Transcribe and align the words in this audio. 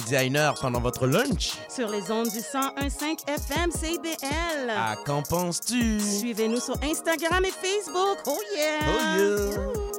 designer 0.00 0.54
pendant 0.60 0.80
votre 0.80 1.06
lunch? 1.06 1.52
Sur 1.68 1.88
les 1.88 2.10
ondes 2.10 2.28
du 2.28 2.38
101.5 2.38 3.28
FM 3.28 3.70
CBL. 3.70 4.70
À 4.70 4.96
qu'en 5.04 5.22
penses-tu? 5.22 6.00
Suivez-nous 6.00 6.60
sur 6.60 6.76
Instagram 6.82 7.44
et 7.44 7.50
Facebook. 7.50 8.18
Oh 8.26 8.38
yeah! 8.56 8.80
Oh 8.86 9.18
yeah! 9.18 9.90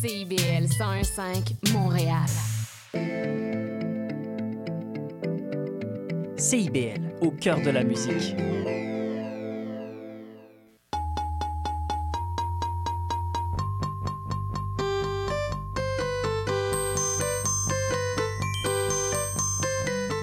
CIBL 0.00 0.66
101.5 0.66 1.72
Montréal. 1.72 2.26
CIBL, 6.36 7.00
au 7.20 7.30
cœur 7.30 7.60
de 7.60 7.70
la 7.70 7.84
musique. 7.84 8.34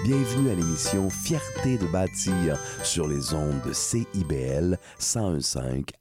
Bienvenue 0.08 0.48
à 0.48 0.54
l'émission 0.54 1.10
Fierté 1.10 1.76
de 1.76 1.86
bâtir 1.86 2.58
sur 2.82 3.06
les 3.06 3.34
ondes 3.34 3.60
de 3.66 3.74
CIBL 3.74 4.78
1015 4.98 5.58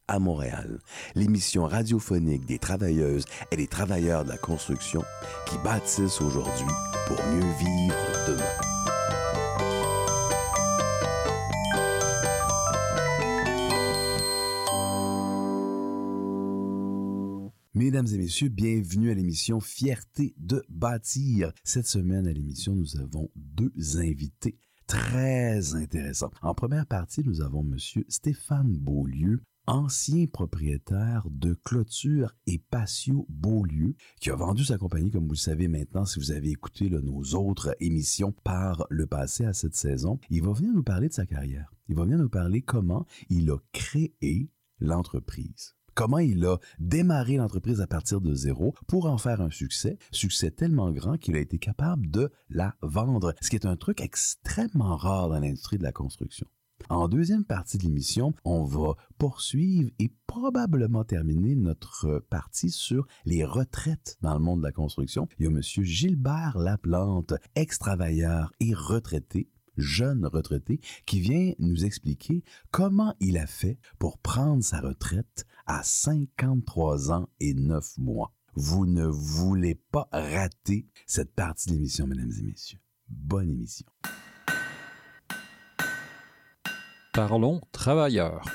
à 0.07 0.17
Montréal. 0.17 0.79
L'émission 1.13 1.65
radiophonique 1.65 2.45
des 2.45 2.57
travailleuses 2.57 3.25
et 3.51 3.57
des 3.57 3.67
travailleurs 3.67 4.23
de 4.23 4.29
la 4.29 4.37
construction 4.37 5.03
qui 5.45 5.57
bâtissent 5.57 6.21
aujourd'hui 6.21 6.73
pour 7.07 7.17
mieux 7.17 7.53
vivre 7.59 7.95
demain. 8.29 8.66
Mesdames 17.77 18.07
et 18.11 18.17
messieurs, 18.17 18.49
bienvenue 18.49 19.11
à 19.11 19.13
l'émission 19.13 19.59
Fierté 19.59 20.33
de 20.39 20.63
bâtir. 20.67 21.53
Cette 21.63 21.85
semaine 21.85 22.25
à 22.25 22.33
l'émission, 22.33 22.73
nous 22.73 22.97
avons 22.97 23.29
deux 23.35 23.99
invités 23.99 24.57
très 24.87 25.75
intéressants. 25.75 26.31
En 26.41 26.55
première 26.55 26.87
partie, 26.87 27.21
nous 27.23 27.41
avons 27.41 27.61
monsieur 27.61 28.03
Stéphane 28.09 28.75
Beaulieu, 28.75 29.43
ancien 29.67 30.25
propriétaire 30.25 31.27
de 31.29 31.53
Clôture 31.53 32.33
et 32.47 32.57
Patio 32.57 33.27
Beaulieu, 33.29 33.93
qui 34.19 34.31
a 34.31 34.35
vendu 34.35 34.65
sa 34.65 34.79
compagnie, 34.79 35.11
comme 35.11 35.27
vous 35.27 35.33
le 35.33 35.37
savez 35.37 35.67
maintenant, 35.67 36.05
si 36.05 36.17
vous 36.17 36.31
avez 36.31 36.49
écouté 36.49 36.89
nos 36.89 37.21
autres 37.35 37.75
émissions 37.79 38.31
par 38.43 38.87
le 38.89 39.05
passé 39.05 39.45
à 39.45 39.53
cette 39.53 39.75
saison. 39.75 40.19
Il 40.31 40.41
va 40.41 40.51
venir 40.51 40.73
nous 40.73 40.81
parler 40.81 41.09
de 41.09 41.13
sa 41.13 41.27
carrière. 41.27 41.71
Il 41.89 41.95
va 41.95 42.05
venir 42.05 42.17
nous 42.17 42.27
parler 42.27 42.63
comment 42.63 43.05
il 43.29 43.51
a 43.51 43.59
créé 43.71 44.49
l'entreprise 44.79 45.76
comment 45.97 46.19
il 46.19 46.45
a 46.45 46.59
démarré 46.77 47.37
l'entreprise 47.37 47.81
à 47.81 47.87
partir 47.87 48.21
de 48.21 48.35
zéro 48.35 48.75
pour 48.85 49.07
en 49.07 49.17
faire 49.17 49.41
un 49.41 49.49
succès, 49.49 49.97
succès 50.11 50.51
tellement 50.51 50.91
grand 50.91 51.17
qu'il 51.17 51.35
a 51.35 51.39
été 51.39 51.57
capable 51.57 52.11
de 52.11 52.31
la 52.51 52.75
vendre, 52.83 53.33
ce 53.41 53.49
qui 53.49 53.55
est 53.55 53.65
un 53.65 53.75
truc 53.75 53.99
extrêmement 53.99 54.95
rare 54.95 55.29
dans 55.29 55.39
l'industrie 55.39 55.79
de 55.79 55.83
la 55.83 55.91
construction. 55.91 56.45
En 56.89 57.07
deuxième 57.07 57.43
partie 57.43 57.79
de 57.79 57.83
l'émission, 57.83 58.35
on 58.45 58.63
va 58.63 58.93
poursuivre 59.17 59.89
et 59.97 60.11
probablement 60.27 61.03
terminer 61.03 61.55
notre 61.55 62.23
partie 62.29 62.69
sur 62.69 63.07
les 63.25 63.43
retraites 63.43 64.17
dans 64.21 64.35
le 64.35 64.39
monde 64.39 64.59
de 64.59 64.65
la 64.65 64.71
construction. 64.71 65.27
Il 65.39 65.45
y 65.45 65.47
a 65.47 65.49
M. 65.49 65.61
Gilbert 65.63 66.59
Laplante, 66.59 67.33
ex-travailleur 67.55 68.53
et 68.59 68.75
retraité, 68.75 69.49
jeune 69.77 70.25
retraité, 70.25 70.79
qui 71.05 71.19
vient 71.19 71.53
nous 71.59 71.85
expliquer 71.85 72.43
comment 72.71 73.15
il 73.19 73.37
a 73.37 73.47
fait 73.47 73.79
pour 73.99 74.17
prendre 74.17 74.63
sa 74.63 74.79
retraite 74.79 75.45
à 75.65 75.83
53 75.83 77.11
ans 77.11 77.29
et 77.39 77.53
9 77.53 77.97
mois. 77.97 78.33
Vous 78.55 78.85
ne 78.85 79.05
voulez 79.05 79.75
pas 79.75 80.09
rater 80.11 80.87
cette 81.05 81.33
partie 81.33 81.69
de 81.69 81.73
l'émission, 81.73 82.07
mesdames 82.07 82.31
et 82.39 82.43
messieurs. 82.43 82.79
Bonne 83.07 83.49
émission. 83.49 83.85
Parlons 87.13 87.61
travailleurs. 87.71 88.45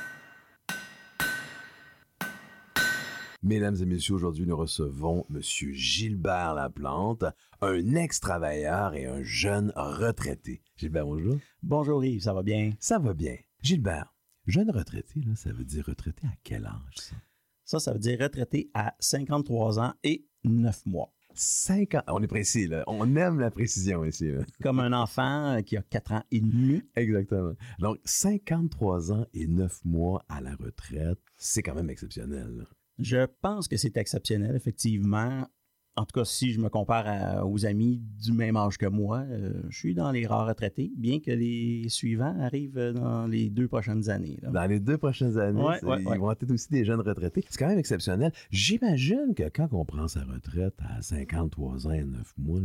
Mesdames 3.44 3.74
et 3.82 3.86
messieurs, 3.86 4.14
aujourd'hui, 4.14 4.46
nous 4.46 4.56
recevons 4.56 5.26
M. 5.28 5.40
Gilbert 5.42 6.54
Laplante, 6.54 7.24
un 7.60 7.94
ex-travailleur 7.96 8.94
et 8.94 9.06
un 9.06 9.24
jeune 9.24 9.72
retraité. 9.74 10.62
Gilbert, 10.76 11.06
bonjour. 11.06 11.38
Bonjour 11.60 12.04
Yves, 12.04 12.22
ça 12.22 12.34
va 12.34 12.44
bien? 12.44 12.70
Ça 12.78 13.00
va 13.00 13.14
bien. 13.14 13.36
Gilbert, 13.60 14.14
jeune 14.46 14.70
retraité, 14.70 15.22
là, 15.26 15.34
ça 15.34 15.52
veut 15.52 15.64
dire 15.64 15.86
retraité 15.86 16.24
à 16.28 16.36
quel 16.44 16.66
âge, 16.66 16.94
ça? 16.94 17.16
Ça, 17.64 17.80
ça 17.80 17.92
veut 17.92 17.98
dire 17.98 18.20
retraité 18.20 18.70
à 18.74 18.94
53 19.00 19.80
ans 19.80 19.94
et 20.04 20.24
9 20.44 20.86
mois. 20.86 21.12
5 21.34 21.96
ans. 21.96 22.02
On 22.06 22.22
est 22.22 22.28
précis, 22.28 22.68
là. 22.68 22.84
On 22.86 23.16
aime 23.16 23.40
la 23.40 23.50
précision 23.50 24.04
ici. 24.04 24.30
Là. 24.30 24.44
Comme 24.62 24.78
un 24.78 24.92
enfant 24.92 25.60
qui 25.66 25.76
a 25.76 25.82
4 25.82 26.12
ans 26.12 26.22
et 26.30 26.40
demi. 26.40 26.80
Exactement. 26.94 27.54
Donc, 27.80 27.98
53 28.04 29.10
ans 29.10 29.26
et 29.34 29.48
9 29.48 29.84
mois 29.84 30.24
à 30.28 30.40
la 30.40 30.54
retraite, 30.54 31.18
c'est 31.36 31.64
quand 31.64 31.74
même 31.74 31.90
exceptionnel. 31.90 32.58
Là. 32.58 32.64
Je 32.98 33.26
pense 33.40 33.68
que 33.68 33.76
c'est 33.76 33.96
exceptionnel, 33.96 34.54
effectivement. 34.56 35.46
En 35.94 36.06
tout 36.06 36.18
cas, 36.20 36.24
si 36.24 36.52
je 36.52 36.58
me 36.60 36.70
compare 36.70 37.04
à, 37.06 37.46
aux 37.46 37.66
amis 37.66 38.00
du 38.24 38.32
même 38.32 38.56
âge 38.56 38.78
que 38.78 38.86
moi, 38.86 39.18
euh, 39.28 39.62
je 39.68 39.76
suis 39.76 39.94
dans 39.94 40.10
les 40.10 40.26
rares 40.26 40.46
retraités, 40.46 40.90
bien 40.96 41.20
que 41.20 41.30
les 41.30 41.86
suivants 41.90 42.34
arrivent 42.40 42.92
dans 42.94 43.26
les 43.26 43.50
deux 43.50 43.68
prochaines 43.68 44.08
années. 44.08 44.38
Là. 44.40 44.50
Dans 44.50 44.66
les 44.66 44.80
deux 44.80 44.96
prochaines 44.96 45.36
années, 45.36 45.60
Ouais, 45.62 45.84
ouais, 45.84 46.00
ils 46.00 46.06
ouais. 46.08 46.16
vont 46.16 46.30
être 46.32 46.50
aussi 46.50 46.70
des 46.70 46.86
jeunes 46.86 47.00
retraités. 47.02 47.44
C'est 47.50 47.58
quand 47.58 47.68
même 47.68 47.78
exceptionnel. 47.78 48.32
J'imagine 48.50 49.34
que 49.36 49.50
quand 49.50 49.68
on 49.74 49.84
prend 49.84 50.08
sa 50.08 50.24
retraite 50.24 50.74
à 50.88 51.02
53 51.02 51.86
ans 51.86 51.90
et 51.92 52.04
9 52.04 52.32
mois, 52.38 52.60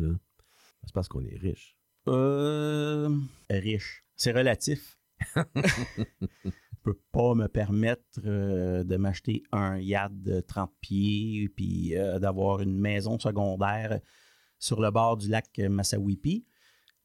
c'est 0.85 0.93
parce 0.93 1.09
qu'on 1.09 1.25
est 1.25 1.37
riche. 1.37 1.75
Euh, 2.07 3.09
riche. 3.49 4.05
C'est 4.15 4.31
relatif. 4.31 4.97
Peux 6.87 6.99
pas 7.11 7.35
me 7.35 7.47
permettre 7.47 8.01
euh, 8.25 8.85
de 8.85 8.95
m'acheter 8.95 9.43
un 9.51 9.77
yacht 9.77 10.13
de 10.21 10.39
30 10.39 10.71
pieds 10.79 11.49
puis 11.49 11.97
euh, 11.97 12.17
d'avoir 12.17 12.61
une 12.61 12.77
maison 12.79 13.19
secondaire 13.19 13.99
sur 14.57 14.79
le 14.79 14.89
bord 14.89 15.17
du 15.17 15.27
lac 15.27 15.59
Massawippi, 15.59 16.45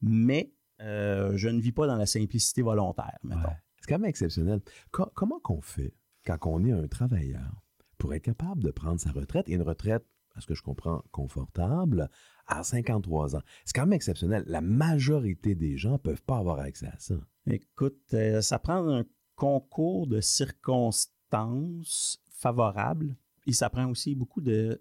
mais 0.00 0.52
euh, 0.80 1.36
je 1.36 1.48
ne 1.48 1.60
vis 1.60 1.72
pas 1.72 1.88
dans 1.88 1.96
la 1.96 2.06
simplicité 2.06 2.62
volontaire, 2.62 3.18
mettons. 3.24 3.40
Ouais. 3.40 3.56
C'est 3.80 3.88
quand 3.88 3.98
même 3.98 4.08
exceptionnel. 4.08 4.60
Co- 4.92 5.10
comment 5.14 5.40
qu'on 5.40 5.60
fait 5.60 5.92
quand 6.24 6.38
on 6.46 6.64
est 6.64 6.70
un 6.70 6.86
travailleur 6.86 7.60
pour 7.98 8.14
être 8.14 8.22
capable 8.22 8.62
de 8.62 8.70
prendre 8.70 9.00
sa 9.00 9.10
retraite 9.10 9.48
et 9.48 9.54
une 9.54 9.62
retraite, 9.62 10.04
à 10.36 10.40
ce 10.40 10.46
que 10.46 10.54
je 10.54 10.62
comprends, 10.62 11.02
confortable, 11.10 12.08
à 12.46 12.62
53 12.62 13.34
ans? 13.34 13.42
C'est 13.64 13.74
quand 13.74 13.82
même 13.82 13.92
exceptionnel. 13.94 14.44
La 14.46 14.60
majorité 14.60 15.56
des 15.56 15.76
gens 15.76 15.98
peuvent 15.98 16.22
pas 16.22 16.38
avoir 16.38 16.60
accès 16.60 16.86
à 16.86 16.98
ça. 17.00 17.16
Écoute, 17.46 17.98
euh, 18.14 18.40
ça 18.40 18.60
prend 18.60 18.88
un 18.88 19.04
concours 19.42 20.06
de 20.06 20.20
circonstances 20.20 22.22
favorables 22.30 23.16
et 23.48 23.52
ça 23.52 23.68
prend 23.70 23.90
aussi 23.90 24.14
beaucoup 24.14 24.40
de 24.40 24.80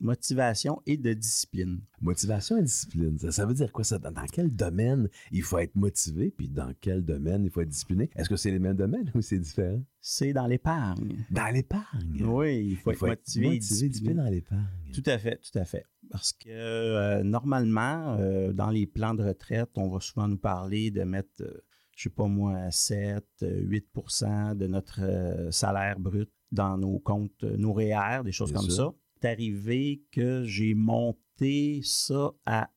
motivation 0.00 0.82
et 0.84 0.96
de 0.96 1.12
discipline. 1.12 1.80
Motivation 2.00 2.58
et 2.58 2.62
discipline, 2.62 3.16
ça, 3.20 3.30
ça 3.30 3.46
veut 3.46 3.54
dire 3.54 3.70
quoi 3.70 3.84
ça? 3.84 4.00
Dans, 4.00 4.10
dans 4.10 4.26
quel 4.26 4.50
domaine 4.50 5.08
il 5.30 5.42
faut 5.42 5.58
être 5.58 5.76
motivé, 5.76 6.34
puis 6.36 6.48
dans 6.48 6.74
quel 6.80 7.04
domaine 7.04 7.44
il 7.44 7.52
faut 7.52 7.60
être 7.60 7.68
discipliné? 7.68 8.10
Est-ce 8.16 8.28
que 8.28 8.34
c'est 8.34 8.50
les 8.50 8.58
mêmes 8.58 8.76
domaines 8.76 9.12
ou 9.14 9.20
c'est 9.20 9.38
différent? 9.38 9.80
C'est 10.00 10.32
dans 10.32 10.48
l'épargne. 10.48 11.24
Dans 11.30 11.54
l'épargne? 11.54 12.24
Oui, 12.24 12.70
il 12.70 12.76
faut, 12.76 12.90
être 12.90 13.06
motivé, 13.06 13.54
et 13.54 13.58
discipliné 13.60 13.88
discipliné. 13.90 14.14
dans 14.16 14.28
l'épargne. 14.28 14.66
Tout 14.92 15.04
à 15.06 15.18
fait, 15.18 15.36
tout 15.36 15.56
à 15.56 15.64
fait. 15.64 15.86
Parce 16.10 16.32
que 16.32 16.48
euh, 16.48 17.22
normalement, 17.22 18.16
euh, 18.18 18.52
dans 18.52 18.70
les 18.70 18.88
plans 18.88 19.14
de 19.14 19.22
retraite, 19.22 19.70
on 19.76 19.88
va 19.88 20.00
souvent 20.00 20.26
nous 20.26 20.36
parler 20.36 20.90
de 20.90 21.04
mettre, 21.04 21.42
euh, 21.42 21.62
je 21.96 22.02
sais 22.04 22.10
pas 22.10 22.26
moi, 22.26 22.70
7, 22.70 23.24
euh, 23.42 23.60
8% 23.62 24.54
de 24.56 24.66
notre 24.66 25.00
euh, 25.02 25.50
salaire 25.50 25.98
brut 25.98 26.30
dans 26.52 26.76
nos 26.78 26.98
comptes, 26.98 27.44
euh, 27.44 27.56
nos 27.56 27.72
REER, 27.72 28.22
des 28.24 28.32
choses 28.32 28.52
Bien 28.52 28.60
comme 28.60 28.70
sûr. 28.70 28.76
ça. 28.92 28.94
C'est 29.22 29.28
arrivé 29.30 30.02
que 30.12 30.44
j'ai 30.44 30.74
monté 30.74 31.80
ça 31.82 32.32
à 32.46 32.70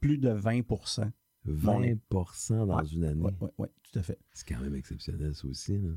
plus 0.00 0.18
de 0.18 0.30
20% 0.30 1.10
20% 1.46 2.66
dans 2.66 2.76
Ouais, 2.78 2.86
une 2.92 3.04
année. 3.04 3.20
Oui, 3.22 3.32
oui, 3.40 3.48
oui, 3.58 3.68
tout 3.82 3.98
à 3.98 4.02
fait. 4.02 4.18
C'est 4.32 4.46
quand 4.48 4.60
même 4.60 4.74
exceptionnel, 4.74 5.34
ça 5.34 5.46
aussi. 5.48 5.78
là. 5.78 5.90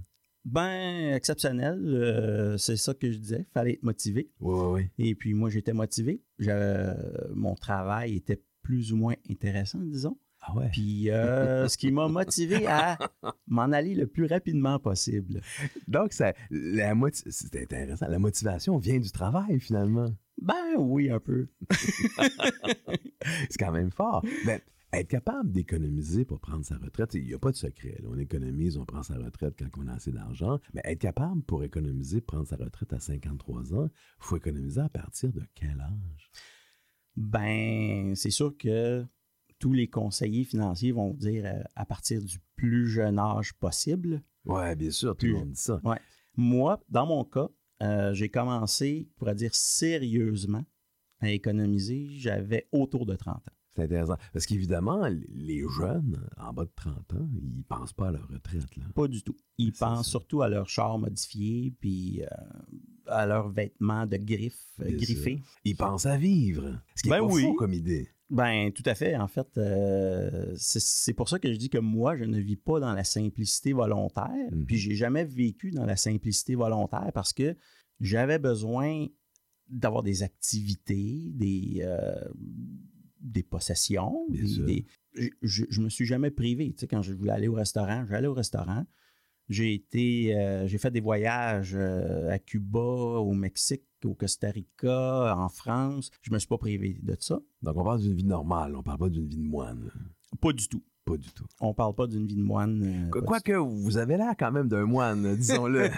Ben, 0.43 1.13
exceptionnel, 1.15 1.79
euh, 1.85 2.57
c'est 2.57 2.77
ça 2.77 2.93
que 2.93 3.11
je 3.11 3.17
disais, 3.17 3.45
fallait 3.53 3.73
être 3.73 3.83
motivé. 3.83 4.29
Oui, 4.39 4.53
oui, 4.55 4.65
oui. 4.97 5.07
Et 5.09 5.15
puis 5.15 5.33
moi, 5.33 5.49
j'étais 5.49 5.73
motivé. 5.73 6.21
Je- 6.37 7.33
mon 7.33 7.55
travail 7.55 8.15
était 8.15 8.41
plus 8.61 8.91
ou 8.93 8.97
moins 8.97 9.15
intéressant, 9.29 9.79
disons. 9.79 10.17
Ah 10.47 10.55
ouais. 10.55 10.69
Puis 10.71 11.09
euh, 11.09 11.67
ce 11.67 11.77
qui 11.77 11.91
m'a 11.91 12.07
motivé 12.07 12.67
à 12.67 12.97
m'en 13.47 13.71
aller 13.71 13.95
le 13.95 14.05
plus 14.07 14.25
rapidement 14.25 14.79
possible. 14.79 15.41
Donc, 15.87 16.13
ça, 16.13 16.33
la 16.51 16.93
c'est 17.11 17.55
intéressant. 17.61 18.07
La 18.07 18.19
motivation 18.19 18.77
vient 18.77 18.99
du 18.99 19.11
travail, 19.11 19.59
finalement. 19.59 20.13
Ben 20.41 20.75
oui, 20.77 21.09
un 21.09 21.19
peu. 21.19 21.47
C'est 23.49 23.57
quand 23.57 23.71
même 23.71 23.91
fort. 23.91 24.23
Ben, 24.45 24.59
Être 24.93 25.07
capable 25.07 25.51
d'économiser 25.51 26.25
pour 26.25 26.39
prendre 26.39 26.63
sa 26.63 26.77
retraite, 26.77 27.13
il 27.15 27.25
n'y 27.25 27.33
a 27.33 27.39
pas 27.39 27.51
de 27.51 27.55
secret. 27.57 27.97
là. 28.01 28.09
On 28.11 28.17
économise, 28.17 28.77
on 28.77 28.85
prend 28.85 29.01
sa 29.03 29.15
retraite 29.15 29.55
quand 29.57 29.81
on 29.81 29.87
a 29.87 29.93
assez 29.93 30.11
d'argent. 30.11 30.59
Mais 30.73 30.81
être 30.83 30.99
capable 30.99 31.41
pour 31.43 31.63
économiser, 31.63 32.21
prendre 32.21 32.47
sa 32.47 32.57
retraite 32.57 32.93
à 32.93 32.99
53 32.99 33.73
ans, 33.73 33.89
il 33.89 33.91
faut 34.19 34.37
économiser 34.37 34.81
à 34.81 34.89
partir 34.89 35.31
de 35.31 35.41
quel 35.55 35.79
âge? 35.81 36.31
Ben, 37.15 38.13
c'est 38.15 38.29
sûr 38.29 38.55
que 38.57 39.05
tous 39.59 39.73
les 39.73 39.87
conseillers 39.87 40.43
financiers 40.43 40.91
vont 40.91 41.13
dire 41.13 41.45
euh, 41.45 41.63
à 41.75 41.85
partir 41.85 42.21
du 42.21 42.39
plus 42.55 42.87
jeune 42.87 43.19
âge 43.19 43.53
possible. 43.53 44.21
Ouais, 44.45 44.75
bien 44.75 44.91
sûr, 44.91 45.15
tout 45.15 45.25
le 45.25 45.33
monde 45.33 45.51
dit 45.51 45.61
ça. 45.61 45.81
Moi, 46.37 46.79
dans 46.89 47.05
mon 47.05 47.23
cas, 47.23 47.49
euh, 47.81 48.13
j'ai 48.13 48.29
commencé, 48.29 49.07
on 49.15 49.19
pourrait 49.19 49.35
dire 49.35 49.53
sérieusement, 49.55 50.63
à 51.19 51.29
économiser. 51.31 52.07
J'avais 52.11 52.67
autour 52.71 53.05
de 53.05 53.15
30 53.15 53.35
ans. 53.35 53.51
C'est 53.75 53.83
intéressant. 53.83 54.15
Parce 54.31 54.45
qu'évidemment, 54.45 55.05
les 55.29 55.63
jeunes, 55.77 56.25
en 56.37 56.53
bas 56.53 56.63
de 56.63 56.71
30 56.75 57.13
ans, 57.13 57.29
ils 57.33 57.63
pensent 57.65 57.91
pas 57.91 58.07
à 58.07 58.11
leur 58.11 58.27
retraite. 58.29 58.75
Là. 58.77 58.85
Pas 58.93 59.07
du 59.09 59.21
tout. 59.21 59.35
Ils 59.57 59.73
pensent 59.73 60.05
ça. 60.05 60.11
surtout 60.11 60.41
à 60.41 60.47
leur 60.49 60.69
char 60.69 60.97
modifié, 60.97 61.73
puis 61.79 62.23
euh, 62.23 62.27
à 63.07 63.25
leurs 63.25 63.49
vêtements 63.49 64.05
de 64.05 64.15
griffes 64.15 64.63
euh, 64.79 64.91
griffés. 64.95 65.41
Ils 65.65 65.75
pensent 65.75 66.05
à 66.05 66.17
vivre. 66.17 66.79
Ce 66.95 67.01
qui 67.03 67.09
est 67.09 67.11
Ben 67.11 67.19
pas 67.19 67.33
oui. 67.33 67.43
faux 67.43 67.53
comme 67.55 67.73
idée. 67.73 68.09
Ben, 68.29 68.71
tout 68.71 68.83
à 68.85 68.95
fait. 68.95 69.15
En 69.15 69.27
fait, 69.27 69.47
euh, 69.57 70.53
c'est 70.57 71.13
pour 71.13 71.29
ça 71.29 71.37
que 71.37 71.51
je 71.51 71.57
dis 71.57 71.69
que 71.69 71.77
moi, 71.77 72.17
je 72.17 72.23
ne 72.23 72.39
vis 72.39 72.55
pas 72.55 72.79
dans 72.79 72.93
la 72.93 73.03
simplicité 73.03 73.73
volontaire. 73.73 74.49
Mhm. 74.51 74.65
Puis, 74.65 74.77
j'ai 74.77 74.95
jamais 74.95 75.25
vécu 75.25 75.71
dans 75.71 75.85
la 75.85 75.95
simplicité 75.95 76.55
volontaire 76.55 77.11
parce 77.13 77.33
que 77.33 77.55
j'avais 77.99 78.39
besoin 78.39 79.07
d'avoir 79.69 80.03
des 80.03 80.23
activités, 80.23 81.31
des, 81.33 81.81
euh, 81.81 82.15
des 83.19 83.43
possessions. 83.43 84.25
Des- 84.65 84.85
je, 85.13 85.29
je, 85.41 85.65
je 85.69 85.81
me 85.81 85.89
suis 85.89 86.05
jamais 86.05 86.31
privé. 86.31 86.71
Tu 86.73 86.81
sais, 86.81 86.87
quand 86.87 87.01
je 87.01 87.13
voulais 87.13 87.31
aller 87.31 87.47
au 87.47 87.53
restaurant, 87.53 88.05
j'allais 88.07 88.27
au 88.27 88.33
restaurant. 88.33 88.85
J'ai 89.49 89.73
été, 89.75 90.35
euh, 90.35 90.65
j'ai 90.67 90.77
fait 90.77 90.89
des 90.91 91.01
voyages 91.01 91.73
euh, 91.75 92.29
à 92.31 92.39
Cuba, 92.39 92.79
au 92.79 93.33
Mexique, 93.33 93.83
au 94.03 94.13
Costa 94.15 94.49
Rica, 94.49 95.35
en 95.37 95.49
France. 95.49 96.09
Je 96.21 96.31
me 96.33 96.39
suis 96.39 96.47
pas 96.47 96.57
privé 96.57 96.97
de 97.01 97.15
ça. 97.19 97.39
Donc, 97.61 97.77
on 97.77 97.83
parle 97.83 98.01
d'une 98.01 98.13
vie 98.15 98.23
normale. 98.25 98.75
On 98.75 98.81
parle 98.83 98.97
pas 98.99 99.09
d'une 99.09 99.27
vie 99.27 99.37
de 99.37 99.43
moine. 99.47 99.91
Pas 100.41 100.51
du 100.53 100.67
tout. 100.67 100.83
Pas 101.05 101.17
du 101.17 101.29
tout. 101.31 101.45
On 101.61 101.75
parle 101.75 101.93
pas 101.93 102.07
d'une 102.07 102.25
vie 102.25 102.35
de 102.35 102.41
moine. 102.41 103.09
euh, 103.15 103.21
Quoique, 103.21 103.51
vous 103.51 103.97
avez 103.97 104.17
l'air 104.17 104.33
quand 104.39 104.51
même 104.51 104.67
d'un 104.67 104.85
moine, 104.85 105.35
disons-le. 105.37 105.89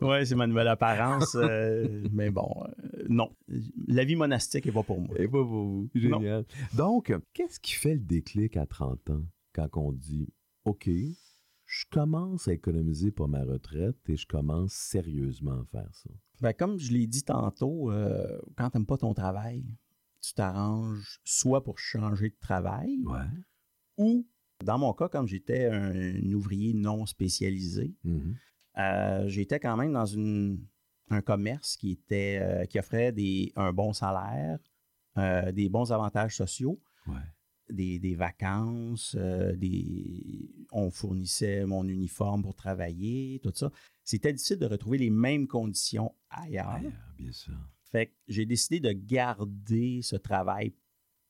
Ouais, 0.00 0.24
c'est 0.24 0.34
ma 0.34 0.46
nouvelle 0.46 0.68
apparence. 0.68 1.34
euh, 1.36 2.02
mais 2.12 2.30
bon, 2.30 2.48
euh, 2.64 3.04
non. 3.08 3.30
La 3.88 4.04
vie 4.04 4.16
monastique 4.16 4.66
est 4.66 4.72
pas 4.72 4.82
pour 4.82 5.00
moi. 5.00 5.14
Et 5.18 5.24
pas 5.26 5.42
pour 5.42 5.44
vous. 5.64 5.88
Non. 5.94 6.20
Génial. 6.20 6.44
Donc, 6.74 7.12
qu'est-ce 7.32 7.58
qui 7.60 7.72
fait 7.72 7.94
le 7.94 8.00
déclic 8.00 8.56
à 8.56 8.66
30 8.66 9.10
ans 9.10 9.22
quand 9.54 9.68
on 9.76 9.92
dit 9.92 10.28
OK, 10.64 10.90
je 11.74 11.86
commence 11.90 12.48
à 12.48 12.52
économiser 12.52 13.10
pour 13.10 13.28
ma 13.28 13.44
retraite 13.44 13.96
et 14.06 14.16
je 14.16 14.26
commence 14.26 14.74
sérieusement 14.74 15.60
à 15.62 15.64
faire 15.64 15.88
ça? 15.94 16.10
Ben, 16.42 16.52
comme 16.52 16.78
je 16.78 16.92
l'ai 16.92 17.06
dit 17.06 17.22
tantôt, 17.22 17.90
euh, 17.90 18.38
quand 18.58 18.68
t'aimes 18.68 18.84
pas 18.84 18.98
ton 18.98 19.14
travail, 19.14 19.64
tu 20.20 20.34
t'arranges 20.34 21.18
soit 21.24 21.64
pour 21.64 21.78
changer 21.78 22.28
de 22.28 22.36
travail 22.38 22.98
Ouais. 23.06 23.24
ou, 23.96 24.26
dans 24.62 24.76
mon 24.78 24.92
cas, 24.92 25.08
comme 25.08 25.26
j'étais 25.26 25.66
un, 25.66 26.32
ouvrier 26.34 26.74
non 26.74 27.06
spécialisé, 27.06 27.94
Mhm. 28.04 28.34
euh, 28.78 29.28
j'étais 29.28 29.58
quand 29.58 29.78
même 29.78 29.94
dans 29.94 30.04
une, 30.06 30.62
un 31.08 31.22
commerce 31.22 31.78
qui, 31.78 31.92
était, 31.92 32.38
euh, 32.42 32.66
qui 32.66 32.78
offrait 32.78 33.12
des, 33.12 33.50
un 33.56 33.72
bon 33.72 33.94
salaire, 33.94 34.58
des 35.52 35.68
bons 35.70 35.90
avantages 35.90 36.36
sociaux. 36.36 36.78
Ouais. 37.06 37.14
Des, 37.72 37.98
des 37.98 38.14
vacances, 38.14 39.16
euh, 39.18 39.54
des... 39.56 40.48
on 40.72 40.90
fournissait 40.90 41.64
mon 41.66 41.86
uniforme 41.88 42.42
pour 42.42 42.54
travailler, 42.54 43.40
tout 43.42 43.52
ça. 43.54 43.70
C'était 44.04 44.32
difficile 44.32 44.58
de 44.58 44.66
retrouver 44.66 44.98
les 44.98 45.10
mêmes 45.10 45.46
conditions 45.46 46.14
ailleurs. 46.30 46.68
Ailleurs, 46.68 46.92
bien 47.16 47.32
sûr. 47.32 47.54
Fait 47.90 48.06
que 48.06 48.12
j'ai 48.28 48.46
décidé 48.46 48.80
de 48.80 48.92
garder 48.92 50.00
ce 50.02 50.16
travail 50.16 50.72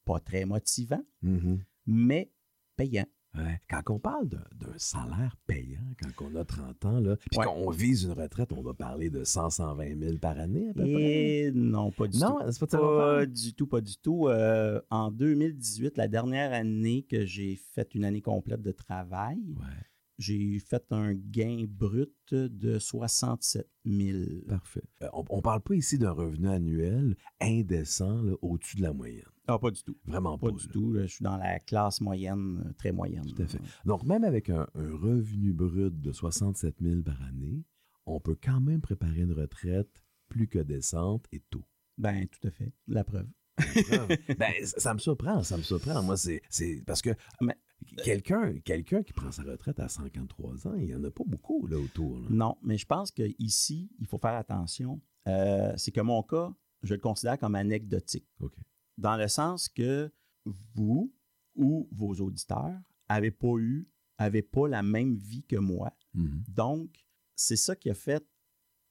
pas 0.05 0.21
très 0.21 0.45
motivant, 0.45 1.03
Mhm. 1.23 1.63
mais 1.87 2.31
payant. 2.77 3.07
Ouais. 3.37 3.61
Quand 3.71 3.81
on 3.91 3.99
parle 3.99 4.29
d'un 4.29 4.39
salaire 4.77 5.37
payant, 5.47 5.81
quand 6.03 6.27
on 6.31 6.37
a 6.37 6.45
30 6.45 6.85
ans, 6.85 7.01
là, 7.01 7.17
puis 7.17 7.39
Ouais. 7.39 7.47
qu'on 7.47 7.71
vise 7.71 8.05
une 8.05 8.13
retraite, 8.13 8.53
on 8.53 8.61
va 8.63 8.75
parler 8.75 9.09
de 9.09 9.25
100, 9.25 9.49
120 9.51 9.99
000 9.99 10.19
par 10.19 10.39
année 10.39 10.69
à 10.69 10.75
peu 10.75 10.83
près? 10.83 11.51
Non, 11.55 11.91
pas 11.91 12.09
du 12.09 12.19
Non, 12.19 12.39
tout. 12.41 12.53
c'est 12.53 12.61
pas 12.67 12.79
Pas 12.79 13.27
du 13.27 13.55
tout, 13.55 13.67
pas 13.67 13.81
du 13.81 13.97
tout. 13.97 14.29
Euh, 14.29 14.81
en 14.91 15.11
2018, 15.11 15.97
la 15.97 16.09
dernière 16.09 16.53
année 16.53 17.05
que 17.09 17.25
j'ai 17.25 17.57
fait 17.57 17.95
une 17.95 18.05
année 18.05 18.21
complète 18.21 18.61
de 18.63 18.73
travail, 18.73 19.39
Ouais, 19.57 19.83
j'ai 20.19 20.59
fait 20.59 20.85
un 20.91 21.15
gain 21.15 21.65
brut 21.67 22.13
de 22.35 22.79
67 22.79 23.67
000. 23.87 24.19
parfait. 24.47 24.83
Euh, 25.03 25.09
on, 25.15 25.25
on 25.31 25.41
parle 25.41 25.63
pas 25.63 25.75
ici 25.75 25.97
d'un 25.99 26.13
revenu 26.13 26.49
annuel 26.49 27.17
indécent 27.41 28.23
au-dessus 28.43 28.77
de 28.77 28.83
la 28.83 28.93
moyenne. 28.93 29.25
Ah, 29.49 29.59
pas 29.59 29.71
du 29.71 29.83
tout. 29.83 29.97
Vraiment 30.05 30.39
Pas 30.39 30.51
pas. 30.51 30.57
du 30.57 30.67
là. 30.67 30.73
tout. 30.73 30.95
Je 30.97 31.07
suis 31.07 31.23
dans 31.25 31.37
la 31.37 31.59
classe 31.59 32.01
moyenne, 32.01 32.63
euh, 32.67 32.73
très 32.75 32.93
moyenne. 32.93 33.25
Tout 33.25 33.43
à 33.43 33.47
fait. 33.47 33.59
Donc, 33.85 34.05
même 34.05 34.25
avec 34.25 34.51
un, 34.51 34.67
un 34.75 34.91
revenu 34.97 35.53
brut 35.53 36.01
de 36.01 36.13
67 36.13 36.77
000 36.81 37.03
par 37.03 37.21
année, 37.23 37.65
on 38.07 38.21
peut 38.21 38.37
quand 38.41 38.61
même 38.61 38.81
préparer 38.81 39.21
une 39.21 39.33
retraite 39.33 40.03
plus 40.29 40.47
que 40.49 40.59
décente 40.61 41.27
et 41.33 41.41
tôt. 41.51 41.65
Ben, 41.99 42.27
tout 42.29 42.47
à 42.47 42.51
fait. 42.51 42.73
La 42.87 43.05
preuve. 43.05 43.29
ben, 44.39 44.53
ça, 44.65 44.81
ça 44.81 44.95
me 44.95 44.99
surprend, 44.99 45.43
ça 45.43 45.57
me 45.57 45.63
surprend. 45.63 46.03
Moi, 46.03 46.17
c'est 46.17 46.41
parce 46.87 47.03
que 47.03 47.11
Mais- 47.41 47.57
quelqu'un 48.03 48.55
quelqu'un 48.65 49.03
qui 49.03 49.13
prend 49.13 49.31
sa 49.31 49.43
retraite 49.43 49.79
à 49.81 49.89
53 49.89 50.69
ans, 50.69 50.75
il 50.77 50.87
n'y 50.87 50.95
en 50.95 51.05
a 51.05 51.11
pas 51.11 51.25
beaucoup 51.27 51.67
là 51.67 51.79
autour. 51.79 52.19
là. 52.21 52.27
Non, 52.31 52.57
mais 52.63 52.79
je 52.79 52.87
pense 52.87 53.11
qu'ici, 53.11 53.91
il 53.99 54.07
faut 54.07 54.19
faire 54.19 54.35
attention. 54.37 55.01
Euh, 55.29 55.73
c'est 55.77 55.91
que 55.93 56.01
mon 56.01 56.23
cas, 56.23 56.51
je 56.83 56.95
le 56.95 57.01
considère 57.01 57.39
comme 57.39 57.55
anecdotique. 57.55 58.27
OK. 58.41 58.55
Dans 58.99 59.17
le 59.17 59.29
sens 59.29 59.69
que 59.69 60.13
vous 60.45 61.13
ou 61.55 61.89
vos 61.93 62.15
auditeurs 62.15 62.79
n'avez 63.09 63.31
pas 63.31 63.57
eu, 63.59 63.89
n'avaient 64.19 64.43
pas 64.43 64.69
la 64.69 64.83
même 64.83 65.17
vie 65.17 65.45
que 65.45 65.57
moi. 65.57 65.93
Mhm. 66.15 66.43
Donc, 66.49 66.91
c'est 67.35 67.57
ça 67.57 67.77
qui 67.77 67.91
a 67.91 67.95
fait 67.95 68.25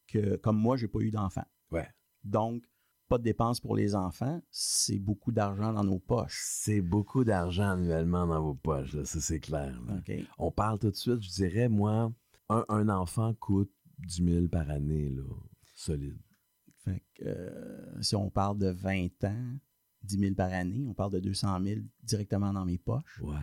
que, 0.07 0.35
comme 0.37 0.57
moi, 0.57 0.77
j'ai 0.77 0.87
pas 0.87 0.99
eu 0.99 1.11
d'enfant. 1.11 1.45
Ouais. 1.71 1.87
Donc, 2.23 2.63
pas 3.07 3.17
de 3.17 3.23
dépenses 3.23 3.59
pour 3.59 3.75
les 3.75 3.93
enfants, 3.95 4.41
c'est 4.51 4.99
beaucoup 4.99 5.31
d'argent 5.31 5.73
dans 5.73 5.83
nos 5.83 5.99
poches. 5.99 6.39
C'est 6.45 6.81
beaucoup 6.81 7.23
d'argent 7.25 7.71
annuellement 7.71 8.25
dans 8.25 8.41
vos 8.41 8.55
poches, 8.55 8.93
là, 8.93 9.03
ça 9.05 9.19
c'est 9.19 9.39
clair. 9.39 9.81
là. 9.85 10.01
On 10.37 10.51
parle 10.51 10.79
tout 10.79 10.89
de 10.91 10.95
suite, 10.95 11.21
je 11.21 11.29
dirais, 11.29 11.67
moi, 11.67 12.11
un, 12.49 12.65
un 12.69 12.89
enfant 12.89 13.33
coûte 13.33 13.71
10 13.99 14.23
000 14.23 14.47
par 14.47 14.69
année, 14.69 15.09
là, 15.09 15.23
solide. 15.73 16.17
Fait 16.83 17.03
que 17.15 17.25
euh, 17.25 18.01
si 18.01 18.15
on 18.15 18.29
parle 18.29 18.57
de 18.57 18.69
20 18.69 19.23
ans, 19.25 19.57
10 20.03 20.19
000 20.19 20.35
par 20.35 20.51
année, 20.51 20.83
on 20.87 20.93
parle 20.93 21.13
de 21.13 21.19
200 21.19 21.59
000 21.63 21.81
directement 22.03 22.53
dans 22.53 22.65
mes 22.65 22.77
poches. 22.77 23.21
Ouais. 23.21 23.35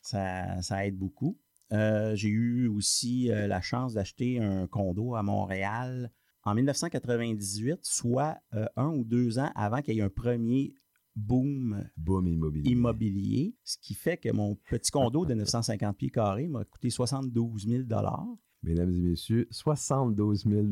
Ça, 0.00 0.60
ça 0.62 0.86
aide 0.86 0.96
beaucoup. 0.96 1.38
Euh, 1.72 2.14
j'ai 2.14 2.28
eu 2.28 2.68
aussi 2.68 3.30
euh, 3.30 3.46
la 3.46 3.62
chance 3.62 3.94
d'acheter 3.94 4.40
un 4.40 4.66
condo 4.66 5.14
à 5.14 5.22
Montréal 5.22 6.10
en 6.44 6.54
1998, 6.54 7.80
soit 7.82 8.36
euh, 8.54 8.66
un 8.76 8.88
ou 8.88 9.04
deux 9.04 9.38
ans 9.38 9.50
avant 9.54 9.80
qu'il 9.80 9.94
y 9.94 10.00
ait 10.00 10.02
un 10.02 10.10
premier 10.10 10.74
boom 11.14 11.88
Boom 11.96 12.26
immobilier. 12.26 12.70
immobilier, 12.70 13.56
ce 13.64 13.78
qui 13.78 13.94
fait 13.94 14.16
que 14.16 14.30
mon 14.32 14.54
petit 14.54 14.90
condo 14.90 15.24
de 15.24 15.34
950 15.34 15.96
pieds 15.96 16.10
carrés 16.10 16.48
m'a 16.48 16.64
coûté 16.64 16.90
72 16.90 17.66
000 17.66 17.82
Mesdames 18.62 18.94
et 18.94 19.00
messieurs, 19.00 19.48
72 19.50 20.44
000 20.44 20.66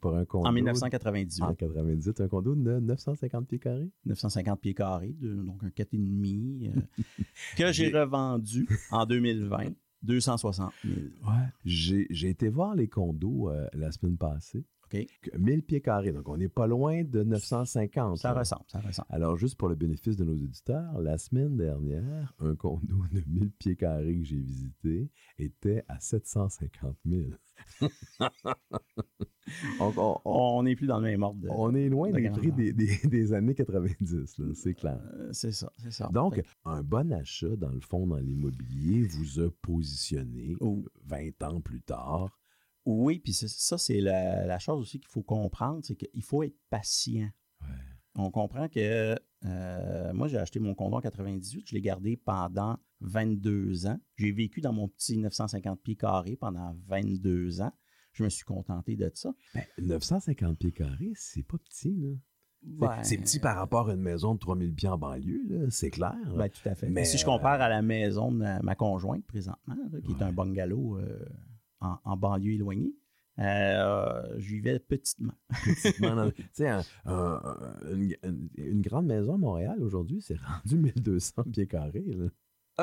pour 0.00 0.14
un 0.14 0.24
condo. 0.26 0.46
en 0.46 0.52
1998. 0.52 1.42
En 1.42 1.54
98, 1.54 2.20
un 2.20 2.28
condo 2.28 2.54
de 2.54 2.80
950 2.80 3.48
pieds 3.48 3.58
carrés. 3.58 3.90
950 4.04 4.60
pieds 4.60 4.74
carrés, 4.74 5.16
donc 5.20 5.64
un 5.64 5.68
4,5, 5.68 6.68
euh, 6.68 6.80
que 7.56 7.72
j'ai 7.72 7.88
revendu 7.88 8.68
en 8.90 9.06
2020, 9.06 9.72
260 10.02 10.72
000. 10.84 10.96
Ouais. 10.96 11.32
J'ai 11.64 12.06
j'ai 12.10 12.28
été 12.28 12.50
voir 12.50 12.74
les 12.74 12.88
condos 12.88 13.50
euh, 13.50 13.66
la 13.72 13.90
semaine 13.90 14.18
passée. 14.18 14.64
OK? 14.92 15.06
Que 15.22 15.36
1000 15.38 15.62
pieds 15.62 15.80
carrés, 15.80 16.12
donc 16.12 16.28
on 16.28 16.36
n'est 16.36 16.48
pas 16.48 16.66
loin 16.66 17.04
de 17.04 17.22
950. 17.22 18.18
Ça 18.18 18.32
ressemble, 18.32 18.64
ça 18.66 18.80
ressemble. 18.80 19.06
Alors, 19.10 19.36
juste 19.36 19.56
pour 19.56 19.68
le 19.68 19.74
bénéfice 19.76 20.16
de 20.16 20.24
nos 20.24 20.34
auditeurs, 20.34 21.00
la 21.00 21.16
semaine 21.18 21.56
dernière, 21.56 22.34
un 22.40 22.54
condo 22.56 22.96
de 23.12 23.22
1000 23.26 23.50
pieds 23.52 23.76
carrés 23.76 24.16
que 24.18 24.24
j'ai 24.24 24.40
visité 24.40 25.08
était 25.38 25.84
à 25.88 26.00
750 26.00 26.96
000. 27.06 27.22
Donc, 29.78 29.94
on, 30.24 30.62
n'est 30.62 30.76
plus 30.76 30.86
dans 30.86 30.98
le 30.98 31.04
même 31.08 31.22
ordre. 31.22 31.40
de- 31.40 31.48
on 31.50 31.74
est 31.74 31.88
loin 31.88 32.10
de 32.10 32.16
des 32.16 32.30
prix 32.30 32.52
des, 32.52 32.72
des- 32.72 32.98
des 33.08 33.32
années 33.32 33.54
90, 33.54 34.38
là, 34.38 34.46
c'est 34.54 34.74
clair. 34.74 35.00
Euh, 35.14 35.28
c'est 35.32 35.52
ça, 35.52 35.72
c'est 35.76 35.90
ça. 35.92 36.08
Donc, 36.12 36.36
Fait 36.36 36.44
un 36.64 36.82
bon 36.82 37.12
achat, 37.12 37.56
dans 37.56 37.70
le 37.70 37.80
fond, 37.80 38.06
dans 38.06 38.18
l'immobilier, 38.18 39.02
vous 39.02 39.40
a 39.40 39.50
positionné 39.62 40.56
Oh. 40.60 40.84
20 41.06 41.42
ans 41.42 41.60
plus 41.60 41.80
tard. 41.82 42.28
Oui, 42.84 43.18
puis 43.18 43.32
ça, 43.32 43.78
c'est 43.78 44.00
la, 44.00 44.46
la 44.46 44.58
chose 44.58 44.80
aussi 44.80 44.98
qu'il 45.00 45.08
faut 45.10 45.22
comprendre, 45.22 45.80
c'est 45.82 45.96
qu'il 45.96 46.22
faut 46.22 46.42
être 46.42 46.56
patient. 46.70 47.30
Ouais. 47.60 47.66
On 48.14 48.30
comprend 48.30 48.68
que 48.68 49.16
Euh, 49.46 50.12
moi, 50.12 50.28
j'ai 50.28 50.36
acheté 50.36 50.60
mon 50.60 50.74
condo 50.74 50.96
en 50.96 51.00
98. 51.00 51.68
Je 51.68 51.74
l'ai 51.74 51.80
gardé 51.80 52.16
pendant 52.16 52.78
22 53.00 53.86
ans. 53.86 53.98
J'ai 54.16 54.32
vécu 54.32 54.60
dans 54.60 54.72
mon 54.72 54.88
petit 54.88 55.16
950 55.16 55.80
pieds 55.80 55.96
carrés 55.96 56.36
pendant 56.36 56.76
22 56.88 57.62
ans. 57.62 57.72
Je 58.12 58.24
me 58.24 58.28
suis 58.28 58.44
contenté 58.44 58.96
de 58.96 59.10
ça. 59.14 59.32
Ben, 59.54 59.64
950 59.78 60.58
pieds 60.58 60.72
carrés, 60.72 61.12
c'est 61.14 61.42
pas 61.42 61.56
petit, 61.58 61.96
là. 61.96 62.10
Ben, 62.62 63.02
c'est 63.02 63.16
petit 63.16 63.38
par 63.40 63.56
rapport 63.56 63.88
à 63.88 63.94
une 63.94 64.02
maison 64.02 64.34
de 64.34 64.40
3000 64.40 64.74
pieds 64.74 64.88
en 64.88 64.98
banlieue, 64.98 65.46
là, 65.48 65.70
c'est 65.70 65.88
clair. 65.88 66.14
Ben, 66.36 66.50
tout 66.50 66.68
à 66.68 66.74
fait. 66.74 66.90
Mais, 66.90 67.06
si 67.06 67.16
je 67.16 67.22
euh, 67.22 67.26
compare 67.26 67.62
à 67.62 67.70
la 67.70 67.80
maison 67.80 68.30
de 68.30 68.36
ma, 68.36 68.60
ma 68.60 68.74
conjointe 68.74 69.24
présentement, 69.24 69.76
là, 69.90 70.00
qui 70.02 70.12
est 70.12 70.22
un 70.22 70.32
bungalow 70.32 70.98
euh, 70.98 71.24
en, 71.80 71.98
en 72.04 72.16
banlieue 72.16 72.52
éloignée, 72.54 72.94
euh, 73.38 74.22
je 74.38 74.54
vivais 74.54 74.78
petitement. 74.78 75.32
Petitement 75.64 76.30
Tu 76.36 76.44
sais, 76.52 76.68
un- 76.68 76.82
un- 77.06 77.40
un- 77.82 78.34
une, 78.56 78.82
grande 78.82 79.06
maison 79.06 79.34
à 79.34 79.38
Montréal, 79.38 79.82
aujourd'hui, 79.82 80.20
c'est 80.20 80.36
rendu 80.38 80.76
1200 80.76 81.44
pieds 81.52 81.66
carrés. 81.66 82.04
là. 82.06 82.26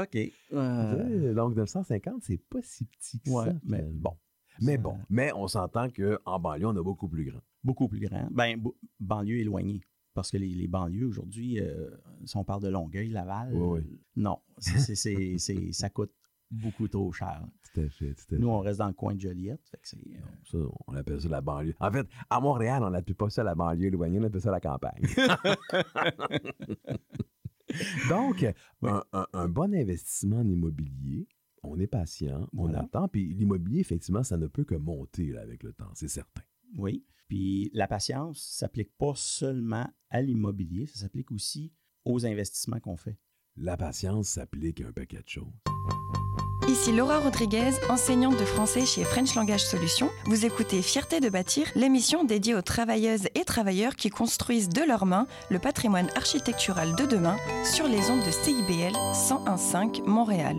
OK. 0.01 1.33
Donc, 1.35 1.55
950, 1.55 2.23
c'est 2.23 2.37
pas 2.37 2.59
si 2.61 2.85
petit 2.85 3.19
que 3.19 3.29
Ouais, 3.29 3.45
ça. 3.45 3.53
mais 3.63 3.81
bon. 3.83 4.17
Mais 4.59 4.77
bon, 4.79 4.97
mais 5.09 5.31
on 5.35 5.47
s'entend 5.47 5.87
qu'en 5.89 6.39
banlieue, 6.39 6.65
on 6.65 6.75
a 6.75 6.81
beaucoup 6.81 7.07
plus 7.07 7.25
grand. 7.25 7.41
Beaucoup 7.63 7.87
plus 7.87 7.99
grand. 7.99 8.27
Ben, 8.31 8.59
banlieue 8.99 9.37
éloignée. 9.39 9.81
Parce 10.15 10.31
que 10.31 10.37
les, 10.37 10.49
les 10.49 10.67
banlieues 10.67 11.05
aujourd'hui, 11.05 11.59
euh, 11.59 11.91
si 12.25 12.35
on 12.37 12.43
parle 12.43 12.63
de 12.63 12.69
Longueuil, 12.69 13.09
Laval, 13.09 13.53
Oui, 13.53 13.81
oui. 13.85 13.99
non, 14.15 14.39
ça 14.57 15.89
coûte 15.91 16.11
beaucoup 16.49 16.87
trop 16.87 17.11
cher. 17.11 17.45
Tout 17.73 17.81
à 17.81 17.89
fait, 17.89 18.13
tout 18.15 18.35
à 18.35 18.37
Nous, 18.37 18.47
on 18.47 18.59
reste 18.59 18.79
dans 18.79 18.87
le 18.87 18.93
coin 18.93 19.13
de 19.15 19.19
Joliette. 19.19 19.61
fait 19.69 19.77
que 19.77 19.87
c'est, 19.87 19.97
euh, 19.97 20.19
Ça, 20.49 20.57
on 20.87 20.93
appelle 20.95 21.21
ça 21.21 21.29
la 21.29 21.41
banlieue. 21.41 21.75
En 21.79 21.91
fait, 21.91 22.07
à 22.29 22.39
Montréal, 22.39 22.83
on 22.83 22.89
n'appelle 22.89 23.15
pas 23.15 23.29
ça 23.29 23.43
la 23.43 23.55
banlieue 23.55 23.87
éloignée, 23.87 24.19
on 24.19 24.23
appelle 24.23 24.41
ça 24.41 24.51
la 24.51 24.61
campagne. 24.61 25.05
Donc, 28.09 28.43
un, 28.81 29.03
un- 29.11 29.27
un 29.33 29.49
bon 29.49 29.73
investissement 29.75 30.37
en 30.37 30.47
immobilier, 30.47 31.27
on 31.63 31.77
est 31.79 31.87
patient, 31.87 32.47
on 32.53 32.63
Voilà. 32.63 32.79
attend, 32.81 33.07
puis 33.09 33.33
l'immobilier, 33.33 33.81
effectivement, 33.81 34.23
ça 34.23 34.37
ne 34.37 34.47
peut 34.47 34.63
que 34.63 34.75
monter 34.75 35.27
là, 35.33 35.41
avec 35.41 35.63
le 35.63 35.73
temps, 35.73 35.91
c'est 35.93 36.07
certain. 36.07 36.41
Oui. 36.77 37.05
Puis 37.27 37.69
la 37.73 37.87
patience 37.87 38.41
s'applique 38.41 38.95
pas 38.97 39.13
seulement 39.15 39.87
à 40.09 40.21
l'immobilier, 40.21 40.85
ça 40.85 40.99
s'applique 41.01 41.31
aussi 41.31 41.73
aux 42.05 42.25
investissements 42.25 42.79
qu'on 42.79 42.95
fait. 42.95 43.17
La 43.57 43.75
patience 43.75 44.29
s'applique 44.29 44.79
à 44.81 44.87
un 44.87 44.91
paquet 44.93 45.21
de 45.21 45.27
choses. 45.27 45.51
Ici 46.67 46.91
Laura 46.91 47.19
Rodriguez, 47.19 47.71
enseignante 47.89 48.37
de 48.37 48.43
français 48.43 48.85
chez 48.85 49.05
French 49.05 49.35
Language 49.35 49.63
Solutions. 49.63 50.09
Vous 50.25 50.45
écoutez 50.45 50.81
Fierté 50.81 51.21
de 51.21 51.29
bâtir, 51.29 51.65
l'émission 51.75 52.25
dédiée 52.25 52.55
aux 52.55 52.61
travailleuses 52.61 53.29
et 53.35 53.45
travailleurs 53.45 53.95
qui 53.95 54.09
construisent 54.09 54.67
de 54.67 54.81
leurs 54.81 55.05
mains 55.05 55.27
le 55.49 55.59
patrimoine 55.59 56.09
architectural 56.15 56.93
de 56.95 57.05
demain 57.05 57.37
sur 57.63 57.87
les 57.87 58.11
ondes 58.11 58.25
de 58.25 58.31
CIBL 58.31 58.97
101.5 59.13 60.03
Montréal. 60.05 60.57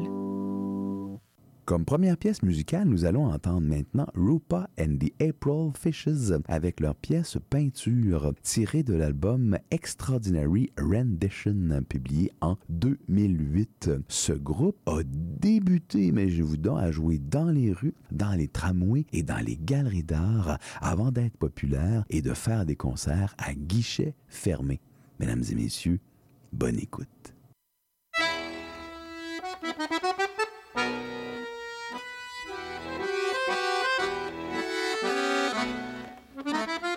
Comme 1.69 1.85
première 1.85 2.17
pièce 2.17 2.43
musicale, 2.43 2.89
nous 2.89 3.05
allons 3.05 3.27
entendre 3.27 3.61
maintenant 3.61 4.07
Rupa 4.15 4.71
and 4.81 4.97
the 5.01 5.13
April 5.21 5.71
Fishes 5.79 6.33
avec 6.49 6.81
leur 6.81 6.95
pièce 6.95 7.37
Peinture, 7.51 8.33
tirée 8.43 8.83
de 8.83 8.95
l'album 8.95 9.59
Extraordinary 9.71 10.73
Rendition, 10.81 11.83
publié 11.87 12.33
en 12.41 12.57
2008. 12.71 13.91
Ce 14.09 14.33
groupe 14.33 14.79
a 14.87 15.03
débuté, 15.05 16.11
mais 16.11 16.31
je 16.31 16.43
vous 16.43 16.57
donne 16.57 16.79
à 16.79 16.91
jouer 16.91 17.19
dans 17.19 17.51
les 17.51 17.71
rues, 17.71 17.93
dans 18.13 18.33
les 18.33 18.49
tramways 18.49 19.05
et 19.13 19.23
dans 19.23 19.45
les 19.45 19.59
galeries 19.59 20.03
d'art 20.03 20.57
avant 20.81 21.13
d'être 21.13 21.37
populaire 21.37 22.07
et 22.09 22.23
de 22.23 22.33
faire 22.33 22.65
des 22.65 22.77
concerts 22.77 23.35
à 23.37 23.53
guichets 23.53 24.15
fermés. 24.29 24.81
Mesdames 25.21 25.45
et 25.51 25.55
messieurs, 25.55 26.01
bonne 26.51 26.79
écoute. 26.79 27.35
Avec 36.55 36.88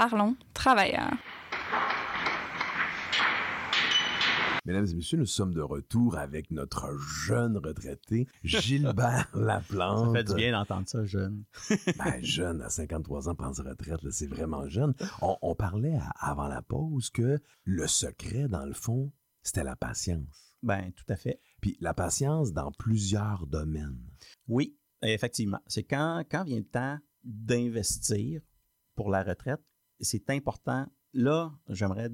Parlons 0.00 0.34
travailleurs. 0.54 1.12
Mesdames 4.64 4.86
et 4.90 4.94
messieurs, 4.94 5.18
nous 5.18 5.26
sommes 5.26 5.52
de 5.52 5.60
retour 5.60 6.16
avec 6.16 6.50
notre 6.50 6.96
jeune 7.26 7.58
retraité, 7.58 8.26
Gilbert 8.42 9.28
Laplante. 9.34 10.06
Ça 10.06 10.12
fait 10.14 10.24
du 10.24 10.34
bien 10.36 10.52
d'entendre 10.52 10.88
ça, 10.88 11.04
jeune. 11.04 11.44
Ben, 11.98 12.24
jeune, 12.24 12.62
à 12.62 12.70
53 12.70 13.28
ans, 13.28 13.34
prendre 13.34 13.54
sa 13.54 13.62
retraite, 13.62 14.02
là, 14.02 14.10
c'est 14.10 14.26
vraiment 14.26 14.66
jeune. 14.70 14.94
On, 15.20 15.36
on 15.42 15.54
parlait 15.54 15.96
à- 15.96 16.12
avant 16.30 16.48
la 16.48 16.62
pause 16.62 17.10
que 17.10 17.38
le 17.64 17.86
secret, 17.86 18.48
dans 18.48 18.64
le 18.64 18.72
fond, 18.72 19.12
c'était 19.42 19.64
la 19.64 19.76
patience. 19.76 20.54
Ben, 20.62 20.92
tout 20.92 21.04
à 21.12 21.16
fait. 21.16 21.42
Puis 21.60 21.76
la 21.82 21.92
patience 21.92 22.54
dans 22.54 22.72
plusieurs 22.72 23.46
domaines. 23.46 24.00
Oui, 24.48 24.78
effectivement. 25.02 25.60
C'est 25.66 25.84
quand, 25.84 26.24
quand 26.30 26.44
vient 26.44 26.56
le 26.56 26.64
temps 26.64 26.98
d'investir 27.22 28.40
pour 28.94 29.10
la 29.10 29.22
retraite, 29.22 29.60
c'est 30.00 30.28
important. 30.30 30.86
Là, 31.12 31.52
j'aimerais 31.68 32.10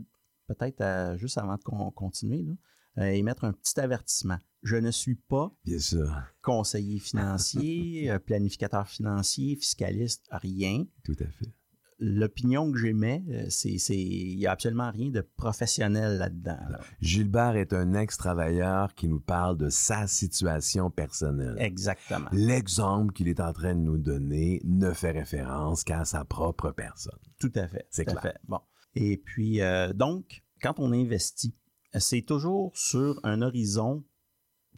peut-être, 0.46 0.80
euh, 0.80 1.16
juste 1.16 1.38
avant 1.38 1.56
de 1.56 1.62
con- 1.62 1.90
continuer, 1.90 2.42
là, 2.42 2.52
euh, 2.98 3.10
émettre 3.10 3.44
un 3.44 3.52
petit 3.52 3.78
avertissement. 3.80 4.38
Je 4.62 4.76
ne 4.76 4.90
suis 4.90 5.16
pas 5.16 5.54
Bien 5.64 5.78
sûr, 5.78 6.10
conseiller 6.42 6.98
financier, 6.98 8.10
euh, 8.10 8.18
planificateur 8.18 8.88
financier, 8.88 9.56
fiscaliste, 9.56 10.26
rien. 10.30 10.84
tout 11.04 11.16
à 11.20 11.26
fait. 11.26 11.52
L'opinion 11.98 12.70
que 12.70 12.78
j'émets, 12.78 13.24
euh, 13.30 13.46
c'est, 13.48 13.70
il 13.96 14.36
n'y 14.36 14.46
a 14.46 14.50
absolument 14.52 14.90
rien 14.90 15.10
de 15.10 15.22
professionnel 15.22 16.18
là-dedans. 16.18 16.58
là. 16.68 16.80
Gilbert 17.00 17.56
est 17.56 17.72
un 17.72 17.94
ex-travailleur 17.94 18.94
qui 18.94 19.08
nous 19.08 19.20
parle 19.20 19.56
de 19.56 19.70
sa 19.70 20.06
situation 20.06 20.90
personnelle. 20.90 21.56
Exactement. 21.58 22.28
L'exemple 22.32 23.14
qu'il 23.14 23.28
est 23.28 23.40
en 23.40 23.52
train 23.52 23.74
de 23.74 23.80
nous 23.80 23.96
donner 23.98 24.60
ne 24.64 24.92
fait 24.92 25.12
référence 25.12 25.84
qu'à 25.84 26.04
sa 26.04 26.24
propre 26.24 26.70
personne. 26.70 27.18
Tout 27.38 27.52
à 27.54 27.66
fait. 27.66 27.86
C'est 27.90 28.08
à 28.08 28.12
clair. 28.12 28.22
fait. 28.22 28.36
Bon. 28.46 28.60
Et 28.94 29.16
puis, 29.16 29.62
euh, 29.62 29.92
donc, 29.92 30.42
quand 30.62 30.78
on 30.78 30.92
investit, 30.92 31.54
c'est 31.94 32.22
toujours 32.22 32.76
sur 32.76 33.20
un 33.22 33.40
horizon 33.40 34.04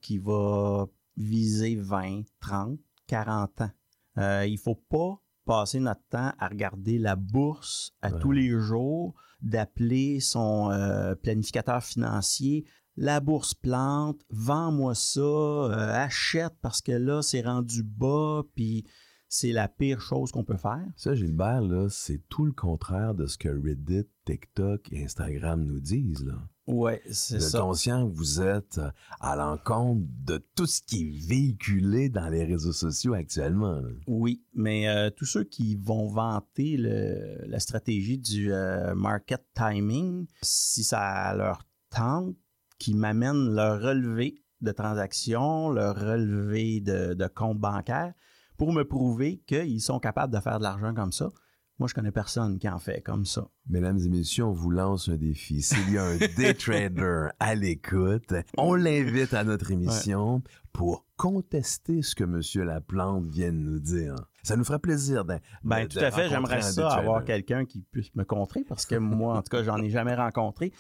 qui 0.00 0.18
va 0.18 0.86
viser 1.16 1.74
20, 1.76 2.22
30, 2.40 2.78
40 3.08 3.60
ans. 3.62 3.70
Euh, 4.18 4.46
il 4.46 4.54
ne 4.54 4.58
faut 4.58 4.74
pas 4.74 5.20
passer 5.48 5.80
notre 5.80 6.02
temps 6.10 6.32
à 6.38 6.46
regarder 6.48 6.98
la 6.98 7.16
bourse 7.16 7.92
à 8.02 8.10
Ouais. 8.12 8.20
tous 8.20 8.32
les 8.32 8.50
jours, 8.50 9.14
d'appeler 9.40 10.20
son 10.20 10.70
euh, 10.70 11.14
planificateur 11.14 11.82
financier. 11.82 12.66
La 12.96 13.20
bourse 13.20 13.54
plante, 13.54 14.20
vends-moi 14.28 14.94
ça, 14.94 15.20
euh, 15.20 16.04
achète 16.04 16.54
parce 16.60 16.82
que 16.82 16.92
là, 16.92 17.22
c'est 17.22 17.40
rendu 17.42 17.82
bas, 17.82 18.42
puis 18.54 18.84
c'est 19.28 19.52
la 19.52 19.68
pire 19.68 20.00
chose 20.00 20.32
qu'on 20.32 20.44
peut 20.44 20.56
faire. 20.56 20.84
Ça, 20.96 21.14
Gilbert, 21.14 21.60
là, 21.62 21.88
c'est 21.90 22.20
tout 22.28 22.44
le 22.44 22.52
contraire 22.52 23.14
de 23.14 23.26
ce 23.26 23.36
que 23.38 23.48
Reddit, 23.48 24.06
TikTok 24.24 24.92
et 24.92 25.04
Instagram 25.04 25.62
nous 25.64 25.80
disent. 25.80 26.24
Là. 26.24 26.34
Ouais, 26.66 27.02
c'est 27.10 27.40
ça. 27.40 27.60
conscient 27.60 28.06
que 28.08 28.14
vous 28.14 28.40
êtes 28.42 28.78
euh, 28.78 28.90
à 29.20 29.36
l'encontre 29.36 30.02
de 30.24 30.38
tout 30.54 30.66
ce 30.66 30.82
qui 30.82 31.02
est 31.08 31.26
véhiculé 31.28 32.08
dans 32.10 32.28
les 32.28 32.44
réseaux 32.44 32.72
sociaux 32.72 33.14
actuellement. 33.14 33.80
là. 33.80 33.88
Oui, 34.06 34.42
mais 34.54 34.88
euh, 34.88 35.08
tous 35.10 35.24
ceux 35.24 35.44
qui 35.44 35.76
vont 35.76 36.08
vanter 36.08 36.76
le- 36.76 37.38
la 37.46 37.58
stratégie 37.58 38.18
du 38.18 38.52
euh, 38.52 38.94
market 38.94 39.42
timing, 39.54 40.26
si 40.42 40.84
ça 40.84 41.34
leur 41.34 41.64
tente, 41.90 42.34
qui 42.78 42.94
m'amènent 42.94 43.54
leur 43.54 43.80
relevé 43.80 44.42
de 44.60 44.70
transactions, 44.72 45.70
leur 45.70 45.96
relevé 45.96 46.80
de, 46.80 47.14
de 47.14 47.26
compte 47.28 47.58
bancaire, 47.58 48.12
pour 48.58 48.72
me 48.72 48.82
prouver 48.84 49.42
qu'ils 49.46 49.80
sont 49.80 49.98
capables 50.00 50.34
de 50.34 50.40
faire 50.40 50.58
de 50.58 50.64
l'argent 50.64 50.92
comme 50.92 51.12
ça. 51.12 51.30
Moi, 51.78 51.86
je 51.88 51.94
connais 51.94 52.10
personne 52.10 52.58
qui 52.58 52.68
en 52.68 52.80
fait 52.80 53.00
comme 53.02 53.24
ça. 53.24 53.48
Mesdames 53.68 54.00
et 54.04 54.08
messieurs, 54.08 54.44
on 54.44 54.52
vous 54.52 54.70
lance 54.70 55.08
un 55.08 55.16
défi. 55.16 55.62
S'il 55.62 55.92
y 55.92 55.96
a 55.98 56.04
un 56.06 56.16
day 56.36 56.52
trader 56.52 57.28
à 57.38 57.54
l'écoute, 57.54 58.34
on 58.56 58.74
l'invite 58.74 59.32
à 59.32 59.44
notre 59.44 59.70
émission 59.70 60.42
pour 60.72 61.06
contester 61.16 62.02
ce 62.02 62.16
que 62.16 62.24
M. 62.24 62.40
Laplante 62.66 63.28
vient 63.28 63.52
de 63.52 63.58
nous 63.58 63.78
dire. 63.78 64.16
Ça 64.42 64.56
nous 64.56 64.64
ferait 64.64 64.80
plaisir 64.80 65.24
de, 65.24 65.34
Ben, 65.62 65.84
de- 65.84 65.88
tout 65.88 65.98
à 66.00 66.10
fait. 66.10 66.28
J'aimerais 66.28 66.62
ça 66.62 66.88
avoir 66.94 67.24
quelqu'un 67.24 67.64
qui 67.64 67.82
puisse 67.92 68.12
me 68.16 68.24
contrer 68.24 68.64
parce 68.64 68.84
que 68.84 68.96
moi, 68.96 69.36
en 69.38 69.42
tout 69.42 69.50
cas, 69.50 69.62
j'en 69.62 69.76
ai 69.80 69.88
jamais 69.90 70.16
rencontré. 70.16 70.72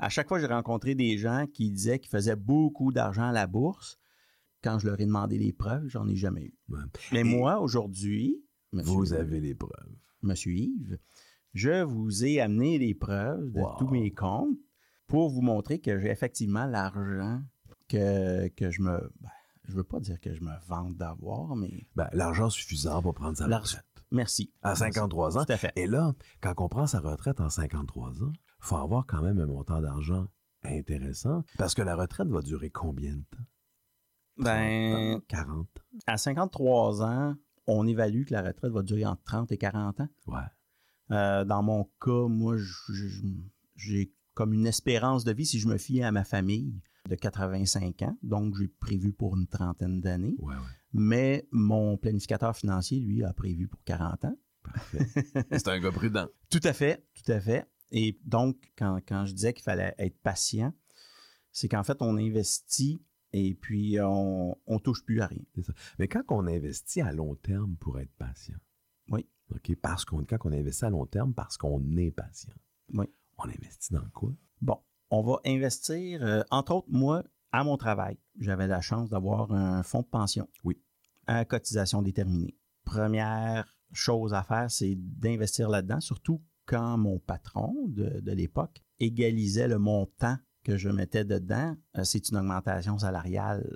À 0.00 0.08
chaque 0.08 0.26
fois, 0.26 0.40
j'ai 0.40 0.46
rencontré 0.46 0.96
des 0.96 1.16
gens 1.16 1.44
qui 1.52 1.70
disaient 1.70 2.00
qu'ils 2.00 2.10
faisaient 2.10 2.34
beaucoup 2.34 2.90
d'argent 2.90 3.28
à 3.28 3.32
la 3.32 3.46
bourse. 3.46 3.99
Quand 4.62 4.78
je 4.78 4.86
leur 4.86 5.00
ai 5.00 5.06
demandé 5.06 5.38
les 5.38 5.52
preuves, 5.52 5.86
j'en 5.88 6.06
ai 6.08 6.16
jamais 6.16 6.42
eu. 6.44 6.54
Ouais. 6.68 6.78
Mais 7.12 7.20
Et 7.20 7.24
moi, 7.24 7.60
aujourd'hui, 7.60 8.42
Vous 8.72 9.12
avez 9.12 9.40
les 9.40 9.54
preuves. 9.54 9.96
monsieur 10.22 10.52
Yves, 10.52 10.98
je 11.54 11.82
vous 11.82 12.24
ai 12.24 12.40
amené 12.40 12.78
les 12.78 12.94
preuves 12.94 13.50
de 13.52 13.60
Wow. 13.60 13.76
tous 13.78 13.88
mes 13.88 14.12
comptes 14.12 14.58
pour 15.06 15.30
vous 15.30 15.40
montrer 15.42 15.80
que 15.80 15.98
j'ai 15.98 16.10
effectivement 16.10 16.66
l'argent 16.66 17.42
que, 17.88 18.48
que 18.48 18.70
je 18.70 18.82
me. 18.82 19.10
ben, 19.20 19.30
je 19.64 19.72
veux 19.74 19.82
pas 19.84 19.98
dire 20.00 20.20
que 20.20 20.34
je 20.34 20.40
me 20.42 20.50
vante 20.68 20.96
d'avoir, 20.96 21.56
mais 21.56 21.86
Ben, 21.96 22.08
l'argent 22.12 22.50
suffisant 22.50 23.00
pour 23.02 23.14
prendre 23.14 23.36
sa 23.36 23.46
retraite. 23.46 23.84
merci. 24.12 24.52
À 24.62 24.74
53 24.76 25.38
ans. 25.38 25.44
Tout 25.44 25.52
à 25.52 25.56
fait. 25.56 25.72
Et 25.76 25.86
là, 25.86 26.14
quand 26.40 26.54
on 26.58 26.68
prend 26.68 26.86
sa 26.86 27.00
retraite 27.00 27.40
en 27.40 27.48
53 27.48 28.22
ans, 28.24 28.32
faut 28.60 28.76
avoir 28.76 29.06
quand 29.06 29.22
même 29.22 29.38
un 29.40 29.46
montant 29.46 29.80
d'argent 29.80 30.28
intéressant 30.62 31.42
parce 31.56 31.74
que 31.74 31.82
la 31.82 31.96
retraite 31.96 32.28
va 32.28 32.42
durer 32.42 32.70
combien 32.70 33.16
de 33.16 33.22
temps? 33.30 33.42
Ben, 34.42 35.20
40 35.28 35.50
ans? 35.58 35.66
à 36.06 36.16
53 36.16 37.02
ans, 37.02 37.36
on 37.66 37.86
évalue 37.86 38.24
que 38.24 38.32
la 38.32 38.42
retraite 38.42 38.72
va 38.72 38.82
durer 38.82 39.06
entre 39.06 39.22
30 39.24 39.52
et 39.52 39.58
40 39.58 40.00
ans. 40.00 40.08
Ouais. 40.26 40.38
Euh, 41.10 41.44
dans 41.44 41.62
mon 41.62 41.84
cas, 42.00 42.28
moi, 42.28 42.56
j'ai 43.76 44.12
comme 44.34 44.52
une 44.52 44.66
espérance 44.66 45.24
de 45.24 45.32
vie, 45.32 45.46
si 45.46 45.58
je 45.58 45.68
me 45.68 45.76
fie 45.76 46.02
à 46.02 46.12
ma 46.12 46.24
famille, 46.24 46.80
de 47.08 47.14
85 47.14 48.02
ans. 48.02 48.16
Donc, 48.22 48.56
j'ai 48.56 48.68
prévu 48.68 49.12
pour 49.12 49.36
une 49.36 49.46
trentaine 49.46 50.00
d'années. 50.00 50.36
Ouais, 50.38 50.54
ouais. 50.54 50.60
Mais 50.92 51.48
mon 51.50 51.96
planificateur 51.96 52.56
financier, 52.56 53.00
lui, 53.00 53.24
a 53.24 53.32
prévu 53.32 53.68
pour 53.68 53.82
40 53.84 54.24
ans. 54.26 54.36
C'est 55.50 55.68
un 55.68 55.80
gars 55.80 55.90
prudent. 55.90 56.26
Tout 56.50 56.60
à 56.64 56.72
fait, 56.72 57.06
tout 57.14 57.32
à 57.32 57.40
fait. 57.40 57.66
Et 57.92 58.18
donc, 58.24 58.56
quand, 58.76 59.00
quand 59.06 59.24
je 59.24 59.32
disais 59.32 59.52
qu'il 59.52 59.64
fallait 59.64 59.94
être 59.98 60.18
patient, 60.22 60.72
c'est 61.50 61.68
qu'en 61.68 61.82
fait, 61.82 62.02
on 62.02 62.16
investit 62.16 63.02
et 63.32 63.54
puis 63.54 63.98
on, 64.00 64.56
on 64.66 64.78
touche 64.78 65.04
plus 65.04 65.20
à 65.20 65.26
rien. 65.26 65.42
Mais 65.98 66.08
quand 66.08 66.22
on 66.28 66.46
investit 66.46 67.00
à 67.00 67.12
long 67.12 67.34
terme 67.36 67.76
pour 67.76 67.98
être 68.00 68.12
patient, 68.18 68.56
Oui. 69.08 69.26
OK, 69.54 69.74
parce 69.82 70.04
qu'on, 70.04 70.24
quand 70.24 70.38
on 70.44 70.52
investit 70.52 70.84
à 70.84 70.90
long 70.90 71.06
terme 71.06 71.34
parce 71.34 71.56
qu'on 71.56 71.82
est 71.96 72.10
patient, 72.12 72.52
Oui. 72.92 73.06
on 73.38 73.44
investit 73.44 73.92
dans 73.92 74.08
quoi? 74.14 74.32
Bon, 74.60 74.78
on 75.10 75.22
va 75.22 75.40
investir, 75.44 76.22
euh, 76.22 76.42
entre 76.50 76.72
autres, 76.74 76.88
moi, 76.90 77.24
à 77.52 77.64
mon 77.64 77.76
travail, 77.76 78.16
j'avais 78.38 78.68
la 78.68 78.80
chance 78.80 79.08
d'avoir 79.10 79.52
un 79.52 79.82
fonds 79.82 80.02
de 80.02 80.06
pension. 80.06 80.48
Oui. 80.64 80.80
À 81.26 81.44
cotisation 81.44 82.00
déterminée. 82.02 82.56
Première 82.84 83.66
chose 83.92 84.34
à 84.34 84.42
faire, 84.44 84.70
c'est 84.70 84.94
d'investir 84.96 85.68
là-dedans, 85.68 86.00
surtout 86.00 86.40
quand 86.66 86.96
mon 86.98 87.18
patron 87.18 87.74
de, 87.88 88.20
de 88.20 88.32
l'époque 88.32 88.82
égalisait 89.00 89.66
le 89.66 89.78
montant 89.78 90.36
que 90.64 90.76
je 90.76 90.88
mettais 90.88 91.24
dedans. 91.24 91.76
Euh, 91.96 92.04
c'est 92.04 92.28
une 92.30 92.36
augmentation 92.38 92.98
salariale 92.98 93.68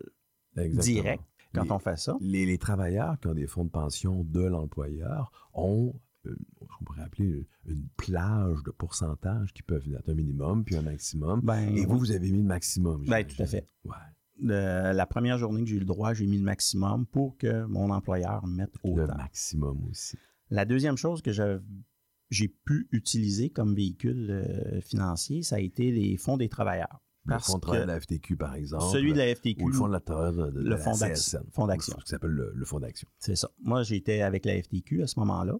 Exactement. 0.57 0.83
directe 1.03 1.25
quand 1.55 1.64
Les- 1.64 1.70
on 1.73 1.79
fait 1.79 1.99
ça. 1.99 2.16
Les, 2.20 2.47
les 2.47 2.59
travailleurs 2.59 3.18
qui 3.20 3.29
ont 3.29 3.35
des 3.35 3.47
fonds 3.47 3.64
de 3.64 3.70
pension 3.70 4.25
de 4.25 4.42
l'employeur 4.44 5.31
ont, 5.55 5.94
euh, 6.27 6.37
on 6.81 6.85
pourrait 6.85 7.03
appeler 7.03 7.47
une 7.66 7.87
plage 7.97 8.62
de 8.64 8.70
pourcentage 8.70 9.53
qui 9.53 9.62
peuvent 9.62 9.87
être 9.94 10.09
un 10.09 10.14
minimum 10.14 10.64
puis 10.64 10.77
un 10.77 10.83
maximum. 10.83 11.40
Ben, 11.42 11.75
Et 11.77 11.87
vous, 11.87 11.99
vous 11.99 12.11
avez 12.12 12.31
mis 12.31 12.38
le 12.38 12.44
maximum. 12.49 13.05
Ben, 13.07 13.25
tout 13.27 13.40
à 13.42 13.47
fait. 13.47 13.68
Ouais. 13.85 13.92
le- 14.40 14.92
la 14.92 15.07
première 15.07 15.38
journée 15.38 15.62
que 15.62 15.68
j'ai 15.68 15.77
eu 15.77 15.81
le 15.81 15.85
droit, 15.85 16.12
j'ai 16.12 16.27
mis 16.27 16.38
le 16.38 16.44
maximum 16.44 17.07
pour 17.07 17.37
que 17.38 17.64
mon 17.66 17.90
employeur 17.90 18.44
mette 18.47 18.75
Le 18.85 19.05
autant. 19.05 19.16
maximum 19.16 19.87
aussi. 19.88 20.18
La 20.51 20.64
deuxième 20.64 20.97
chose 20.97 21.23
que 21.23 21.31
je- 21.33 21.61
j'ai 22.35 22.49
pu 22.49 22.88
utiliser 22.92 23.51
comme 23.51 23.75
véhicule 23.75 24.29
euh, 24.31 24.81
financier, 24.81 25.42
ça 25.42 25.57
a 25.57 25.61
été 25.61 25.90
les 25.90 26.16
fonds 26.16 26.37
des 26.37 26.49
travailleurs. 26.49 27.01
Le 27.27 27.38
fonds 27.38 27.57
de 27.57 27.61
travail 27.62 27.81
de 27.83 27.87
la 27.87 28.01
FTQ, 28.01 28.37
par 28.37 28.55
exemple. 28.55 28.85
celui 28.92 29.12
de 29.14 29.18
la 29.18 29.35
FTQ, 29.35 29.62
Ou 29.62 29.68
le 29.68 29.75
fonds 29.75 29.87
de 29.88 29.92
la 29.92 30.01
de, 30.01 30.51
de 30.51 30.61
le 30.61 30.68
la 30.70 30.77
fonds 30.77 30.94
d'action- 30.99 31.40
Ce 31.99 32.05
qui 32.05 32.11
s'appelle 32.11 32.31
le, 32.31 32.53
le 32.55 32.64
fonds 32.66 32.81
d'action. 32.81 33.09
c'est 33.18 33.35
ça. 33.37 33.49
Moi, 33.62 33.83
j'étais 33.83 34.20
avec 34.20 34.44
la 34.44 34.61
FTQ 34.62 35.03
à 35.03 35.07
ce 35.07 35.18
moment-là. 35.20 35.55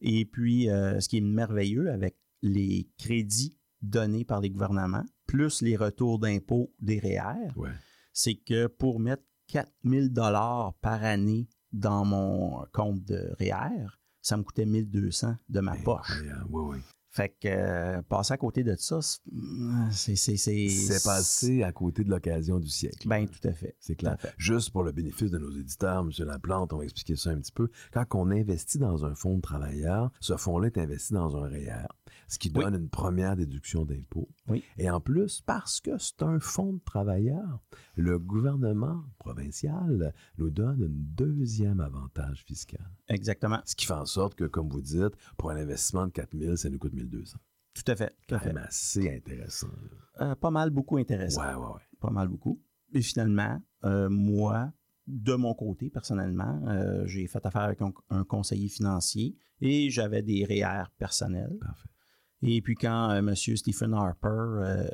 Et 0.00 0.24
puis, 0.26 0.70
euh, 0.70 1.00
ce 1.00 1.08
qui 1.08 1.16
est 1.18 1.22
merveilleux 1.22 1.90
avec 1.90 2.16
les 2.42 2.88
crédits 2.98 3.56
donnés 3.82 4.24
par 4.24 4.40
les 4.40 4.50
gouvernements, 4.50 5.04
plus 5.26 5.60
les 5.62 5.74
retours 5.76 6.18
d'impôts 6.20 6.72
des 6.80 7.00
REER, 7.00 7.50
Ouais. 7.56 7.70
c'est 8.12 8.34
que 8.36 8.68
pour 8.68 9.00
mettre 9.00 9.24
4000 9.48 10.12
dollars 10.12 10.74
par 10.80 11.02
année 11.02 11.48
dans 11.72 12.04
mon 12.04 12.64
compte 12.72 13.02
de 13.04 13.34
REER, 13.40 13.88
ça 14.26 14.36
me 14.36 14.42
coûtait 14.42 14.66
1200 14.66 15.36
de 15.48 15.60
ma 15.60 15.76
poche. 15.76 16.10
Incroyable. 16.10 16.46
Oui, 16.50 16.62
oui. 16.74 16.78
Fait 17.10 17.28
que 17.30 17.46
euh, 17.48 18.02
passer 18.02 18.34
à 18.34 18.36
côté 18.36 18.62
de 18.64 18.74
ça, 18.76 18.98
c'est... 19.00 20.16
C'est 20.16 20.36
c'est- 20.36 21.04
passé 21.04 21.62
à 21.62 21.70
côté 21.72 22.02
de 22.04 22.10
l'occasion 22.10 22.58
du 22.58 22.68
siècle. 22.68 23.08
Ben, 23.08 23.26
tout 23.26 23.46
à 23.48 23.52
fait. 23.52 23.74
C'est 23.78 23.94
clair. 23.94 24.16
Fait. 24.20 24.34
Juste 24.36 24.70
pour 24.70 24.82
le 24.82 24.92
bénéfice 24.92 25.30
de 25.30 25.38
nos 25.38 25.50
éditeurs, 25.52 26.00
M. 26.02 26.10
Laplante, 26.26 26.72
on 26.74 26.78
va 26.78 26.84
expliquer 26.84 27.16
ça 27.16 27.30
un 27.30 27.38
petit 27.38 27.52
peu. 27.52 27.70
Quand 27.92 28.04
on 28.14 28.30
investit 28.30 28.78
dans 28.78 29.04
un 29.06 29.14
fonds 29.14 29.36
de 29.36 29.40
travailleurs, 29.40 30.10
ce 30.20 30.36
fonds-là 30.36 30.66
est 30.66 30.76
investi 30.78 31.14
dans 31.14 31.36
un 31.36 31.48
REER, 31.48 31.86
ce 32.28 32.38
qui 32.38 32.50
Oui. 32.54 32.62
donne 32.64 32.74
une 32.74 32.88
première 32.88 33.36
déduction 33.36 33.84
d'impôt. 33.84 34.28
Oui. 34.48 34.62
Et 34.78 34.90
en 34.90 35.00
plus, 35.00 35.40
parce 35.42 35.80
que 35.80 35.96
c'est 35.98 36.22
un 36.22 36.38
fonds 36.40 36.72
de 36.74 36.80
travailleurs, 36.84 37.60
le 37.94 38.18
gouvernement 38.18 39.04
provincial 39.18 40.12
nous 40.38 40.50
donne 40.50 40.82
un 40.84 40.88
deuxième 40.90 41.80
avantage 41.80 42.42
fiscal. 42.44 42.90
Exactement. 43.08 43.60
Ce 43.64 43.74
qui 43.76 43.86
fait 43.86 43.92
en 43.94 44.06
sorte 44.06 44.34
que, 44.34 44.44
comme 44.44 44.68
vous 44.68 44.80
dites, 44.80 45.14
pour 45.36 45.50
un 45.50 45.56
investissement 45.56 46.06
de 46.06 46.12
4 46.12 46.36
000, 46.36 46.56
ça 46.56 46.70
nous 46.70 46.78
coûte 46.78 46.92
1 46.98 47.04
200. 47.04 47.38
Tout 47.74 47.82
à 47.92 47.96
fait. 47.96 48.16
Tout 48.26 48.34
à 48.34 48.38
fait. 48.38 48.52
même 48.52 48.64
assez 48.64 49.14
intéressant. 49.14 49.68
Euh, 50.20 50.34
pas 50.34 50.50
mal, 50.50 50.70
beaucoup 50.70 50.96
intéressant. 50.96 51.42
Ouais, 51.42 51.54
ouais, 51.54 51.74
ouais. 51.74 51.80
Pas 52.00 52.10
mal, 52.10 52.28
beaucoup. 52.28 52.62
Et 52.94 53.02
finalement, 53.02 53.60
euh, 53.84 54.08
moi, 54.08 54.72
de 55.06 55.34
mon 55.34 55.52
côté, 55.54 55.90
personnellement, 55.90 56.62
euh, 56.68 57.06
j'ai 57.06 57.26
fait 57.26 57.44
affaire 57.44 57.62
avec 57.62 57.82
un, 57.82 57.92
un 58.10 58.24
conseiller 58.24 58.68
financier 58.68 59.36
et 59.60 59.90
j'avais 59.90 60.22
des 60.22 60.44
REER 60.44 60.84
personnels. 60.98 61.56
Parfait. 61.60 61.88
Et 62.42 62.60
puis 62.60 62.74
quand 62.74 63.10
euh, 63.10 63.18
M. 63.18 63.34
Stephen 63.34 63.94
Harper 63.94 64.28
euh, 64.28 64.88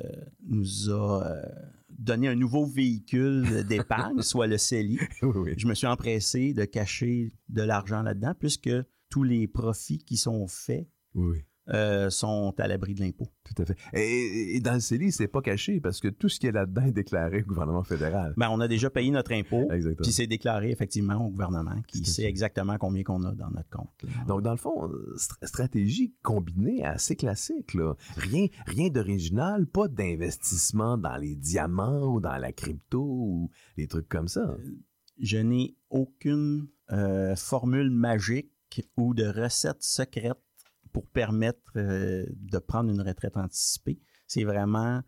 nous 0.47 0.91
a 0.91 1.27
euh, 1.27 1.43
donné 1.91 2.29
un 2.29 2.35
nouveau 2.35 2.67
véhicule 2.67 3.65
d'épargne, 3.67 4.23
soit 4.23 4.47
le 4.47 4.59
CELI, 4.59 4.99
oui, 5.23 5.33
oui. 5.35 5.55
je 5.57 5.67
me 5.67 5.75
suis 5.75 5.87
empressé 5.87 6.55
de 6.55 6.65
cacher 6.65 7.33
de 7.49 7.63
l'argent 7.63 8.03
là-dedans 8.03 8.35
puisque 8.39 8.71
tous 9.09 9.23
les 9.23 9.49
profits 9.49 9.99
qui 9.99 10.17
sont 10.17 10.47
faits 10.47 10.89
Oui, 11.15 11.31
oui. 11.33 11.45
Euh, 11.73 12.11
sont 12.11 12.55
à 12.59 12.69
l'abri 12.69 12.95
de 12.95 13.01
l'impôt. 13.01 13.27
Tout 13.45 13.63
à 13.63 13.65
fait. 13.65 13.77
Et, 13.95 14.57
et 14.57 14.61
dans 14.61 14.75
le 14.75 14.81
CELI, 14.81 15.13
c'est 15.13 15.29
pas 15.29 15.41
caché 15.43 15.81
parce 15.81 16.01
que 16.01 16.09
tout 16.09 16.29
ce 16.29 16.39
qui 16.41 16.47
est 16.47 16.53
là-dedans 16.53 16.83
est 16.87 16.93
déclaré 16.93 17.43
au 17.43 17.47
gouvernement 17.47 17.83
fédéral. 17.85 18.35
Ben, 18.37 18.49
on 18.51 18.61
a 18.61 18.69
déjà 18.69 18.91
payé 18.91 19.11
notre 19.11 19.33
impôt, 19.33 19.69
Exactement. 19.71 20.03
puis 20.03 20.13
c'est 20.13 20.27
déclaré 20.27 20.71
effectivement 20.71 21.27
au 21.27 21.31
gouvernement 21.31 21.81
qui 21.89 22.05
sait 22.05 22.25
exactement 22.25 22.77
combien 22.79 23.03
qu'on 23.03 23.23
a 23.25 23.33
dans 23.33 23.51
notre 23.51 23.71
compte. 23.71 23.91
là. 24.03 24.25
Donc, 24.27 24.43
dans 24.43 24.51
le 24.53 24.57
fond, 24.57 24.87
euh, 24.89 25.15
str- 25.17 25.47
stratégie 25.47 26.15
combinée 26.23 26.85
assez 26.85 27.17
classique. 27.17 27.75
Là. 27.75 27.95
Rien, 28.17 28.47
rien 28.67 28.89
d'original, 28.89 29.67
pas 29.67 29.89
d'investissement 29.89 30.97
dans 30.99 31.17
les 31.17 31.35
diamants 31.37 32.15
ou 32.15 32.21
dans 32.21 32.37
la 32.37 32.53
crypto 32.53 33.01
ou 33.03 33.51
des 33.77 33.87
trucs 33.89 34.09
comme 34.09 34.29
ça. 34.29 34.57
Je 35.21 35.39
n'ai 35.39 35.77
aucune 35.91 36.67
euh, 36.91 37.37
formule 37.37 37.91
magique 37.91 38.51
ou 38.97 39.15
de 39.15 39.25
recette 39.27 39.83
secrète 39.83 40.39
pour 40.93 41.07
permettre 41.07 41.61
euh, 41.77 42.27
de 42.37 42.59
prendre 42.59 42.91
une 42.91 43.01
retraite 43.01 43.37
anticipée. 43.37 43.99
C'est 44.27 44.45
vraiment 44.45 45.03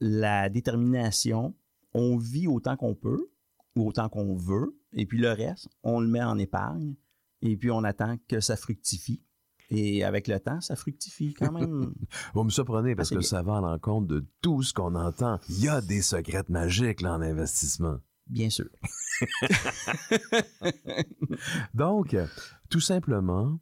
la 0.00 0.48
détermination. 0.48 1.54
On 1.94 2.16
vit 2.18 2.46
autant 2.46 2.76
qu'on 2.76 2.94
peut 2.94 3.30
ou 3.76 3.88
autant 3.88 4.08
qu'on 4.08 4.36
veut, 4.36 4.76
et 4.92 5.06
puis 5.06 5.18
le 5.18 5.30
reste, 5.32 5.68
on 5.82 6.00
le 6.00 6.06
met 6.06 6.22
en 6.22 6.38
épargne, 6.38 6.94
et 7.40 7.56
puis 7.56 7.70
on 7.70 7.82
attend 7.84 8.16
que 8.28 8.40
ça 8.40 8.56
fructifie. 8.56 9.22
Et 9.70 10.04
avec 10.04 10.28
le 10.28 10.38
temps, 10.38 10.60
ça 10.60 10.76
fructifie 10.76 11.32
quand 11.32 11.50
même. 11.82 11.94
Vous 12.34 12.44
me 12.44 12.50
surprenez 12.50 12.94
parce 12.94 13.10
Ah, 13.10 13.14
que 13.14 13.20
bien. 13.20 13.28
ça 13.28 13.42
va 13.42 13.56
à 13.56 13.60
l'encontre 13.62 14.06
de 14.08 14.26
tout 14.42 14.62
ce 14.62 14.74
qu'on 14.74 14.94
entend. 14.94 15.40
Il 15.48 15.60
y 15.64 15.68
a 15.68 15.80
des 15.80 16.02
secrets 16.02 16.44
magiques 16.50 17.00
là, 17.00 17.14
en 17.14 17.22
investissement. 17.22 17.96
Bien 18.26 18.50
sûr. 18.50 18.68
Donc, 21.74 22.14
tout 22.68 22.80
simplement, 22.80 23.58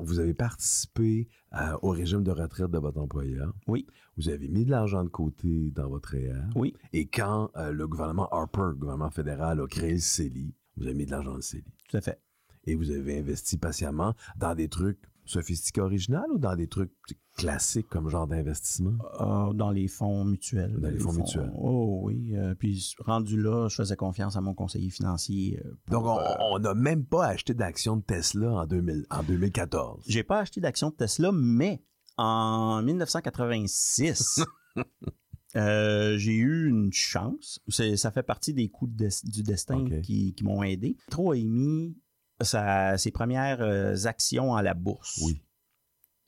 vous 0.00 0.18
avez 0.18 0.34
participé 0.34 1.28
euh, 1.54 1.76
au 1.82 1.90
régime 1.90 2.22
de 2.22 2.30
retraite 2.30 2.70
de 2.70 2.78
votre 2.78 3.00
employeur. 3.00 3.52
Oui. 3.66 3.86
Vous 4.16 4.28
avez 4.28 4.48
mis 4.48 4.64
de 4.64 4.70
l'argent 4.70 5.04
de 5.04 5.08
côté 5.08 5.70
dans 5.70 5.88
votre 5.88 6.12
REER. 6.12 6.42
Oui. 6.54 6.74
Et 6.92 7.08
quand 7.08 7.50
euh, 7.56 7.72
le 7.72 7.86
gouvernement 7.86 8.28
Harper, 8.28 8.68
le 8.70 8.74
gouvernement 8.74 9.10
fédéral, 9.10 9.60
a 9.60 9.66
créé 9.66 9.92
le 9.92 9.98
CELI, 9.98 10.54
vous 10.76 10.84
avez 10.84 10.94
mis 10.94 11.06
de 11.06 11.10
l'argent 11.10 11.30
dans 11.30 11.36
le 11.36 11.42
CELI. 11.42 11.72
Tout 11.88 11.96
à 11.96 12.00
fait. 12.00 12.20
Et 12.64 12.74
vous 12.74 12.90
avez 12.90 13.18
investi 13.18 13.56
patiemment 13.56 14.14
dans 14.36 14.54
des 14.54 14.68
trucs 14.68 15.00
sophistiqués 15.30 15.80
originaux 15.80 16.20
ou 16.34 16.38
dans 16.38 16.56
des 16.56 16.66
trucs 16.68 16.92
classiques 17.36 17.88
comme 17.88 18.08
genre 18.08 18.26
d'investissement? 18.26 18.92
Euh, 19.20 19.52
dans 19.52 19.70
les 19.70 19.88
fonds 19.88 20.24
mutuels. 20.24 20.76
Dans 20.80 20.88
les 20.90 20.98
fonds 20.98 21.12
mutuels. 21.12 21.50
Oh 21.56 22.00
oui. 22.02 22.34
euh, 22.36 22.54
puis 22.54 22.94
rendu 22.98 23.40
là, 23.40 23.68
je 23.68 23.76
faisais 23.76 23.96
confiance 23.96 24.36
à 24.36 24.40
mon 24.40 24.54
conseiller 24.54 24.90
financier. 24.90 25.60
euh, 25.64 25.70
pour, 25.86 26.02
Donc, 26.02 26.20
on- 26.40 26.58
n'a 26.58 26.74
même 26.74 27.04
pas 27.04 27.26
acheté 27.26 27.54
d'actions 27.54 27.96
de 27.96 28.02
Tesla 28.02 28.52
en, 28.52 28.66
2000 28.66 29.06
en 29.10 29.22
2014. 29.22 30.04
J'ai 30.06 30.22
pas 30.24 30.40
acheté 30.40 30.60
d'action 30.60 30.90
de 30.90 30.94
Tesla, 30.96 31.30
mais 31.32 31.82
en 32.18 32.82
1986, 32.82 34.40
euh, 35.56 36.16
j'ai 36.18 36.34
eu 36.34 36.68
une 36.68 36.92
chance. 36.92 37.60
Ça 37.68 38.10
fait 38.10 38.22
partie 38.22 38.52
des 38.54 38.68
coups 38.68 38.94
de 38.94 39.08
du 39.30 39.42
destin 39.42 39.84
qui 40.02 40.34
m'ont 40.42 40.62
aidé. 40.62 40.96
Trop 41.10 41.32
a 41.32 41.36
émis 41.38 41.96
sa- 42.40 42.96
ses 42.98 43.10
premières 43.10 43.60
euh, 43.60 43.94
actions 44.06 44.54
à 44.54 44.62
la 44.62 44.74
bourse. 44.74 45.18
Oui. 45.24 45.42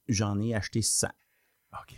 J'en 0.08 0.38
ai 0.40 0.54
acheté 0.54 0.82
100. 0.82 1.08
OK. 1.74 1.94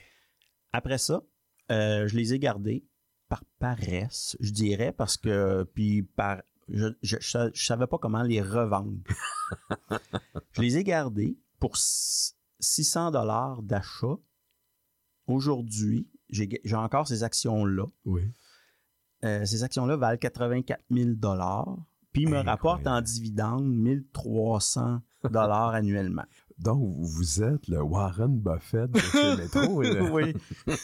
Après 0.73 0.99
ça, 0.99 1.23
euh, 1.71 2.07
je 2.07 2.17
les 2.17 2.35
ai 2.35 2.39
gardés 2.39 2.85
par 3.29 3.45
paresse, 3.59 4.37
je 4.41 4.51
dirais, 4.53 4.93
parce 4.93 5.17
que, 5.17 5.65
puis 5.75 6.03
par, 6.03 6.43
je, 6.69 6.89
je, 7.03 7.17
je 7.21 7.29
sa- 7.29 7.51
je 7.53 7.65
savais 7.65 7.87
pas 7.87 7.99
comment 7.99 8.23
les 8.23 8.41
revendre. 8.43 8.99
je 10.53 10.61
les 10.63 10.77
ai 10.77 10.85
gardés 10.85 11.39
pour 11.59 11.77
s- 11.77 12.37
600 12.61 13.11
dollars 13.13 13.63
d'achat. 13.63 14.17
Aujourd'hui, 15.27 16.09
j'ai 16.29 16.61
j'ai 16.65 16.77
encore 16.77 17.09
ces 17.09 17.23
actions-là. 17.23 17.87
Oui. 18.05 18.23
Euh, 19.25 19.45
ces 19.47 19.63
actions-là 19.65 19.97
valent 19.97 20.19
84 20.19 20.83
000 20.91 21.11
dollars, 21.15 21.79
puis 22.15 22.23
ils 22.23 22.29
me 22.29 22.37
Incroyable. 22.39 22.49
rapportent 22.49 22.87
en 22.87 23.03
dividendes 23.03 23.67
1300 23.67 25.01
dollars 25.31 25.75
annuellement. 25.75 26.25
Donc, 26.59 26.81
vous 27.01 27.43
êtes 27.43 27.67
le 27.67 27.83
Warren 27.83 28.39
Buffett 28.39 28.89
de 28.91 28.99
chez 29.01 29.37
Métro. 29.37 29.83
oui. 30.13 30.35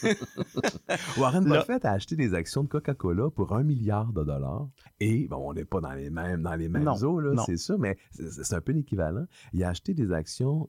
Warren 1.19 1.47
Là- 1.49 1.61
Buffett 1.61 1.85
a 1.85 1.93
acheté 1.93 2.17
des 2.17 2.35
actions 2.35 2.65
de 2.65 2.69
Coca-Cola 2.69 3.31
pour 3.31 3.55
un 3.55 3.63
milliard 3.63 4.13
de 4.13 4.25
dollars. 4.25 4.69
Et, 4.99 5.29
bon, 5.29 5.51
on 5.51 5.55
n'est 5.55 5.65
pas 5.65 5.81
dans 5.81 5.93
les 5.93 6.11
mêmes, 6.11 6.43
dans 6.43 6.55
les 6.57 6.69
mêmes 6.69 6.83
Non, 6.85 6.97
eaux, 7.05 7.21
là, 7.21 7.41
c'est 7.47 7.57
ça, 7.57 7.77
mais 7.79 7.97
c'est 8.11 8.55
un 8.55 8.61
peu 8.61 8.73
l'équivalent. 8.73 9.25
Il 9.53 9.63
a 9.63 9.69
acheté 9.69 9.95
des 9.95 10.11
actions 10.13 10.67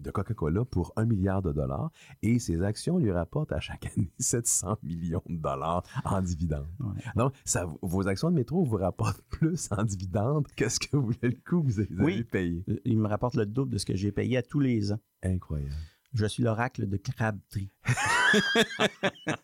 de 0.00 0.10
Coca-Cola 0.10 0.64
pour 0.64 0.92
un 0.96 1.04
milliard 1.04 1.42
de 1.42 1.52
dollars 1.52 1.90
et 2.22 2.38
ces 2.38 2.62
actions 2.62 2.98
lui 2.98 3.10
rapportent 3.12 3.52
à 3.52 3.60
chaque 3.60 3.86
année 3.86 4.10
700 4.18 4.78
millions 4.82 5.22
de 5.28 5.36
dollars 5.36 5.82
en 6.04 6.20
dividendes. 6.22 6.66
Ouais. 6.80 7.02
Donc, 7.16 7.34
ça, 7.44 7.66
vos 7.82 8.06
actions 8.08 8.30
de 8.30 8.36
métro 8.36 8.64
vous 8.64 8.76
rapportent 8.76 9.22
plus 9.30 9.68
en 9.72 9.84
dividendes 9.84 10.46
que 10.56 10.68
ce 10.68 10.78
que 10.80 10.96
vous, 10.96 11.12
le 11.22 11.30
coût 11.32 11.62
que 11.62 11.66
vous 11.66 11.80
avez 11.80 11.88
Oui. 11.98 12.24
payé. 12.24 12.64
Il 12.84 12.98
me 12.98 13.08
rapporte 13.08 13.34
le 13.36 13.46
double 13.46 13.72
de 13.72 13.78
ce 13.78 13.86
que 13.86 13.94
j'ai 13.96 14.12
payé 14.12 14.36
à 14.38 14.42
tous 14.42 14.60
les 14.60 14.92
ans. 14.92 15.00
Incroyable. 15.22 15.74
Je 16.12 16.26
suis 16.26 16.42
l'oracle 16.42 16.88
de 16.88 16.96
Crabtree. 16.96 17.70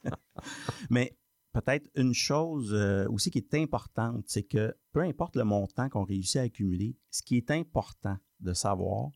Mais 0.90 1.16
peut-être 1.52 1.88
une 1.94 2.14
chose 2.14 2.72
euh, 2.74 3.06
aussi 3.08 3.30
qui 3.30 3.38
est 3.38 3.54
importante, 3.54 4.24
c'est 4.26 4.42
que 4.42 4.74
peu 4.92 5.00
importe 5.02 5.36
le 5.36 5.44
montant 5.44 5.88
qu'on 5.88 6.04
réussit 6.04 6.36
à 6.36 6.42
accumuler, 6.42 6.96
ce 7.10 7.22
qui 7.22 7.36
est 7.36 7.50
important 7.50 8.16
de 8.40 8.52
savoir, 8.52 9.10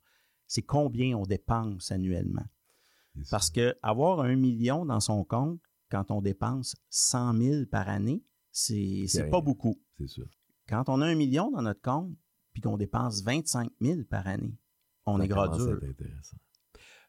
c'est 0.51 0.63
combien 0.63 1.17
on 1.17 1.23
dépense 1.23 1.93
annuellement. 1.93 2.45
Parce 3.31 3.51
que 3.51 3.77
avoir 3.83 4.21
un 4.21 4.35
million 4.35 4.85
dans 4.85 4.99
son 4.99 5.23
compte, 5.23 5.61
quand 5.93 6.11
on 6.11 6.21
dépense 6.21 6.75
100 6.89 7.39
000 7.39 7.67
par 7.67 7.89
année, 7.89 8.25
c'est 8.51 9.05
c'est 9.07 9.31
pas 9.31 9.41
beaucoup. 9.41 9.81
C'est 9.97 10.09
sûr. 10.09 10.27
Quand 10.69 10.89
on 10.89 11.03
a 11.03 11.07
un 11.07 11.15
million 11.15 11.53
dans 11.53 11.63
notre 11.63 11.81
compte, 11.81 12.17
puis 12.53 12.63
qu'on 12.63 12.77
dépense 12.77 13.23
25 13.23 13.71
000 13.81 14.01
par 14.11 14.27
année, 14.27 14.59
on 15.07 15.19
Ça 15.19 15.25
est 15.25 15.29
être 15.29 15.85
intéressant. 15.85 16.37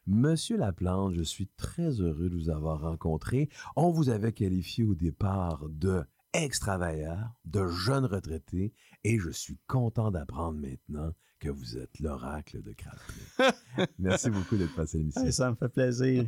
Monsieur 0.06 0.56
Laplante, 0.56 1.14
je 1.14 1.22
suis 1.22 1.48
très 1.48 2.00
heureux 2.00 2.30
de 2.30 2.36
vous 2.36 2.50
avoir 2.50 2.80
rencontré. 2.80 3.48
On 3.74 3.90
vous 3.90 4.08
avait 4.08 4.32
qualifié 4.32 4.84
au 4.84 4.94
départ 4.94 5.68
de 5.68 6.04
ex-travailleur, 6.32 7.34
de 7.44 7.66
jeune 7.66 8.04
retraité, 8.04 8.72
et 9.02 9.18
je 9.18 9.30
suis 9.30 9.58
content 9.66 10.12
d'apprendre 10.12 10.60
maintenant 10.60 11.12
que 11.42 11.50
vous 11.50 11.76
êtes 11.76 11.98
l'oracle 11.98 12.62
de 12.62 12.72
Crabtree. 12.72 13.84
Merci 13.98 14.30
beaucoup 14.30 14.56
d'être 14.56 14.74
passé 14.76 14.96
à 14.96 15.00
l'émission. 15.00 15.24
Hey, 15.24 15.32
ça 15.32 15.50
me 15.50 15.56
fait 15.56 15.68
plaisir. 15.68 16.24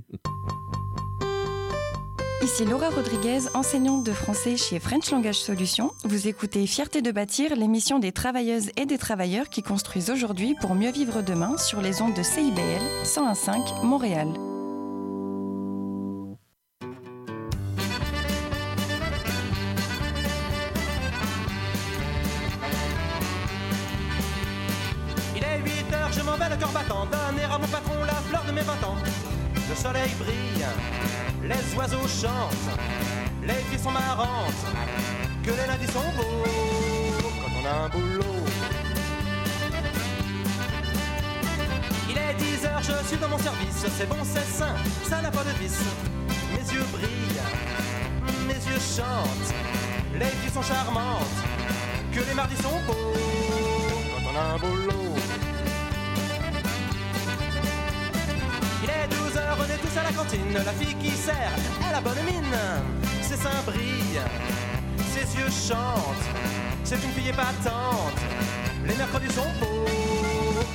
Ici 2.42 2.64
Laura 2.64 2.90
Rodriguez, 2.90 3.38
enseignante 3.54 4.04
de 4.04 4.12
français 4.12 4.56
chez 4.56 4.80
French 4.80 5.10
Language 5.12 5.38
Solutions. 5.38 5.92
Vous 6.04 6.28
écoutez 6.28 6.66
Fierté 6.66 7.00
de 7.00 7.12
bâtir, 7.12 7.54
l'émission 7.56 7.98
des 7.98 8.12
travailleuses 8.12 8.70
et 8.76 8.86
des 8.86 8.98
travailleurs 8.98 9.48
qui 9.48 9.62
construisent 9.62 10.10
aujourd'hui 10.10 10.56
pour 10.60 10.74
mieux 10.74 10.90
vivre 10.90 11.22
demain 11.22 11.56
sur 11.56 11.80
les 11.80 12.02
ondes 12.02 12.14
de 12.14 12.22
CIBL 12.22 12.82
101.5 13.04 13.84
Montréal. 13.84 14.28
Soleil 29.84 30.14
brille, 30.18 30.66
les 31.42 31.76
oiseaux 31.76 32.08
chantent, 32.08 32.70
les 33.42 33.60
filles 33.68 33.78
sont 33.78 33.90
marrantes, 33.90 34.64
que 35.44 35.50
les 35.50 35.66
lundis 35.66 35.92
sont 35.92 36.10
beaux 36.16 36.48
quand 37.20 37.52
on 37.60 37.66
a 37.66 37.84
un 37.84 37.88
boulot. 37.90 38.44
Il 42.08 42.16
est 42.16 42.34
10 42.34 42.64
heures, 42.64 42.80
je 42.80 43.08
suis 43.08 43.18
dans 43.18 43.28
mon 43.28 43.36
service, 43.36 43.84
c'est 43.98 44.08
bon, 44.08 44.22
c'est 44.24 44.48
sain, 44.58 44.74
ça 45.06 45.20
n'a 45.20 45.30
pas 45.30 45.44
de 45.44 45.50
vice. 45.62 45.84
Mes 46.54 46.66
yeux 46.74 46.86
brillent, 46.90 47.44
mes 48.48 48.54
yeux 48.54 48.82
chantent, 48.96 49.52
les 50.18 50.32
filles 50.38 50.54
sont 50.54 50.62
charmantes, 50.62 51.40
que 52.10 52.20
les 52.20 52.34
mardis 52.34 52.56
sont 52.56 52.80
beaux 52.86 53.12
quand 54.12 54.30
on 54.32 54.34
a 54.34 54.54
un 54.54 54.58
boulot. 54.58 55.43
À 59.96 60.02
la 60.02 60.12
cantine. 60.12 60.52
La 60.52 60.72
fille 60.72 60.94
qui 60.94 61.10
sert, 61.10 61.52
elle 61.88 61.94
a 61.94 62.00
bonne 62.00 62.22
mine. 62.26 62.56
Ses 63.22 63.36
seins 63.36 63.62
brillent, 63.66 64.22
ses 65.12 65.38
yeux 65.38 65.50
chantent. 65.50 66.28
C'est 66.84 66.96
une 66.96 67.12
fille 67.12 67.28
épatante. 67.28 68.20
Les 68.86 68.94
mercredis 68.94 69.32
sont 69.32 69.52
beaux 69.60 69.84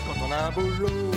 quand 0.08 0.26
on 0.26 0.32
a 0.32 0.48
un 0.48 0.52
boulot. 0.52 1.12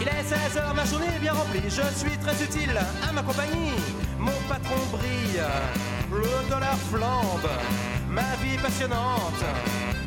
Il 0.00 0.08
est 0.08 0.22
16 0.22 0.58
heures, 0.58 0.74
ma 0.74 0.84
journée 0.84 1.06
est 1.16 1.20
bien 1.20 1.32
remplie. 1.32 1.62
Je 1.64 1.82
suis 1.98 2.16
très 2.18 2.42
utile 2.42 2.78
à 3.08 3.12
ma 3.12 3.22
compagnie. 3.22 3.72
Mon 4.18 4.38
patron 4.48 4.80
brille, 4.92 5.42
le 6.12 6.48
dollar 6.48 6.76
flambe. 6.90 7.50
Ma 8.08 8.34
vie 8.42 8.56
passionnante. 8.62 9.44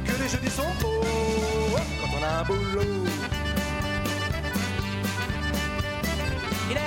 Que 0.06 0.22
les 0.22 0.30
jeudis 0.30 0.50
sont 0.50 0.74
beaux 0.82 1.04
quand 2.02 2.18
on 2.18 2.24
a 2.24 2.40
un 2.40 2.44
boulot. 2.44 3.29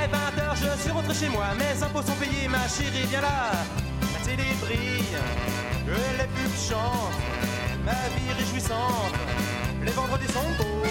Est 0.03 0.09
20h, 0.09 0.57
je 0.57 0.83
suis 0.83 0.91
rentré 0.91 1.15
chez 1.15 1.29
moi, 1.29 1.47
mes 1.59 1.83
impôts 1.83 2.03
sont 2.03 2.15
payés, 2.15 2.49
ma 2.49 2.67
chérie 2.69 3.07
vient 3.07 3.21
là. 3.21 3.53
La 4.13 4.21
télé 4.27 4.49
brille, 4.61 5.17
les 5.87 6.29
pubs 6.35 6.59
chantent, 6.69 7.19
ma 7.85 7.93
vie 8.15 8.33
réjouissante. 8.39 9.15
Les 9.85 9.93
vendredis 9.93 10.33
sont 10.33 10.51
beaux 10.59 10.83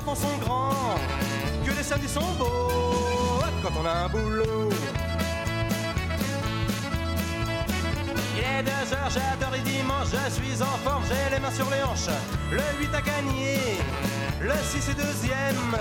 enfants 0.00 0.14
sont 0.14 0.38
grands, 0.38 0.96
que 1.64 1.72
les 1.72 1.82
samedis 1.82 2.08
sont 2.08 2.32
beaux 2.38 3.42
quand 3.62 3.72
on 3.78 3.84
a 3.84 3.92
un 4.04 4.08
boulot. 4.08 4.70
Il 8.34 8.42
est 8.42 8.62
deux 8.62 8.94
heures, 8.94 9.10
j'adore 9.10 9.52
les 9.52 9.60
dimanches, 9.60 10.08
je 10.12 10.30
suis 10.32 10.62
en 10.62 10.76
forme, 10.84 11.04
j'ai 11.08 11.34
les 11.34 11.40
mains 11.40 11.50
sur 11.50 11.68
les 11.70 11.82
hanches. 11.82 12.14
Le 12.50 12.62
8 12.80 12.94
a 12.94 13.02
gagné, 13.02 13.58
le 14.40 14.54
6 14.70 14.88
est 14.90 14.94
deuxième, 14.94 15.76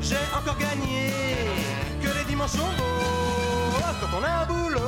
j'ai 0.00 0.16
encore 0.36 0.58
gagné. 0.58 1.12
Que 2.02 2.08
les 2.18 2.24
dimanches 2.24 2.50
sont 2.50 2.72
beaux 2.78 3.82
quand 4.00 4.18
on 4.18 4.24
a 4.24 4.42
un 4.42 4.46
boulot. 4.46 4.80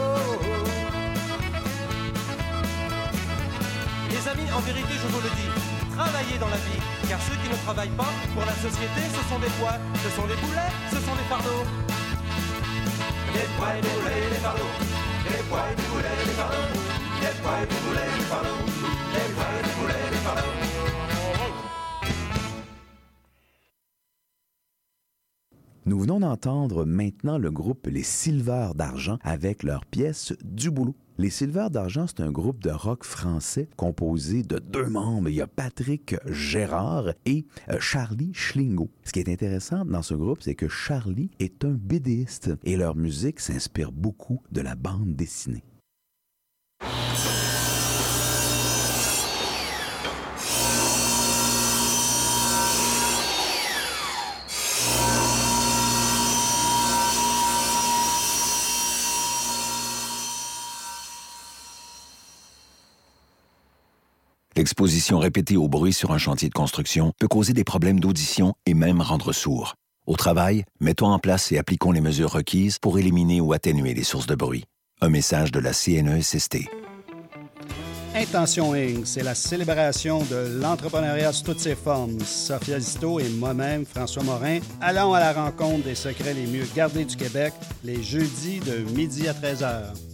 Les 4.10 4.28
amis, 4.28 4.50
en 4.52 4.60
vérité, 4.60 4.94
je 5.00 5.06
vous 5.06 5.20
le 5.20 5.30
dis, 5.36 5.63
travaillez 5.94 6.38
dans 6.38 6.48
la 6.48 6.56
vie, 6.56 6.82
car 7.08 7.20
ceux 7.22 7.36
qui 7.42 7.48
ne 7.48 7.56
travaillent 7.64 7.96
pas 7.96 8.12
pour 8.34 8.44
la 8.44 8.54
société, 8.54 9.00
ce 9.14 9.22
sont 9.30 9.38
des 9.38 9.52
poids, 9.58 9.78
ce 10.02 10.10
sont 10.16 10.26
des 10.26 10.38
boulets, 10.42 10.72
ce 10.90 10.96
sont 10.96 11.14
des 11.14 11.26
fardeaux. 11.30 11.64
Des 13.32 13.48
poids 13.56 13.72
et 13.78 13.82
boulets, 13.82 14.40
fardeaux. 14.42 14.74
Des 15.24 15.42
fardeaux. 15.50 15.94
Nous 25.86 26.00
venons 26.00 26.20
d'entendre 26.20 26.86
maintenant 26.86 27.36
le 27.36 27.50
groupe 27.50 27.86
Les 27.86 28.02
Silvers 28.02 28.74
d'Argent 28.74 29.18
avec 29.22 29.62
leur 29.62 29.84
pièce 29.84 30.32
Du 30.42 30.70
boulot. 30.70 30.94
Les 31.16 31.30
Silvers 31.30 31.70
d'Argent, 31.70 32.06
c'est 32.08 32.22
un 32.22 32.32
groupe 32.32 32.60
de 32.60 32.70
rock 32.70 33.04
français 33.04 33.68
composé 33.76 34.42
de 34.42 34.58
deux 34.58 34.88
membres. 34.88 35.28
Il 35.28 35.36
y 35.36 35.40
a 35.40 35.46
Patrick 35.46 36.16
Gérard 36.26 37.10
et 37.24 37.46
euh, 37.70 37.78
Charlie 37.78 38.34
Schlingo. 38.34 38.90
Ce 39.04 39.12
qui 39.12 39.20
est 39.20 39.28
intéressant 39.28 39.84
dans 39.84 40.02
ce 40.02 40.14
groupe, 40.14 40.42
c'est 40.42 40.56
que 40.56 40.66
Charlie 40.66 41.30
est 41.38 41.64
un 41.64 41.70
BDiste 41.70 42.50
et 42.64 42.76
leur 42.76 42.96
musique 42.96 43.38
s'inspire 43.38 43.92
beaucoup 43.92 44.42
de 44.50 44.60
la 44.60 44.74
bande 44.74 45.14
dessinée. 45.14 45.62
L'exposition 64.56 65.18
répétée 65.18 65.56
au 65.56 65.66
bruit 65.66 65.92
sur 65.92 66.12
un 66.12 66.18
chantier 66.18 66.48
de 66.48 66.54
construction 66.54 67.12
peut 67.18 67.26
causer 67.26 67.52
des 67.52 67.64
problèmes 67.64 67.98
d'audition 67.98 68.54
et 68.66 68.74
même 68.74 69.00
rendre 69.00 69.32
sourd. 69.32 69.74
Au 70.06 70.14
travail, 70.14 70.64
mettons 70.78 71.08
en 71.08 71.18
place 71.18 71.50
et 71.50 71.58
appliquons 71.58 71.90
les 71.90 72.00
mesures 72.00 72.30
requises 72.30 72.78
pour 72.78 73.00
éliminer 73.00 73.40
ou 73.40 73.52
atténuer 73.52 73.94
les 73.94 74.04
sources 74.04 74.28
de 74.28 74.36
bruit. 74.36 74.64
Un 75.00 75.08
message 75.08 75.50
de 75.50 75.58
la 75.58 75.72
CNESST. 75.72 76.68
Intention 78.14 78.74
Inc., 78.74 79.04
c'est 79.06 79.24
la 79.24 79.34
célébration 79.34 80.22
de 80.22 80.60
l'entrepreneuriat 80.60 81.32
sous 81.32 81.42
toutes 81.42 81.58
ses 81.58 81.74
formes. 81.74 82.20
Sophia 82.20 82.78
Zito 82.78 83.18
et 83.18 83.28
moi-même, 83.30 83.84
François 83.84 84.22
Morin, 84.22 84.60
allons 84.80 85.14
à 85.14 85.18
la 85.18 85.32
rencontre 85.32 85.82
des 85.82 85.96
secrets 85.96 86.32
les 86.32 86.46
mieux 86.46 86.66
gardés 86.76 87.04
du 87.04 87.16
Québec 87.16 87.54
les 87.82 88.04
jeudis 88.04 88.60
de 88.60 88.88
midi 88.92 89.26
à 89.26 89.32
13h. 89.32 90.13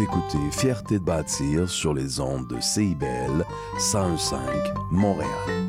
Écoutez 0.00 0.50
Fierté 0.50 0.98
de 0.98 1.04
bâtir 1.04 1.70
sur 1.70 1.94
les 1.94 2.20
ondes 2.20 2.46
de 2.48 2.60
CIBL 2.60 3.46
1015 3.78 4.34
Montréal. 4.90 5.65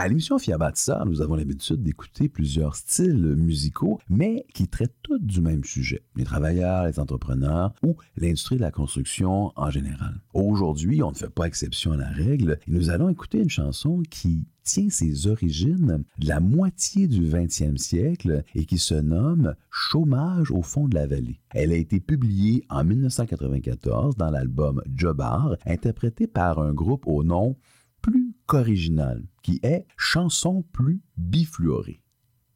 À 0.00 0.08
l'émission 0.08 0.38
Fiabatissa, 0.38 1.04
nous 1.04 1.20
avons 1.20 1.34
l'habitude 1.34 1.82
d'écouter 1.82 2.30
plusieurs 2.30 2.74
styles 2.74 3.36
musicaux, 3.36 4.00
mais 4.08 4.46
qui 4.54 4.66
traitent 4.66 4.96
tous 5.02 5.18
du 5.18 5.42
même 5.42 5.62
sujet, 5.62 6.00
les 6.16 6.24
travailleurs, 6.24 6.86
les 6.86 6.98
entrepreneurs 6.98 7.74
ou 7.82 7.96
l'industrie 8.16 8.56
de 8.56 8.62
la 8.62 8.70
construction 8.70 9.52
en 9.56 9.68
général. 9.68 10.22
Aujourd'hui, 10.32 11.02
on 11.02 11.10
ne 11.10 11.14
fait 11.14 11.28
pas 11.28 11.44
exception 11.44 11.92
à 11.92 11.98
la 11.98 12.08
règle 12.08 12.58
et 12.66 12.70
nous 12.70 12.88
allons 12.88 13.10
écouter 13.10 13.42
une 13.42 13.50
chanson 13.50 14.00
qui 14.08 14.46
tient 14.64 14.88
ses 14.88 15.26
origines 15.26 16.02
de 16.18 16.28
la 16.28 16.40
moitié 16.40 17.06
du 17.06 17.26
20e 17.26 17.76
siècle 17.76 18.42
et 18.54 18.64
qui 18.64 18.78
se 18.78 18.94
nomme 18.94 19.54
Chômage 19.70 20.50
au 20.50 20.62
fond 20.62 20.88
de 20.88 20.94
la 20.94 21.06
vallée. 21.06 21.40
Elle 21.50 21.72
a 21.72 21.76
été 21.76 22.00
publiée 22.00 22.64
en 22.70 22.84
1994 22.84 24.16
dans 24.16 24.30
l'album 24.30 24.80
Jobar, 24.94 25.56
interprété 25.66 26.26
par 26.26 26.58
un 26.58 26.72
groupe 26.72 27.06
au 27.06 27.22
nom 27.22 27.56
plus 28.02 28.34
qu'original, 28.46 29.24
qui 29.42 29.60
est 29.62 29.86
Chanson 29.96 30.64
plus 30.72 31.00
bifluorée. 31.16 32.00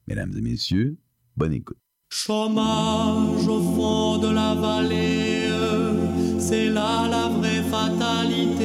Mesdames 0.06 0.32
et 0.36 0.40
messieurs, 0.40 0.98
Bonne 1.36 1.52
écoute. 1.52 1.78
Chômage 2.10 3.48
au 3.48 3.60
fond 3.74 4.18
de 4.18 4.28
la 4.28 4.54
vallée, 4.54 5.48
c'est 6.38 6.68
là 6.68 7.08
la 7.08 7.28
vraie 7.28 7.64
fatalité. 7.64 8.60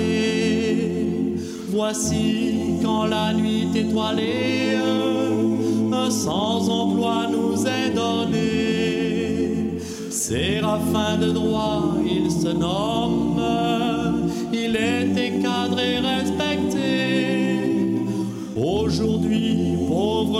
Voici 1.69 2.77
quand 2.83 3.05
la 3.05 3.33
nuit 3.33 3.75
étoilée, 3.75 4.75
un 5.91 6.11
sans-emploi 6.11 7.27
nous 7.31 7.65
est 7.65 7.89
donné. 7.89 9.79
Séraphin 10.11 11.17
de 11.17 11.31
droit, 11.31 11.95
il 12.05 12.29
se 12.29 12.49
nomme, 12.49 13.41
il 14.53 14.75
était 14.75 15.39
cadré, 15.41 15.78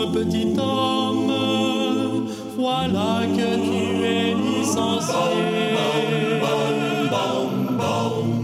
petit 0.08 0.56
homme, 0.60 1.32
voilà 2.58 3.22
que 3.36 3.56
tu 3.56 4.04
es 4.04 4.34
licencié. 4.34 5.14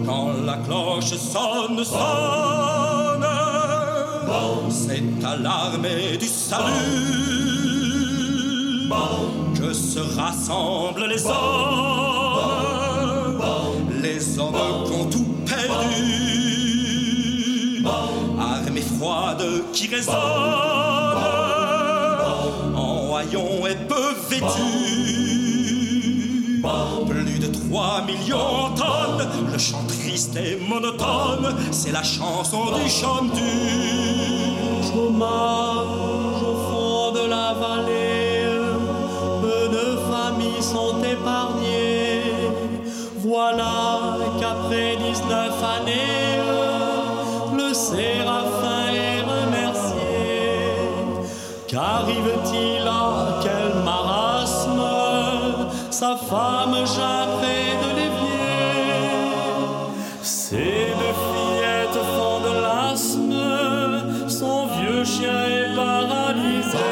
Quand 0.06 0.32
la 0.46 0.58
cloche 0.58 1.16
sonne, 1.16 1.84
sonne, 1.84 3.26
c'est 4.70 5.26
à 5.26 5.36
l'armée 5.36 6.18
du 6.18 6.28
salut 6.28 7.26
que 9.56 9.74
se 9.74 10.00
rassemblent 10.00 11.08
les 11.08 11.26
hommes, 11.26 11.34
les 14.02 14.40
hommes 14.40 14.86
qui 14.86 14.92
ont 14.94 15.10
tout 15.10 15.26
perdu. 15.46 16.26
Armée 18.40 18.82
froide 18.82 19.44
qui 19.74 19.88
résonne, 19.88 20.16
et 23.34 23.76
peu 23.88 24.14
vêtus. 24.30 25.46
Plus 27.08 27.40
de 27.40 27.48
3 27.48 28.02
millions 28.06 28.74
tonnes, 28.76 29.28
le 29.52 29.58
chant 29.58 29.84
triste 29.88 30.36
et 30.36 30.58
monotone, 30.68 31.56
c'est 31.72 31.92
la 31.92 32.04
chanson 32.04 32.66
du 32.74 32.90
chantu. 32.90 33.42
Chômage 34.92 36.42
au 36.42 36.56
fond 36.68 37.12
de 37.12 37.30
la 37.30 37.54
vallée, 37.54 38.48
peu 39.42 39.70
de 39.76 39.98
familles 40.12 40.62
sont 40.62 41.04
épargnées. 41.04 42.50
Voilà 43.18 44.18
qu'après 44.40 44.98
19 44.98 45.64
années, 45.78 46.45
femme 56.30 56.76
près 57.40 57.72
de 57.84 57.90
l'évier. 57.98 58.46
Ces 60.22 60.88
deux 61.00 61.16
fillettes 61.30 62.02
font 62.16 62.40
de 62.48 62.54
l'asthme, 62.66 64.28
son 64.28 64.68
vieux 64.78 65.04
chien 65.04 65.42
est 65.60 65.76
paralysé. 65.76 66.92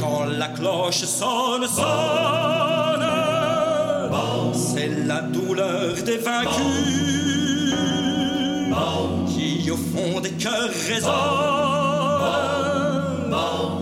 Quand 0.00 0.24
la 0.24 0.48
cloche 0.48 1.04
sonne, 1.04 1.66
sonne, 1.68 3.06
c'est 4.52 4.92
la 5.06 5.20
douleur 5.20 5.94
des 6.04 6.18
vaincus 6.18 7.04
qui 9.28 9.70
au 9.70 9.76
fond 9.76 10.20
des 10.20 10.32
cœurs 10.32 10.70
résonne 10.88 11.14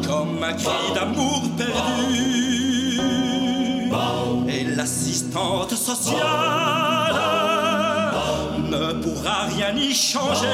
comme 0.06 0.42
un 0.42 0.52
cri 0.52 0.92
d'amour 0.94 1.42
l'assistante 5.32 5.74
sociale 5.74 6.20
ne 8.70 8.92
pourra 9.02 9.46
rien 9.48 9.74
y 9.76 9.94
changer. 9.94 10.46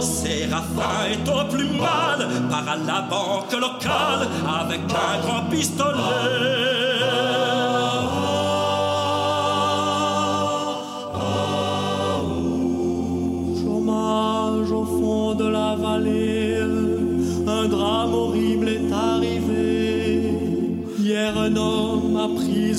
Séraphin 0.00 1.06
est 1.10 1.28
au 1.28 1.44
plus 1.48 1.68
mal 1.70 2.28
par 2.50 2.68
à 2.68 2.76
la 2.76 3.02
banque 3.02 3.52
locale 3.52 4.28
avec 4.46 4.80
un 4.90 5.26
grand 5.26 5.44
pistolet. 5.50 6.73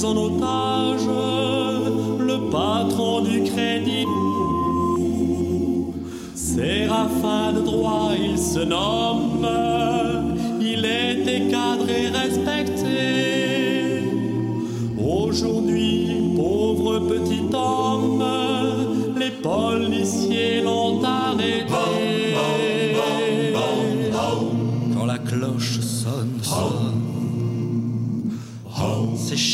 En 0.05 0.15
otage 0.17 1.07
le 2.19 2.49
patron 2.51 3.21
du 3.21 3.43
crédit. 3.43 4.05
Séraphin 6.35 7.53
de 7.53 7.61
droit, 7.61 8.11
il 8.17 8.37
se 8.37 8.59
nomme, 8.59 9.47
il 10.61 10.85
était 10.85 11.47
cadré, 11.49 12.07
respecté. 12.21 14.03
Aujourd'hui, 14.97 16.33
pauvre 16.35 16.99
petit 16.99 17.45
homme, 17.53 18.23
les 19.17 19.31
policiers 19.31 20.61
l'ont 20.61 21.03
arrêté. 21.03 22.24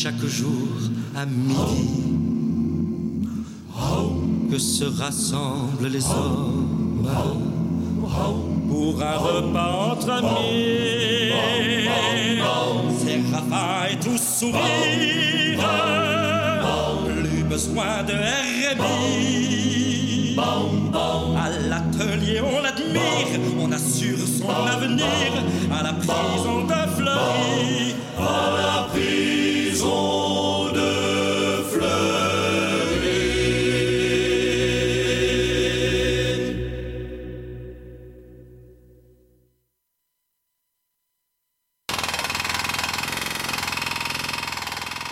Chaque 0.04 0.26
jour 0.26 0.80
à 1.16 1.28
midi 1.28 2.18
que 4.49 4.58
se 4.58 4.86
rassemblent 4.86 5.89
les 5.89 6.04
hommes 6.08 7.08
pour 8.68 9.04
un 9.04 9.18
repas 9.18 9.91
entre 9.91 10.10
amis. 10.10 11.34
Séraphin 12.97 13.91
et 13.91 13.99
tout 13.99 14.18
sourire, 14.18 15.60
plus 17.06 17.43
besoin 17.43 18.02
de 18.08 18.14
RMI. 18.74 20.36
À 21.38 21.49
l'atelier, 21.70 22.41
on 22.41 22.60
l'admire, 22.60 23.39
on 23.60 23.72
assure 23.72 24.18
son 24.18 24.49
avenir 24.49 25.32
à 25.72 25.84
la 25.84 25.93
prison 25.93 26.66
de 26.66 26.88
Fleury. 26.95 27.91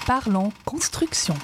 Parlons 0.09 0.51
construction. 0.65 1.35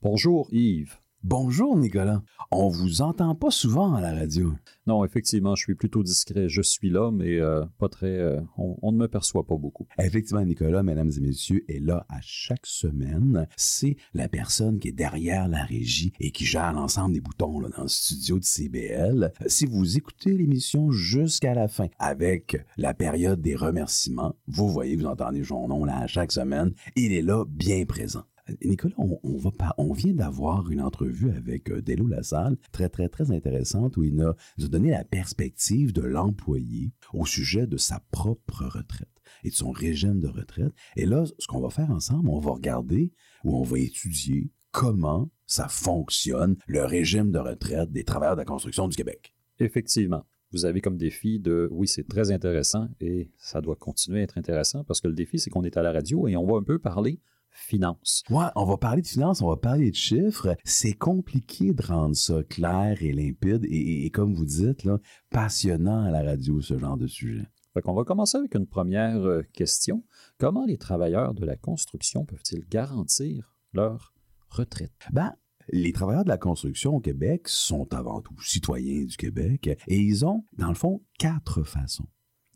Bonjour 0.00 0.46
Yves. 0.52 0.96
Bonjour 1.28 1.76
Nicolas. 1.76 2.22
On 2.52 2.68
vous 2.68 3.02
entend 3.02 3.34
pas 3.34 3.50
souvent 3.50 3.94
à 3.94 4.00
la 4.00 4.14
radio. 4.14 4.52
Non, 4.86 5.04
effectivement, 5.04 5.56
je 5.56 5.64
suis 5.64 5.74
plutôt 5.74 6.04
discret. 6.04 6.48
Je 6.48 6.62
suis 6.62 6.88
là, 6.88 7.10
mais 7.10 7.40
euh, 7.40 7.64
pas 7.80 7.88
très. 7.88 8.16
euh, 8.16 8.40
on, 8.56 8.76
on 8.80 8.92
ne 8.92 8.96
me 8.96 9.08
perçoit 9.08 9.44
pas 9.44 9.56
beaucoup. 9.56 9.88
Effectivement, 9.98 10.44
Nicolas, 10.44 10.84
mesdames 10.84 11.10
et 11.16 11.20
messieurs, 11.20 11.64
est 11.68 11.80
là 11.80 12.06
à 12.08 12.20
chaque 12.20 12.64
semaine. 12.64 13.48
C'est 13.56 13.96
la 14.14 14.28
personne 14.28 14.78
qui 14.78 14.86
est 14.86 14.92
derrière 14.92 15.48
la 15.48 15.64
régie 15.64 16.12
et 16.20 16.30
qui 16.30 16.44
gère 16.44 16.72
l'ensemble 16.72 17.14
des 17.14 17.20
boutons 17.20 17.58
là, 17.58 17.70
dans 17.76 17.82
le 17.82 17.88
studio 17.88 18.38
de 18.38 18.44
CBL. 18.44 19.32
Si 19.48 19.66
vous 19.66 19.96
écoutez 19.96 20.30
l'émission 20.32 20.92
jusqu'à 20.92 21.54
la 21.54 21.66
fin 21.66 21.88
avec 21.98 22.56
la 22.76 22.94
période 22.94 23.42
des 23.42 23.56
remerciements, 23.56 24.36
vous 24.46 24.68
voyez, 24.68 24.94
vous 24.94 25.06
entendez 25.06 25.42
son 25.42 25.66
nom 25.66 25.84
là 25.84 25.98
à 25.98 26.06
chaque 26.06 26.30
semaine. 26.30 26.72
Il 26.94 27.12
est 27.12 27.22
là 27.22 27.44
bien 27.48 27.84
présent. 27.84 28.22
Nicolas, 28.64 28.94
on, 28.98 29.36
va 29.36 29.50
on 29.78 29.92
vient 29.92 30.14
d'avoir 30.14 30.70
une 30.70 30.80
entrevue 30.80 31.30
avec 31.30 31.70
euh, 31.70 31.82
Delo 31.82 32.06
Lassalle, 32.06 32.56
très, 32.72 32.88
très, 32.88 33.08
très 33.08 33.30
intéressante, 33.30 33.96
où 33.96 34.04
il 34.04 34.14
nous 34.14 34.24
a 34.28 34.68
donné 34.68 34.90
la 34.90 35.04
perspective 35.04 35.92
de 35.92 36.02
l'employé 36.02 36.92
au 37.12 37.26
sujet 37.26 37.66
de 37.66 37.76
sa 37.76 38.00
propre 38.10 38.64
retraite 38.64 39.08
et 39.44 39.50
de 39.50 39.54
son 39.54 39.70
régime 39.70 40.20
de 40.20 40.28
retraite. 40.28 40.72
Et 40.96 41.06
là, 41.06 41.24
ce 41.38 41.46
qu'on 41.46 41.60
va 41.60 41.70
faire 41.70 41.90
ensemble, 41.90 42.28
on 42.28 42.38
va 42.38 42.52
regarder 42.52 43.12
ou 43.44 43.56
on 43.56 43.62
va 43.62 43.78
étudier 43.78 44.50
comment 44.70 45.30
ça 45.46 45.68
fonctionne, 45.68 46.56
le 46.66 46.84
régime 46.84 47.30
de 47.30 47.38
retraite 47.38 47.90
des 47.90 48.04
travailleurs 48.04 48.36
de 48.36 48.40
la 48.40 48.44
construction 48.44 48.88
du 48.88 48.96
Québec. 48.96 49.34
Effectivement. 49.58 50.24
Vous 50.52 50.64
avez 50.64 50.80
comme 50.80 50.96
défi 50.96 51.40
de, 51.40 51.68
oui, 51.72 51.88
c'est 51.88 52.06
très 52.06 52.30
intéressant 52.30 52.88
et 53.00 53.30
ça 53.36 53.60
doit 53.60 53.74
continuer 53.74 54.20
à 54.20 54.22
être 54.22 54.38
intéressant 54.38 54.84
parce 54.84 55.00
que 55.00 55.08
le 55.08 55.14
défi, 55.14 55.38
c'est 55.38 55.50
qu'on 55.50 55.64
est 55.64 55.76
à 55.76 55.82
la 55.82 55.92
radio 55.92 56.28
et 56.28 56.36
on 56.36 56.46
va 56.46 56.58
un 56.58 56.62
peu 56.62 56.78
parler 56.78 57.20
finances. 57.56 58.22
Ouais, 58.30 58.46
on 58.54 58.64
va 58.64 58.76
parler 58.76 59.02
de 59.02 59.06
finances, 59.06 59.42
on 59.42 59.48
va 59.48 59.56
parler 59.56 59.90
de 59.90 59.96
chiffres. 59.96 60.56
C'est 60.64 60.92
compliqué 60.94 61.72
de 61.72 61.82
rendre 61.82 62.14
ça 62.16 62.42
clair 62.44 62.98
et 63.02 63.12
limpide 63.12 63.64
et, 63.64 63.68
et- 63.68 64.06
et 64.06 64.10
comme 64.10 64.34
vous 64.34 64.44
dites, 64.44 64.84
là, 64.84 64.98
passionnant 65.30 66.04
à 66.04 66.10
la 66.10 66.22
radio, 66.22 66.60
ce 66.60 66.78
genre 66.78 66.96
de 66.96 67.06
sujet. 67.06 67.46
Fait 67.74 67.82
qu'on 67.82 67.94
va 67.94 68.04
commencer 68.04 68.38
avec 68.38 68.54
une 68.54 68.66
première 68.66 69.18
euh, 69.18 69.42
question. 69.52 70.02
Comment 70.38 70.64
les 70.64 70.78
travailleurs 70.78 71.34
de 71.34 71.44
la 71.44 71.56
construction 71.56 72.24
peuvent-ils 72.24 72.64
garantir 72.68 73.54
leur 73.72 74.14
retraite? 74.48 74.92
Ben, 75.12 75.34
les 75.70 75.92
travailleurs 75.92 76.24
de 76.24 76.28
la 76.30 76.38
construction 76.38 76.94
au 76.94 77.00
Québec 77.00 77.48
sont 77.48 77.92
avant 77.92 78.20
tout 78.22 78.40
citoyens 78.40 79.04
du 79.04 79.16
Québec 79.16 79.68
et 79.88 79.98
ils 79.98 80.24
ont, 80.24 80.44
dans 80.56 80.68
le 80.68 80.74
fond, 80.74 81.02
quatre 81.18 81.64
façons 81.64 82.06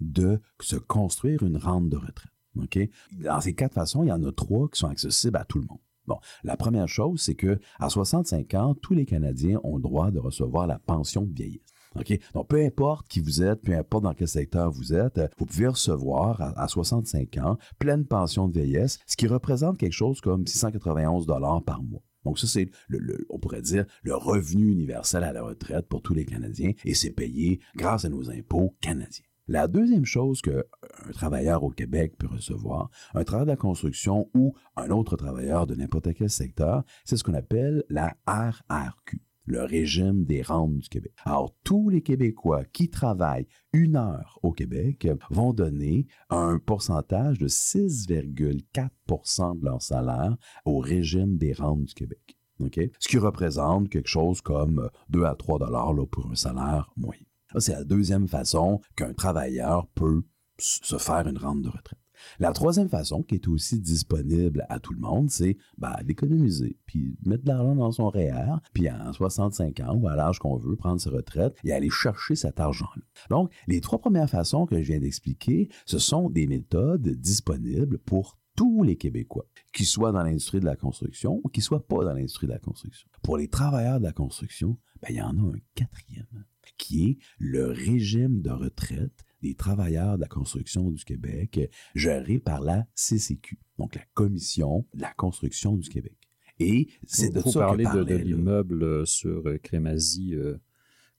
de 0.00 0.40
se 0.60 0.76
construire 0.76 1.42
une 1.42 1.58
rente 1.58 1.88
de 1.90 1.96
retraite. 1.96 2.32
Dans 2.54 3.40
ces 3.40 3.54
quatre 3.54 3.74
façons, 3.74 4.02
il 4.02 4.08
y 4.08 4.12
en 4.12 4.22
a 4.24 4.32
trois 4.32 4.68
qui 4.68 4.78
sont 4.78 4.88
accessibles 4.88 5.36
à 5.36 5.44
tout 5.44 5.58
le 5.58 5.66
monde. 5.66 5.78
Bon, 6.06 6.18
la 6.42 6.56
première 6.56 6.88
chose, 6.88 7.20
c'est 7.20 7.34
que 7.34 7.60
à 7.78 7.88
65 7.88 8.54
ans, 8.54 8.74
tous 8.74 8.94
les 8.94 9.06
Canadiens 9.06 9.60
ont 9.62 9.76
le 9.76 9.82
droit 9.82 10.10
de 10.10 10.18
recevoir 10.18 10.66
la 10.66 10.78
pension 10.78 11.22
de 11.22 11.32
vieillesse. 11.32 11.60
Donc, 11.94 12.48
peu 12.48 12.64
importe 12.64 13.08
qui 13.08 13.20
vous 13.20 13.42
êtes, 13.42 13.62
peu 13.62 13.76
importe 13.76 14.04
dans 14.04 14.14
quel 14.14 14.28
secteur 14.28 14.70
vous 14.70 14.94
êtes, 14.94 15.18
euh, 15.18 15.28
vous 15.38 15.46
pouvez 15.46 15.66
recevoir 15.66 16.40
à, 16.40 16.62
à 16.62 16.68
65 16.68 17.38
ans 17.38 17.58
pleine 17.78 18.06
pension 18.06 18.46
de 18.46 18.52
vieillesse, 18.52 18.98
ce 19.06 19.16
qui 19.16 19.26
représente 19.26 19.78
quelque 19.78 19.92
chose 19.92 20.20
comme 20.20 20.46
691 20.46 21.26
dollars 21.26 21.62
par 21.64 21.82
mois. 21.82 22.02
Donc 22.24 22.38
ça, 22.38 22.46
c'est, 22.46 22.70
on 23.28 23.38
pourrait 23.38 23.62
dire, 23.62 23.86
le 24.02 24.14
revenu 24.14 24.70
universel 24.70 25.24
à 25.24 25.32
la 25.32 25.42
retraite 25.42 25.88
pour 25.88 26.02
tous 26.02 26.14
les 26.14 26.24
Canadiens 26.24 26.72
et 26.84 26.94
c'est 26.94 27.10
payé 27.10 27.60
grâce 27.76 28.04
à 28.04 28.08
nos 28.08 28.30
impôts 28.30 28.76
canadiens. 28.80 29.24
La 29.48 29.68
deuxième 29.68 30.04
chose 30.04 30.42
qu'un 30.42 30.62
travailleur 31.12 31.64
au 31.64 31.70
Québec 31.70 32.14
peut 32.18 32.28
recevoir, 32.28 32.90
un 33.14 33.24
travailleur 33.24 33.46
de 33.46 33.52
la 33.52 33.56
construction 33.56 34.28
ou 34.34 34.54
un 34.76 34.90
autre 34.90 35.16
travailleur 35.16 35.66
de 35.66 35.74
n'importe 35.74 36.14
quel 36.14 36.30
secteur, 36.30 36.84
c'est 37.04 37.16
ce 37.16 37.24
qu'on 37.24 37.34
appelle 37.34 37.84
la 37.88 38.14
RRQ, 38.26 39.20
le 39.46 39.64
régime 39.64 40.24
des 40.24 40.42
rentes 40.42 40.78
du 40.78 40.88
Québec. 40.88 41.12
Alors, 41.24 41.54
tous 41.64 41.88
les 41.88 42.02
Québécois 42.02 42.64
qui 42.64 42.90
travaillent 42.90 43.48
une 43.72 43.96
heure 43.96 44.38
au 44.42 44.52
Québec 44.52 45.08
vont 45.30 45.52
donner 45.52 46.06
un 46.28 46.58
pourcentage 46.58 47.38
de 47.38 47.48
6,4% 47.48 49.58
de 49.58 49.64
leur 49.64 49.82
salaire 49.82 50.36
au 50.64 50.78
régime 50.78 51.38
des 51.38 51.54
rentes 51.54 51.84
du 51.84 51.94
Québec. 51.94 52.36
Ce 52.98 53.08
qui 53.08 53.18
représente 53.18 53.88
quelque 53.88 54.08
chose 54.08 54.42
comme 54.42 54.90
2 55.08 55.24
à 55.24 55.34
3 55.34 55.58
dollars 55.58 55.94
pour 56.10 56.30
un 56.30 56.34
salaire 56.34 56.92
moyen. 56.96 57.24
C'est 57.58 57.72
la 57.72 57.84
deuxième 57.84 58.28
façon 58.28 58.80
qu'un 58.96 59.12
travailleur 59.12 59.86
peut 59.94 60.22
se 60.58 60.98
faire 60.98 61.26
une 61.26 61.38
rente 61.38 61.62
de 61.62 61.68
retraite. 61.68 61.98
La 62.38 62.52
troisième 62.52 62.88
façon, 62.88 63.22
qui 63.22 63.36
est 63.36 63.48
aussi 63.48 63.80
disponible 63.80 64.66
à 64.68 64.78
tout 64.78 64.92
le 64.92 65.00
monde, 65.00 65.30
c'est 65.30 65.56
ben, 65.78 65.96
d'économiser, 66.04 66.78
puis 66.86 67.16
mettre 67.24 67.44
de 67.44 67.48
l'argent 67.48 67.74
dans 67.74 67.92
son 67.92 68.08
REER, 68.08 68.56
puis 68.72 68.88
à 68.88 69.12
65 69.12 69.80
ans 69.80 69.94
ou 69.94 70.08
à 70.08 70.16
l'âge 70.16 70.38
qu'on 70.38 70.56
veut 70.56 70.76
prendre 70.76 71.00
sa 71.00 71.10
retraite 71.10 71.56
et 71.64 71.72
aller 71.72 71.90
chercher 71.90 72.36
cet 72.36 72.60
argent-là. 72.60 73.02
Donc, 73.30 73.52
les 73.66 73.80
trois 73.80 73.98
premières 73.98 74.30
façons 74.30 74.66
que 74.66 74.76
je 74.76 74.86
viens 74.86 75.00
d'expliquer, 75.00 75.68
ce 75.86 75.98
sont 75.98 76.30
des 76.30 76.46
méthodes 76.46 77.08
disponibles 77.08 77.98
pour 77.98 78.38
tous 78.56 78.82
les 78.82 78.96
Québécois, 78.96 79.46
qu'ils 79.72 79.86
soient 79.86 80.12
dans 80.12 80.22
l'industrie 80.22 80.60
de 80.60 80.66
la 80.66 80.76
construction 80.76 81.40
ou 81.42 81.48
qu'ils 81.48 81.62
soient 81.62 81.86
pas 81.86 82.04
dans 82.04 82.12
l'industrie 82.12 82.46
de 82.46 82.52
la 82.52 82.58
construction. 82.58 83.08
Pour 83.22 83.38
les 83.38 83.48
travailleurs 83.48 84.00
de 84.00 84.04
la 84.04 84.12
construction, 84.12 84.76
ben, 85.00 85.08
il 85.10 85.16
y 85.16 85.22
en 85.22 85.38
a 85.38 85.42
un 85.42 85.60
quatrième, 85.74 86.26
qui 86.76 87.10
est 87.10 87.18
le 87.38 87.66
régime 87.66 88.40
de 88.42 88.50
retraite 88.50 89.24
des 89.42 89.54
travailleurs 89.54 90.16
de 90.16 90.22
la 90.22 90.28
construction 90.28 90.90
du 90.90 91.04
Québec, 91.04 91.70
géré 91.94 92.38
par 92.38 92.60
la 92.60 92.86
CCQ, 92.94 93.58
donc 93.78 93.94
la 93.94 94.02
Commission 94.14 94.86
de 94.94 95.00
la 95.00 95.12
construction 95.12 95.76
du 95.76 95.88
Québec. 95.88 96.16
Et 96.58 96.88
c'est 97.06 97.32
de 97.32 97.40
ça 97.40 97.60
parler 97.60 97.84
que 97.84 98.04
de, 98.04 98.14
l'immeuble 98.14 98.82
euh, 98.82 99.04
sur 99.06 99.46
euh, 99.48 99.56
Crémazie, 99.56 100.34
euh, 100.34 100.58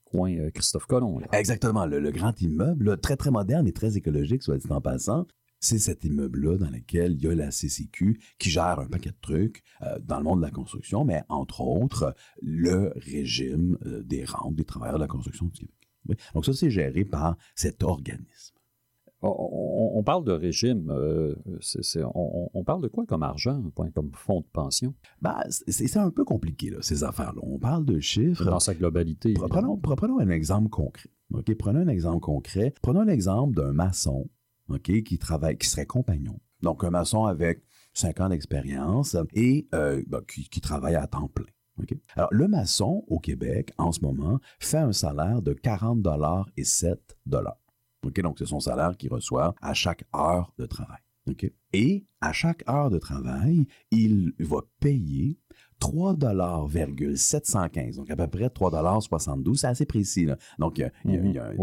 coin 0.04 0.50
Christophe 0.50 0.86
Colomb. 0.86 1.18
là. 1.18 1.26
Exactement, 1.32 1.84
le, 1.84 1.98
le 1.98 2.12
grand 2.12 2.40
immeuble, 2.40 2.90
là, 2.90 2.96
très 2.96 3.16
très 3.16 3.32
moderne 3.32 3.66
et 3.66 3.72
très 3.72 3.96
écologique, 3.96 4.42
soit 4.42 4.58
dit 4.58 4.70
en 4.70 4.80
passant. 4.80 5.26
C'est 5.64 5.78
cet 5.78 6.02
immeuble-là 6.04 6.58
dans 6.58 6.70
lequel 6.70 7.12
il 7.12 7.22
y 7.22 7.28
a 7.28 7.34
la 7.36 7.52
CCQ 7.52 8.20
qui 8.38 8.50
gère 8.50 8.80
un 8.80 8.88
paquet 8.88 9.10
de 9.10 9.16
trucs 9.22 9.62
euh, 9.82 9.98
dans 10.00 10.18
le 10.18 10.24
monde 10.24 10.40
de 10.40 10.44
la 10.44 10.50
construction, 10.50 11.04
mais 11.04 11.22
entre 11.28 11.60
autres, 11.60 12.16
le 12.42 12.92
régime 12.96 13.78
euh, 13.86 14.02
des 14.02 14.24
rentes 14.24 14.56
des 14.56 14.64
travailleurs 14.64 14.98
de 14.98 15.04
la 15.04 15.08
construction 15.08 15.46
du 15.46 15.52
Québec. 15.52 16.18
Donc 16.34 16.44
ça, 16.44 16.52
c'est 16.52 16.68
géré 16.68 17.04
par 17.04 17.36
cet 17.54 17.84
organisme. 17.84 18.56
On, 19.24 20.02
parle 20.04 20.24
de 20.24 20.32
régime. 20.32 20.90
euh, 20.90 21.36
on, 22.12 22.50
on 22.52 22.64
parle 22.64 22.82
de 22.82 22.88
quoi 22.88 23.06
comme 23.06 23.22
argent, 23.22 23.62
comme 23.94 24.10
fonds 24.14 24.40
de 24.40 24.46
pension? 24.52 24.94
Ben, 25.20 25.38
c'est 25.48 25.96
un 25.96 26.10
peu 26.10 26.24
compliqué, 26.24 26.70
là, 26.70 26.78
ces 26.82 27.04
affaires-là. 27.04 27.40
On 27.44 27.60
parle 27.60 27.84
de 27.84 28.00
chiffres. 28.00 28.44
Dans 28.44 28.58
sa 28.58 28.74
globalité. 28.74 29.34
Pre- 29.34 29.46
Prenons, 29.48 29.76
pre- 29.76 29.94
prenons 29.94 30.18
un 30.18 30.28
exemple 30.30 30.70
concret. 30.70 31.08
Prenons 31.56 31.78
un 31.80 31.86
exemple 31.88 32.18
concret. 32.18 32.74
Prenons 32.82 33.02
l'exemple 33.02 33.54
d'un 33.54 33.72
maçon 33.72 34.28
Qui 34.84 35.18
travaille, 35.18 35.58
qui 35.58 35.68
serait 35.68 35.86
compagnon. 35.86 36.40
Donc, 36.62 36.84
un 36.84 36.90
maçon 36.90 37.26
avec 37.26 37.62
5 37.94 38.20
ans 38.20 38.28
d'expérience 38.30 39.16
et 39.34 39.68
euh, 39.74 40.02
ben, 40.06 40.22
qui, 40.22 40.60
travaille 40.60 40.94
à 40.94 41.06
temps 41.06 41.28
plein. 41.28 41.44
Alors, 42.16 42.28
le 42.32 42.48
maçon 42.48 43.04
au 43.08 43.18
Québec, 43.18 43.72
en 43.76 43.92
ce 43.92 44.00
moment, 44.00 44.40
fait 44.60 44.78
un 44.78 44.92
salaire 44.92 45.42
de 45.42 45.52
40 45.52 46.00
dollars 46.00 46.48
et 46.56 46.64
7 46.64 47.16
dollars. 47.26 47.58
OK? 48.04 48.20
Donc, 48.20 48.38
c'est 48.38 48.46
son 48.46 48.60
salaire 48.60 48.96
qu'il 48.96 49.12
reçoit 49.12 49.54
à 49.60 49.74
chaque 49.74 50.04
heure 50.14 50.52
de 50.58 50.66
travail. 50.66 51.00
Et 51.72 52.04
à 52.20 52.32
chaque 52.32 52.68
heure 52.68 52.90
de 52.90 52.98
travail, 52.98 53.66
il 53.90 54.32
va 54.38 54.58
payer 54.80 55.38
3,715 55.82 57.96
donc 57.96 58.10
à 58.10 58.16
peu 58.16 58.26
près 58.28 58.46
3,72 58.46 59.56
c'est 59.56 59.66
assez 59.66 59.86
précis. 59.86 60.24
Là. 60.26 60.36
Donc, 60.58 60.78
il 60.78 60.82
y 60.82 60.84
a, 60.84 60.92
il 61.04 61.32
y 61.32 61.38
a 61.38 61.46
un, 61.46 61.54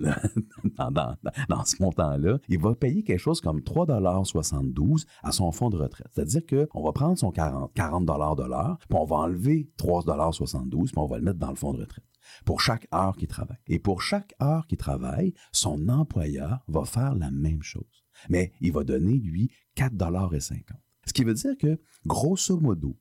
là, 0.00 0.20
dans, 0.78 0.90
dans- 0.90 1.16
dans 1.48 1.64
ce 1.64 1.82
montant-là. 1.82 2.38
Il 2.48 2.58
va 2.60 2.74
payer 2.74 3.02
quelque 3.02 3.18
chose 3.18 3.40
comme 3.40 3.60
3,72 3.60 5.06
à 5.22 5.32
son 5.32 5.50
fonds 5.52 5.70
de 5.70 5.76
retraite. 5.76 6.08
C'est-à-dire 6.12 6.42
qu'on 6.46 6.82
va 6.82 6.92
prendre 6.92 7.18
son 7.18 7.30
40, 7.30 7.72
40 7.74 8.04
de 8.04 8.48
l'heure, 8.48 8.78
puis 8.88 8.98
on 8.98 9.04
va 9.04 9.16
enlever 9.16 9.70
3,72 9.78 10.68
puis 10.86 10.92
on 10.96 11.06
va 11.06 11.18
le 11.18 11.24
mettre 11.24 11.38
dans 11.38 11.50
le 11.50 11.56
fonds 11.56 11.72
de 11.72 11.80
retraite 11.80 12.04
pour 12.44 12.60
chaque 12.60 12.86
heure 12.94 13.16
qu'il 13.16 13.28
travaille. 13.28 13.58
Et 13.66 13.78
pour 13.78 14.02
chaque 14.02 14.34
heure 14.42 14.66
qu'il 14.66 14.78
travaille, 14.78 15.34
son 15.52 15.88
employeur 15.88 16.60
va 16.68 16.84
faire 16.84 17.14
la 17.14 17.30
même 17.30 17.62
chose. 17.62 18.04
Mais 18.28 18.52
il 18.60 18.72
va 18.72 18.84
donner, 18.84 19.14
lui, 19.18 19.50
4,50 19.76 20.62
Ce 21.06 21.12
qui 21.12 21.24
veut 21.24 21.34
dire 21.34 21.56
que, 21.58 21.78
grosso 22.06 22.58
modo, 22.58 22.96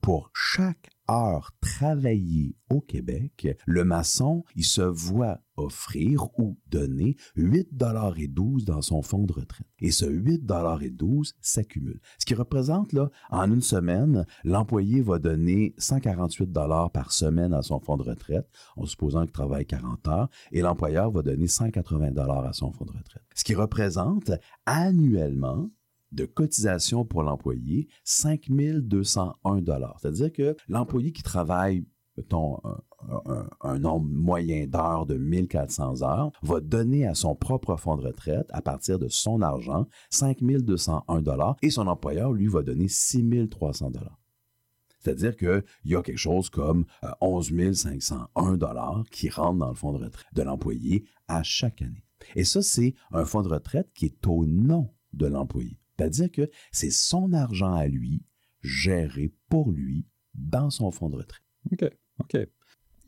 Pour 0.00 0.30
chaque 0.34 0.90
heure 1.10 1.50
travaillée 1.60 2.56
au 2.70 2.80
Québec, 2.80 3.48
le 3.66 3.84
maçon, 3.84 4.44
il 4.54 4.64
se 4.64 4.82
voit 4.82 5.40
offrir 5.56 6.28
ou 6.38 6.58
donner 6.68 7.16
8,12 7.36 8.64
dans 8.64 8.82
son 8.82 9.02
fonds 9.02 9.24
de 9.24 9.32
retraite. 9.32 9.66
Et 9.78 9.90
ce 9.90 10.04
8,12 10.06 11.32
s'accumule. 11.40 12.00
Ce 12.18 12.26
qui 12.26 12.34
représente, 12.34 12.92
là, 12.92 13.10
en 13.30 13.50
une 13.50 13.60
semaine, 13.60 14.26
l'employé 14.44 15.00
va 15.00 15.18
donner 15.18 15.74
148 15.78 16.50
par 16.92 17.12
semaine 17.12 17.52
à 17.52 17.62
son 17.62 17.80
fonds 17.80 17.96
de 17.96 18.02
retraite, 18.02 18.48
en 18.76 18.86
supposant 18.86 19.22
qu'il 19.22 19.32
travaille 19.32 19.66
40 19.66 20.08
heures, 20.08 20.30
et 20.52 20.60
l'employeur 20.60 21.10
va 21.10 21.22
donner 21.22 21.46
180 21.46 22.16
à 22.16 22.52
son 22.52 22.72
fonds 22.72 22.84
de 22.84 22.92
retraite. 22.92 23.24
Ce 23.34 23.44
qui 23.44 23.54
représente 23.54 24.32
annuellement 24.66 25.70
de 26.12 26.24
cotisation 26.24 27.04
pour 27.04 27.22
l'employé, 27.22 27.88
5 28.04 28.48
201 28.50 29.62
C'est-à-dire 29.98 30.32
que 30.32 30.56
l'employé 30.68 31.12
qui 31.12 31.22
travaille, 31.22 31.86
mettons, 32.16 32.58
un, 33.60 33.78
nombre 33.78 34.06
moyen 34.06 34.66
d'heures 34.66 35.06
de 35.06 35.16
1400 35.16 36.02
heures, 36.02 36.32
va 36.42 36.60
donner 36.60 37.06
à 37.06 37.14
son 37.14 37.34
propre 37.34 37.76
fonds 37.76 37.96
de 37.96 38.06
retraite, 38.06 38.46
à 38.50 38.62
partir 38.62 38.98
de 38.98 39.08
son 39.08 39.40
argent, 39.42 39.86
5 40.10 40.38
201 40.42 41.56
et 41.62 41.70
son 41.70 41.86
employeur, 41.86 42.32
lui, 42.32 42.46
va 42.46 42.62
donner 42.62 42.88
6 42.88 43.48
300 43.48 43.92
c'est-à-dire 45.00 45.34
qu'il 45.36 45.64
y 45.86 45.96
a 45.96 46.02
quelque 46.02 46.18
chose 46.18 46.50
comme 46.50 46.84
euh, 47.04 47.08
11 47.20 47.72
501 47.72 49.04
qui 49.10 49.30
rentre 49.30 49.58
dans 49.58 49.70
le 49.70 49.74
fonds 49.74 49.92
de 49.92 50.04
retraite 50.04 50.26
de 50.34 50.42
l'employé 50.42 51.04
à 51.26 51.42
chaque 51.42 51.82
année. 51.82 52.04
Et 52.36 52.44
ça, 52.44 52.60
c'est 52.62 52.94
un 53.12 53.24
fonds 53.24 53.42
de 53.42 53.48
retraite 53.48 53.88
qui 53.94 54.06
est 54.06 54.26
au 54.26 54.44
nom 54.44 54.90
de 55.12 55.26
l'employé. 55.26 55.79
C'est-à-dire 56.00 56.30
que 56.32 56.50
c'est 56.72 56.90
son 56.90 57.32
argent 57.32 57.72
à 57.74 57.86
lui, 57.86 58.22
géré 58.62 59.32
pour 59.48 59.70
lui, 59.70 60.06
dans 60.34 60.70
son 60.70 60.90
fonds 60.90 61.10
de 61.10 61.16
retraite. 61.16 61.42
OK, 61.72 61.84
OK. 62.20 62.36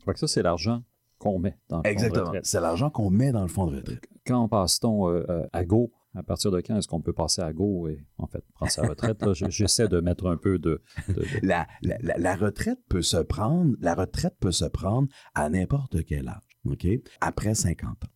Que 0.05 0.19
ça, 0.19 0.27
c'est 0.27 0.43
l'argent 0.43 0.83
qu'on 1.17 1.39
met 1.39 1.57
dans 1.69 1.77
le 1.77 1.83
fonds 1.83 1.89
de 1.89 1.93
Exactement. 1.93 2.25
retraite. 2.25 2.45
C'est 2.45 2.59
l'argent 2.61 2.89
qu'on 2.89 3.09
met 3.09 3.31
dans 3.31 3.41
le 3.43 3.47
fonds 3.47 3.67
de 3.67 3.77
retraite. 3.77 4.05
Quand 4.25 4.47
passe-t-on 4.49 5.09
euh, 5.09 5.23
euh, 5.29 5.47
à 5.53 5.63
Go? 5.65 5.91
À 6.15 6.21
partir 6.21 6.51
de 6.51 6.61
quand 6.61 6.77
est-ce 6.77 6.87
qu'on 6.87 7.01
peut 7.01 7.13
passer 7.13 7.41
à 7.41 7.51
Go 7.53 7.87
et, 7.87 8.05
en 8.19 8.27
fait, 8.27 8.43
prendre 8.53 8.71
sa 8.71 8.83
retraite? 8.87 9.23
J'essaie 9.49 9.87
de 9.87 9.99
mettre 9.99 10.27
un 10.27 10.37
peu 10.37 10.59
de... 10.59 10.83
de- 11.07 11.13
de- 11.13 11.25
La, 11.41 11.65
la- 11.81 11.97
la- 12.01 12.17
la 12.17 12.35
retraite 12.35 12.77
peut 12.87 13.01
se 13.01 13.17
prendre, 13.17 13.75
la 13.79 13.95
retraite 13.95 14.35
peut 14.39 14.51
se 14.51 14.65
prendre 14.65 15.07
à 15.33 15.49
n'importe 15.49 16.03
quel 16.05 16.27
âge, 16.27 16.43
OK? 16.65 16.85
Après 17.21 17.55
50 17.55 18.03
ans. 18.03 18.07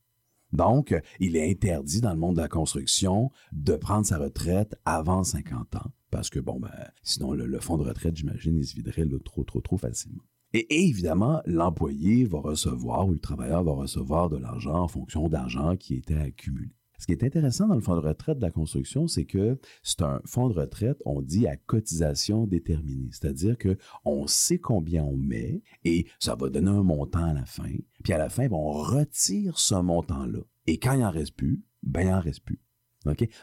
Donc, 0.54 0.96
il 1.20 1.36
est 1.36 1.50
interdit 1.50 2.02
dans 2.02 2.14
le 2.14 2.20
monde 2.20 2.38
de 2.38 2.42
la 2.42 2.48
construction 2.48 3.32
de 3.52 3.76
prendre 3.76 4.06
sa 4.06 4.18
retraite 4.18 4.76
avant 4.86 5.24
50 5.24 5.76
ans. 5.76 5.92
Parce 6.10 6.30
que, 6.30 6.40
bon, 6.40 6.60
ben, 6.60 6.72
sinon, 7.04 7.34
le, 7.34 7.60
fonds 7.60 7.78
de 7.78 7.84
retraite, 7.84 8.16
j'imagine, 8.16 8.58
il 8.58 8.66
se 8.66 8.76
viderait 8.76 9.06
trop, 9.26 9.44
trop, 9.44 9.62
trop 9.62 9.78
facilement. 9.78 10.24
Et 10.54 10.88
évidemment, 10.88 11.42
l'employé 11.46 12.24
va 12.24 12.40
recevoir 12.40 13.08
ou 13.08 13.12
le 13.12 13.20
travailleur 13.20 13.64
va 13.64 13.74
recevoir 13.74 14.30
de 14.30 14.38
l'argent 14.38 14.84
en 14.84 14.88
fonction 14.88 15.28
d'argent 15.28 15.76
qui 15.76 15.96
était 15.96 16.16
accumulé. 16.16 16.77
Ce 16.98 17.06
qui 17.06 17.12
est 17.12 17.24
intéressant 17.24 17.68
dans 17.68 17.76
le 17.76 17.82
fonds 17.82 17.96
de 17.96 18.06
retraite 18.06 18.38
de 18.38 18.44
la 18.44 18.52
construction, 18.52 19.08
c'est 19.08 19.26
que 19.26 19.60
c'est 19.84 20.02
un 20.02 20.22
fonds 20.26 20.50
de 20.50 20.54
retraite, 20.54 21.02
on 21.06 21.22
dit 21.22 21.48
à 21.48 21.56
cotisation 21.56 22.48
déterminée. 22.48 23.10
C'est-à-dire 23.12 23.58
que 23.58 23.78
on 24.06 24.28
sait 24.28 24.60
combien 24.60 25.04
on 25.04 25.16
met 25.16 25.62
et 25.84 26.08
ça 26.20 26.36
va 26.36 26.50
donner 26.50 26.72
un 26.72 26.84
montant 26.84 27.26
à 27.26 27.34
la 27.34 27.46
fin. 27.46 27.72
Puis 28.04 28.14
à 28.14 28.18
la 28.18 28.30
fin, 28.30 28.48
ben, 28.48 28.56
on 28.56 28.72
retire 28.72 29.60
ce 29.60 29.76
montant-là. 29.76 30.40
Et 30.66 30.80
quand 30.80 30.94
il 30.94 31.04
en 31.04 31.12
reste 31.12 31.36
plus, 31.36 31.64
ben 31.84 32.02
il 32.02 32.14
en 32.14 32.20
reste 32.20 32.44
plus. 32.44 32.62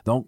Donc, 0.05 0.27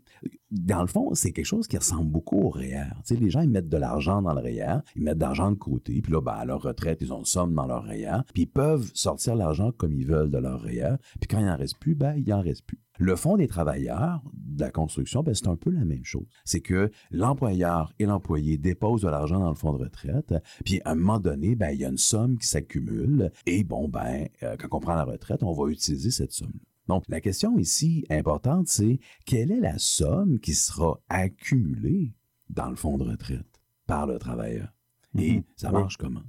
dans 0.50 0.80
le 0.80 0.86
fond, 0.86 1.14
c'est 1.14 1.32
quelque 1.32 1.46
chose 1.46 1.66
qui 1.66 1.76
ressemble 1.76 2.10
beaucoup 2.10 2.40
au 2.40 2.48
REER. 2.48 2.92
Sais, 3.04 3.16
les 3.16 3.30
gens, 3.30 3.40
ils 3.40 3.50
mettent 3.50 3.68
de 3.68 3.76
l'argent 3.76 4.22
dans 4.22 4.32
le 4.32 4.40
REER, 4.40 4.78
ils 4.94 5.02
mettent 5.02 5.18
de 5.18 5.22
l'argent 5.22 5.50
de 5.50 5.56
côté, 5.56 6.00
puis 6.00 6.12
là, 6.12 6.20
ben, 6.20 6.32
à 6.32 6.44
leur 6.44 6.62
retraite, 6.62 6.98
ils 7.02 7.12
ont 7.12 7.18
une 7.18 7.24
somme 7.24 7.54
dans 7.54 7.66
leur 7.66 7.84
REER, 7.84 8.22
puis 8.32 8.44
ils 8.44 8.50
peuvent 8.50 8.90
sortir 8.94 9.34
l'argent 9.34 9.72
comme 9.72 9.92
ils 9.92 10.06
veulent 10.06 10.30
de 10.30 10.38
leur 10.38 10.62
REER, 10.62 10.96
puis 11.20 11.28
quand 11.28 11.38
il 11.38 11.46
n'en 11.46 11.56
reste 11.56 11.78
plus, 11.78 11.94
ben, 11.94 12.14
il 12.16 12.28
n'en 12.28 12.40
reste 12.40 12.64
plus. 12.64 12.80
Le 12.98 13.16
Fonds 13.16 13.36
des 13.36 13.46
travailleurs 13.48 14.22
de 14.34 14.60
la 14.60 14.70
construction, 14.70 15.22
ben, 15.22 15.34
c'est 15.34 15.48
un 15.48 15.56
peu 15.56 15.70
la 15.70 15.84
même 15.84 16.04
chose. 16.04 16.26
C'est 16.44 16.60
que 16.60 16.90
l'employeur 17.10 17.92
et 17.98 18.06
l'employé 18.06 18.56
déposent 18.58 19.02
de 19.02 19.08
l'argent 19.08 19.38
dans 19.40 19.50
le 19.50 19.54
fonds 19.54 19.72
de 19.72 19.78
retraite, 19.84 20.34
puis 20.64 20.80
à 20.84 20.92
un 20.92 20.94
moment 20.94 21.20
donné, 21.20 21.54
ben, 21.56 21.70
il 21.70 21.80
y 21.80 21.84
a 21.84 21.88
une 21.88 21.98
somme 21.98 22.38
qui 22.38 22.46
s'accumule, 22.48 23.30
et 23.46 23.64
bon, 23.64 23.88
ben, 23.88 24.26
euh, 24.42 24.56
quand 24.56 24.76
on 24.76 24.80
prend 24.80 24.94
la 24.94 25.04
retraite, 25.04 25.42
on 25.42 25.52
va 25.52 25.70
utiliser 25.70 26.10
cette 26.10 26.32
somme-là. 26.32 26.60
Donc, 26.88 27.02
la 27.08 27.20
question 27.20 27.58
ici 27.58 28.06
importante, 28.10 28.68
c'est 28.68 29.00
quelle 29.26 29.50
est 29.50 29.60
la 29.60 29.76
somme 29.78 30.38
qui 30.38 30.54
sera 30.54 31.00
accumulée 31.08 32.14
dans 32.48 32.70
le 32.70 32.76
fonds 32.76 32.96
de 32.96 33.04
retraite 33.04 33.60
par 33.86 34.06
le 34.06 34.18
travailleur? 34.18 34.72
Et 35.18 35.36
Mhm. 35.38 35.42
ça 35.56 35.68
Oui. 35.72 35.80
marche 35.80 35.96
comment? 35.96 36.22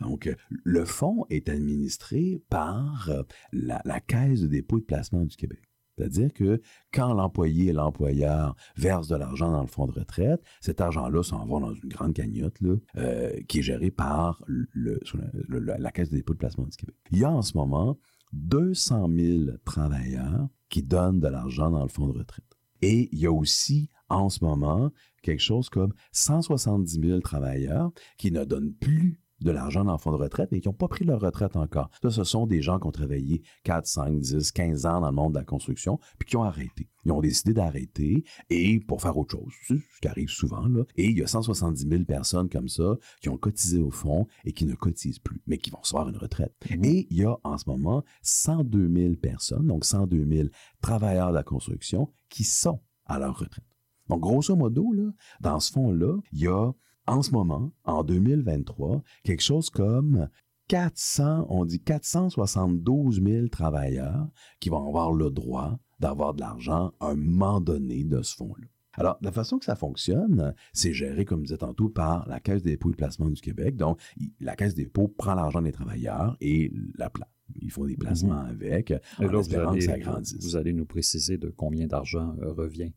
Donc, 0.00 0.34
le 0.48 0.84
fonds 0.84 1.26
est 1.28 1.48
administré 1.48 2.40
par 2.48 3.08
euh, 3.10 3.22
la, 3.52 3.82
la 3.84 4.00
Caisse 4.00 4.40
de 4.42 4.46
dépôt 4.46 4.78
et 4.78 4.80
de 4.80 4.86
placement 4.86 5.24
du 5.24 5.36
Québec. 5.36 5.60
C'est-à-dire 6.02 6.32
que 6.32 6.60
quand 6.92 7.14
l'employé 7.14 7.68
et 7.68 7.72
l'employeur 7.72 8.56
versent 8.76 9.08
de 9.08 9.14
l'argent 9.14 9.52
dans 9.52 9.60
le 9.60 9.68
fonds 9.68 9.86
de 9.86 9.92
retraite, 9.92 10.42
cet 10.60 10.80
argent-là 10.80 11.22
s'en 11.22 11.46
va 11.46 11.60
dans 11.60 11.74
une 11.74 11.88
grande 11.88 12.12
cagnotte 12.12 12.60
là, 12.60 12.74
euh, 12.96 13.40
qui 13.46 13.60
est 13.60 13.62
gérée 13.62 13.92
par 13.92 14.42
la 14.74 15.92
Caisse 15.92 16.10
de 16.10 16.16
dépôt 16.16 16.32
de 16.32 16.38
placement 16.38 16.64
du 16.64 16.76
Québec. 16.76 16.96
Il 17.12 17.18
y 17.18 17.24
a 17.24 17.30
en 17.30 17.42
ce 17.42 17.56
moment 17.56 17.98
200 18.32 19.08
000 19.16 19.42
travailleurs 19.64 20.48
qui 20.68 20.82
donnent 20.82 21.20
de 21.20 21.28
l'argent 21.28 21.70
dans 21.70 21.82
le 21.82 21.88
fonds 21.88 22.08
de 22.08 22.18
retraite. 22.18 22.44
Et 22.80 23.08
il 23.12 23.20
y 23.20 23.26
a 23.26 23.32
aussi 23.32 23.88
en 24.08 24.28
ce 24.28 24.44
moment 24.44 24.90
quelque 25.22 25.42
chose 25.42 25.68
comme 25.68 25.92
170 26.10 27.00
000 27.00 27.20
travailleurs 27.20 27.92
qui 28.18 28.32
ne 28.32 28.44
donnent 28.44 28.74
plus 28.74 29.21
de 29.44 29.50
l'argent 29.50 29.84
dans 29.84 29.92
le 29.92 29.98
fonds 29.98 30.12
de 30.12 30.16
retraite, 30.16 30.50
mais 30.52 30.60
qui 30.60 30.68
n'ont 30.68 30.74
pas 30.74 30.88
pris 30.88 31.04
leur 31.04 31.20
retraite 31.20 31.56
encore. 31.56 31.90
Ça, 32.02 32.10
ce 32.10 32.24
sont 32.24 32.46
des 32.46 32.62
gens 32.62 32.78
qui 32.78 32.86
ont 32.86 32.92
travaillé 32.92 33.42
4, 33.64 33.86
5, 33.86 34.20
10, 34.20 34.52
15 34.52 34.86
ans 34.86 35.00
dans 35.00 35.10
le 35.10 35.14
monde 35.14 35.32
de 35.34 35.38
la 35.38 35.44
construction, 35.44 35.98
puis 36.18 36.28
qui 36.28 36.36
ont 36.36 36.42
arrêté. 36.42 36.88
Ils 37.04 37.12
ont 37.12 37.20
décidé 37.20 37.52
d'arrêter 37.52 38.24
et 38.48 38.80
pour 38.80 39.02
faire 39.02 39.16
autre 39.16 39.32
chose, 39.32 39.52
ce 39.68 40.00
qui 40.00 40.08
arrive 40.08 40.28
souvent. 40.28 40.66
Là. 40.66 40.84
Et 40.96 41.06
il 41.06 41.18
y 41.18 41.22
a 41.22 41.26
170 41.26 41.88
000 41.88 42.04
personnes 42.04 42.48
comme 42.48 42.68
ça 42.68 42.96
qui 43.20 43.28
ont 43.28 43.36
cotisé 43.36 43.80
au 43.80 43.90
fond 43.90 44.26
et 44.44 44.52
qui 44.52 44.64
ne 44.66 44.74
cotisent 44.74 45.18
plus, 45.18 45.42
mais 45.46 45.58
qui 45.58 45.70
vont 45.70 45.80
recevoir 45.80 46.08
une 46.08 46.16
retraite. 46.16 46.54
Et 46.70 47.06
il 47.10 47.16
y 47.16 47.24
a 47.24 47.36
en 47.42 47.58
ce 47.58 47.68
moment 47.68 48.04
102 48.22 48.88
000 48.94 49.14
personnes, 49.16 49.66
donc 49.66 49.84
102 49.84 50.26
000 50.28 50.48
travailleurs 50.80 51.30
de 51.30 51.34
la 51.34 51.42
construction 51.42 52.08
qui 52.28 52.44
sont 52.44 52.80
à 53.06 53.18
leur 53.18 53.38
retraite. 53.38 53.64
Donc, 54.08 54.20
grosso 54.20 54.54
modo, 54.56 54.92
là, 54.92 55.10
dans 55.40 55.60
ce 55.60 55.72
fonds-là, 55.72 56.18
il 56.32 56.40
y 56.40 56.48
a 56.48 56.72
en 57.06 57.22
ce 57.22 57.32
moment, 57.32 57.72
en 57.84 58.04
2023, 58.04 59.02
quelque 59.24 59.42
chose 59.42 59.70
comme 59.70 60.28
400, 60.68 61.46
on 61.48 61.64
dit 61.64 61.80
472 61.80 63.22
000 63.22 63.48
travailleurs 63.48 64.28
qui 64.60 64.68
vont 64.68 64.86
avoir 64.86 65.12
le 65.12 65.30
droit 65.30 65.78
d'avoir 66.00 66.34
de 66.34 66.40
l'argent 66.40 66.92
à 67.00 67.08
un 67.08 67.16
moment 67.16 67.60
donné 67.60 68.04
de 68.04 68.22
ce 68.22 68.34
fonds-là. 68.36 68.66
Alors, 68.94 69.16
la 69.22 69.32
façon 69.32 69.58
que 69.58 69.64
ça 69.64 69.74
fonctionne, 69.74 70.54
c'est 70.72 70.92
géré, 70.92 71.24
comme 71.24 71.40
je 71.40 71.46
disais 71.46 71.58
tantôt, 71.58 71.88
par 71.88 72.28
la 72.28 72.40
Caisse 72.40 72.62
des 72.62 72.72
dépôts 72.72 72.90
et 72.90 72.94
placement 72.94 73.30
du 73.30 73.40
Québec. 73.40 73.76
Donc, 73.76 73.98
la 74.40 74.54
Caisse 74.54 74.74
des 74.74 74.84
dépôts 74.84 75.08
prend 75.08 75.34
l'argent 75.34 75.62
des 75.62 75.72
travailleurs 75.72 76.36
et 76.40 76.70
la 76.98 77.08
place. 77.08 77.28
Ils 77.60 77.70
font 77.70 77.84
des 77.84 77.96
placements 77.96 78.40
avec, 78.40 78.90
Et 78.90 78.98
en 79.18 79.30
là, 79.30 79.40
espérant 79.40 79.74
que 79.74 79.80
ça 79.80 79.98
grandisse. 79.98 80.36
vous 80.40 80.56
allez 80.56 80.72
nous 80.72 80.86
préciser 80.86 81.38
de 81.38 81.48
combien 81.48 81.86
d'argent 81.86 82.34
euh, 82.40 82.52
revient. 82.52 82.92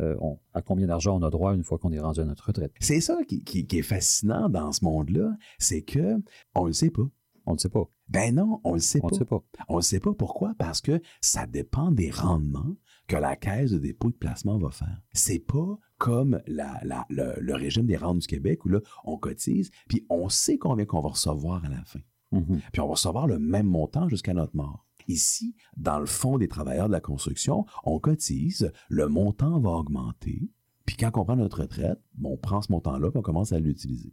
Euh, 0.00 0.16
on- 0.20 0.38
à 0.54 0.62
combien 0.62 0.86
d'argent 0.86 1.16
on 1.18 1.22
a 1.22 1.30
droit 1.30 1.54
une 1.54 1.64
fois 1.64 1.78
qu'on 1.78 1.92
est 1.92 1.98
rendu 2.00 2.20
à 2.20 2.24
notre 2.24 2.46
retraite? 2.46 2.72
C'est 2.80 3.00
ça 3.00 3.18
qui, 3.28 3.42
qui- 3.44 3.66
qui 3.66 3.78
est 3.78 3.82
fascinant 3.82 4.48
dans 4.48 4.72
ce 4.72 4.84
monde-là, 4.84 5.32
c'est 5.58 5.82
que 5.82 6.16
on 6.54 6.64
le 6.66 6.72
sait 6.72 6.90
pas. 6.90 7.08
On 7.44 7.52
le 7.54 7.58
sait 7.58 7.68
pas. 7.68 7.84
Ben 8.08 8.34
non, 8.36 8.60
on 8.62 8.74
le 8.74 8.78
sait 8.78 9.00
On 9.02 9.08
pas. 9.08 9.14
le 9.14 9.18
sait 9.18 9.24
pas. 9.24 9.42
On 9.68 9.76
le 9.76 9.82
sait 9.82 9.98
pas 10.00 10.14
pourquoi? 10.14 10.54
Parce 10.58 10.80
que 10.80 11.00
ça 11.20 11.46
dépend 11.46 11.90
des 11.90 12.10
rendements 12.10 12.76
que 13.08 13.16
la 13.16 13.34
caisse 13.34 13.72
de 13.72 13.78
dépôt 13.78 14.10
et 14.10 14.12
de 14.12 14.16
placement 14.16 14.58
va 14.58 14.70
faire. 14.70 15.00
C'est 15.12 15.40
pas 15.40 15.76
comme 15.98 16.40
la- 16.46 16.80
la- 16.84 17.06
le, 17.10 17.34
le 17.40 17.54
régime 17.54 17.86
des 17.86 17.96
rentes 17.96 18.20
du 18.20 18.26
Québec 18.28 18.64
où 18.64 18.68
là 18.68 18.80
on 19.04 19.16
cotise 19.18 19.70
puis 19.88 20.06
on 20.08 20.28
sait 20.28 20.56
combien 20.58 20.84
qu'on 20.84 21.00
va 21.00 21.08
recevoir 21.10 21.64
à 21.64 21.68
la 21.68 21.82
fin. 21.84 22.00
Mhm. 22.30 22.60
Puis 22.72 22.80
on 22.80 22.86
va 22.86 22.92
recevoir 22.92 23.26
le 23.26 23.38
même 23.40 23.66
montant 23.66 24.08
jusqu'à 24.08 24.34
notre 24.34 24.54
mort. 24.56 24.86
Ici, 25.08 25.54
dans 25.76 25.98
le 25.98 26.06
fonds 26.06 26.38
des 26.38 26.48
travailleurs 26.48 26.86
de 26.88 26.92
la 26.92 27.00
construction, 27.00 27.64
on 27.84 27.98
cotise, 27.98 28.72
le 28.88 29.08
montant 29.08 29.58
va 29.60 29.70
augmenter, 29.70 30.50
puis 30.86 30.96
quand 30.96 31.10
on 31.16 31.24
prend 31.24 31.36
notre 31.36 31.60
retraite, 31.62 32.00
on 32.22 32.36
prend 32.36 32.60
ce 32.62 32.72
montant-là 32.72 33.10
puis 33.10 33.18
on 33.18 33.22
commence 33.22 33.52
à 33.52 33.58
l'utiliser. 33.58 34.12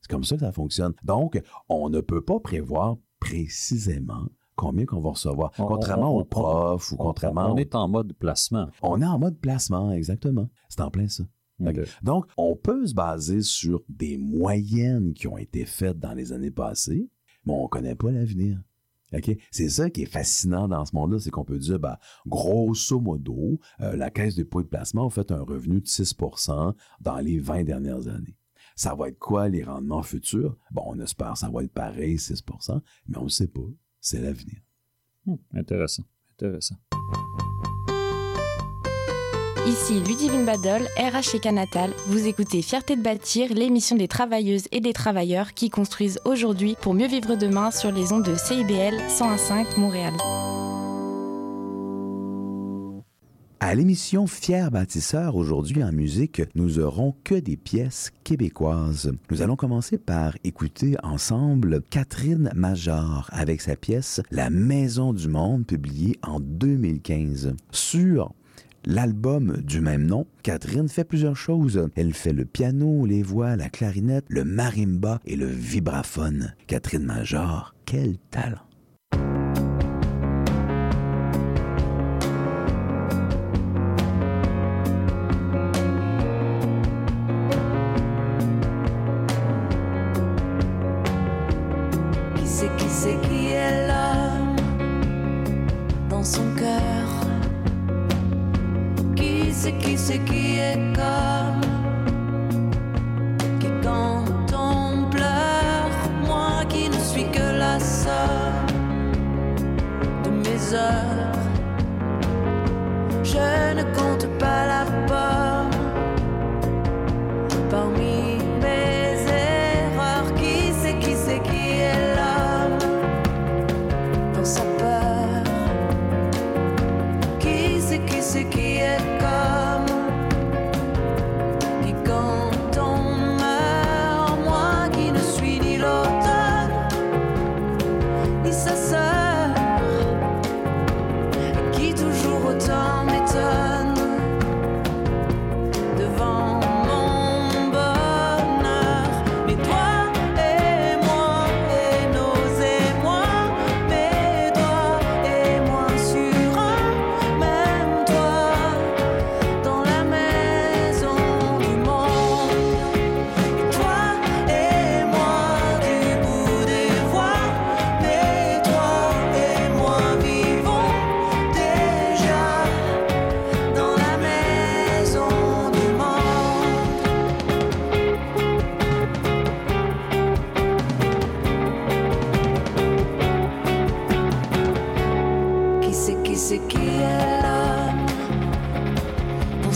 C'est 0.00 0.10
comme 0.10 0.24
ça 0.24 0.36
que 0.36 0.40
ça 0.40 0.52
fonctionne. 0.52 0.94
Donc, 1.04 1.40
on 1.68 1.88
ne 1.90 2.00
peut 2.00 2.22
pas 2.22 2.40
prévoir 2.40 2.96
précisément 3.20 4.26
combien 4.56 4.84
qu'on 4.86 5.00
va 5.00 5.10
recevoir, 5.10 5.52
On- 5.58 5.66
contrairement 5.66 6.14
on- 6.16 6.20
aux 6.20 6.24
profs 6.24 6.92
ou 6.92 6.96
on- 6.98 7.04
contrairement... 7.04 7.52
on 7.52 7.56
est 7.56 7.74
en 7.74 7.88
mode 7.88 8.12
placement. 8.14 8.68
On 8.82 9.00
est 9.00 9.06
en 9.06 9.18
mode 9.18 9.38
placement, 9.38 9.92
exactement. 9.92 10.48
C'est 10.68 10.80
en 10.80 10.90
plein 10.90 11.08
ça. 11.08 11.24
Donc, 12.02 12.24
on 12.38 12.56
peut 12.56 12.86
se 12.86 12.94
baser 12.94 13.42
sur 13.42 13.82
des 13.90 14.16
moyennes 14.16 15.12
qui 15.12 15.28
ont 15.28 15.36
été 15.36 15.66
faites 15.66 15.98
dans 15.98 16.14
les 16.14 16.32
années 16.32 16.50
passées, 16.50 17.10
mais 17.44 17.52
on 17.52 17.64
ne 17.64 17.68
connaît 17.68 17.94
pas 17.94 18.10
l'avenir. 18.10 18.58
C'est 19.50 19.68
ça 19.68 19.90
qui 19.90 20.02
est 20.02 20.06
fascinant 20.06 20.68
dans 20.68 20.84
ce 20.84 20.94
monde-là, 20.94 21.18
c'est 21.18 21.30
qu'on 21.30 21.44
peut 21.44 21.58
dire, 21.58 21.78
ben, 21.78 21.96
grosso 22.26 23.00
modo, 23.00 23.58
euh, 23.80 23.96
la 23.96 24.10
caisse 24.10 24.34
de 24.34 24.42
dépôt 24.42 24.62
de 24.62 24.68
placement 24.68 25.06
a 25.06 25.10
fait 25.10 25.30
un 25.32 25.42
revenu 25.42 25.80
de 25.80 25.86
6% 25.86 26.74
dans 27.00 27.18
les 27.18 27.38
20 27.38 27.64
dernières 27.64 28.08
années. 28.08 28.36
Ça 28.76 28.94
va 28.94 29.08
être 29.08 29.18
quoi 29.18 29.48
les 29.48 29.62
rendements 29.62 30.02
futurs? 30.02 30.56
Bon, 30.70 30.82
on 30.86 31.00
espère 31.00 31.32
que 31.32 31.38
ça 31.40 31.50
va 31.50 31.62
être 31.62 31.72
pareil, 31.72 32.16
6% 32.16 32.80
mais 33.08 33.18
on 33.18 33.24
ne 33.24 33.28
sait 33.28 33.48
pas. 33.48 33.60
C'est 34.00 34.20
l'avenir. 34.20 34.60
Hmm, 35.26 35.36
intéressant. 35.52 36.04
Intéressant. 36.32 36.76
Ici 39.66 40.00
Ludivine 40.00 40.46
Badol, 40.46 40.82
RH 40.96 41.36
et 41.36 41.38
Canatal. 41.38 41.90
Vous 42.06 42.26
écoutez 42.26 42.62
Fierté 42.62 42.96
de 42.96 43.02
bâtir, 43.02 43.52
l'émission 43.52 43.94
des 43.94 44.08
travailleuses 44.08 44.66
et 44.72 44.80
des 44.80 44.94
travailleurs 44.94 45.52
qui 45.52 45.68
construisent 45.68 46.18
aujourd'hui 46.24 46.76
pour 46.80 46.94
mieux 46.94 47.06
vivre 47.06 47.36
demain 47.36 47.70
sur 47.70 47.92
les 47.92 48.12
ondes 48.12 48.24
de 48.24 48.34
CIBL 48.34 48.96
101.5 49.08 49.78
Montréal. 49.78 50.14
À 53.62 53.74
l'émission 53.74 54.26
Fier 54.26 54.70
bâtisseur, 54.70 55.36
aujourd'hui 55.36 55.84
en 55.84 55.92
musique, 55.92 56.40
nous 56.54 56.78
aurons 56.78 57.14
que 57.22 57.34
des 57.34 57.58
pièces 57.58 58.10
québécoises. 58.24 59.12
Nous 59.30 59.42
allons 59.42 59.56
commencer 59.56 59.98
par 59.98 60.34
écouter 60.42 60.96
ensemble 61.02 61.82
Catherine 61.90 62.50
Major 62.54 63.28
avec 63.30 63.60
sa 63.60 63.76
pièce 63.76 64.22
La 64.30 64.48
Maison 64.48 65.12
du 65.12 65.28
Monde, 65.28 65.66
publiée 65.66 66.18
en 66.22 66.40
2015. 66.40 67.54
Sur 67.70 68.32
L'album 68.84 69.58
du 69.62 69.80
même 69.80 70.06
nom, 70.06 70.26
Catherine 70.42 70.88
fait 70.88 71.04
plusieurs 71.04 71.36
choses. 71.36 71.88
Elle 71.96 72.14
fait 72.14 72.32
le 72.32 72.44
piano, 72.44 73.04
les 73.04 73.22
voix, 73.22 73.56
la 73.56 73.68
clarinette, 73.68 74.24
le 74.28 74.44
marimba 74.44 75.20
et 75.26 75.36
le 75.36 75.46
vibraphone. 75.46 76.54
Catherine 76.66 77.04
Major, 77.04 77.74
quel 77.84 78.16
talent! 78.30 78.69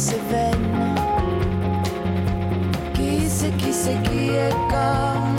Ses 0.05 0.23
veines? 0.31 0.95
Qui 2.93 3.27
c'est, 3.27 3.57
qui 3.57 3.73
c'est, 3.73 4.01
qui 4.03 4.23
est 4.47 4.59
comme? 4.73 5.37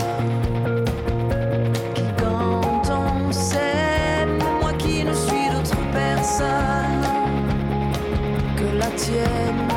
Qui 1.95 2.05
quand 2.17 2.83
on 3.03 3.31
s'aime, 3.31 4.37
moi 4.61 4.73
qui 4.73 5.03
ne 5.03 5.13
suis 5.13 5.47
d'autre 5.53 5.77
personne 5.93 7.05
que 8.57 8.67
la 8.81 8.89
tienne, 9.03 9.67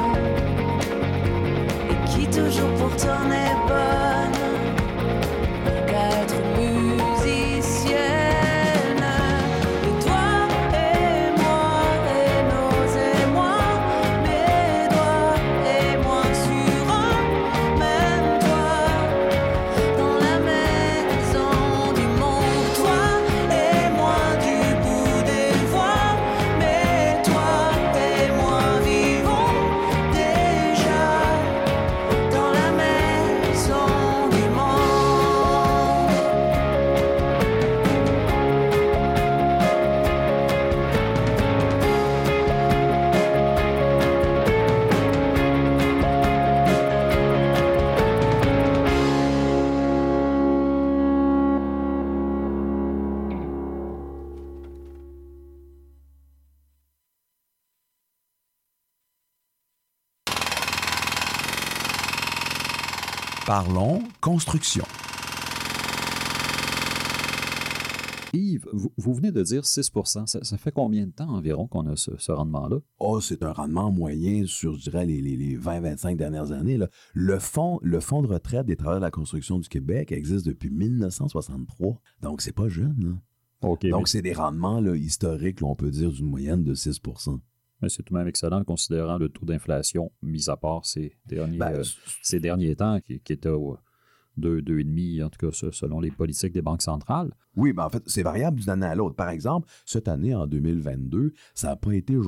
et 1.93 1.99
qui 2.11 2.26
toujours 2.39 2.72
pourtant 2.80 3.24
est 3.45 3.48
construction. 64.45 64.84
Yves, 68.32 68.66
vous, 68.72 68.93
vous 68.97 69.14
venez 69.14 69.32
de 69.32 69.43
dire 69.43 69.64
6 69.64 69.91
ça, 70.05 70.24
ça 70.26 70.57
fait 70.59 70.70
combien 70.70 71.07
de 71.07 71.11
temps 71.11 71.28
environ 71.30 71.66
qu'on 71.66 71.86
a 71.89 71.97
ce, 71.97 72.12
ce 72.18 72.30
rendement-là? 72.30 72.76
Oh, 73.01 73.20
c'est 73.20 73.43
un 73.43 73.53
rendement 73.53 73.91
moyen 73.91 74.45
sur, 74.47 74.74
je 74.74 74.82
dirais, 74.82 75.07
les, 75.07 75.20
les- 75.20 75.36
les 75.36 75.57
20-25 75.59 76.16
dernières 76.16 76.53
années. 76.53 76.76
là. 76.76 76.89
Le, 77.14 77.39
fonds, 77.41 77.80
le 77.82 77.99
fonds 78.01 78.22
de 78.22 78.28
retraite 78.28 78.66
des 78.66 78.76
travailleurs 78.76 79.01
de 79.01 79.07
la 79.07 79.11
construction 79.11 79.59
du 79.59 79.68
Québec 79.68 80.12
existe 80.12 80.47
depuis 80.47 80.70
1963. 80.70 82.01
Donc, 82.22 82.41
c'est 82.43 82.53
pas 82.55 82.68
jeune. 82.68 82.95
là. 83.01 83.11
Donc, 83.91 84.03
mais- 84.03 84.11
c'est 84.11 84.22
des 84.22 84.34
rendements 84.34 84.80
là, 84.80 84.95
historiques, 84.95 85.61
là, 85.62 85.66
on 85.66 85.74
peut 85.74 85.91
dire, 85.91 86.12
d'une 86.12 86.26
moyenne 86.26 86.62
de 86.62 86.74
6 86.74 87.01
Mais 87.82 87.89
c'est 87.89 88.03
tout 88.05 88.12
de 88.14 88.18
même 88.18 88.28
excellent 88.28 88.62
considérant 88.62 89.16
le 89.18 89.30
taux 89.30 89.47
d'inflation, 89.47 90.12
mis 90.22 90.49
à 90.49 90.57
part 90.57 90.84
ces 90.84 91.16
derniers, 91.26 91.59
Ben, 91.59 91.72
euh, 91.78 91.84
ces 92.22 92.39
derniers 92.41 92.76
temps, 92.76 93.01
qui, 93.01 93.18
qui 93.20 93.32
était 93.32 93.49
au 93.49 93.78
2, 94.39 94.62
2,5, 94.62 95.22
en 95.24 95.28
tout 95.30 95.39
cas 95.47 95.53
ce- 95.53 95.70
selon 95.70 96.01
les 96.01 96.11
politiques 96.11 96.53
des 96.53 96.62
banques 96.62 96.82
centrales. 96.82 97.32
Oui, 97.57 97.72
mais 97.76 97.82
en 97.82 97.89
fait, 97.91 98.03
c'est 98.07 98.22
variable 98.22 98.61
d'une 98.61 98.70
année 98.70 98.86
à 98.86 98.95
l'autre. 98.95 99.16
Par 99.16 99.28
exemple, 99.30 99.68
cette 99.84 100.07
année, 100.09 100.34
en 100.34 100.47
2022, 100.47 101.32
ça 101.55 101.68
n'a 101.68 101.76
pas 101.76 101.93
été. 101.95 102.14
Là, 102.14 102.20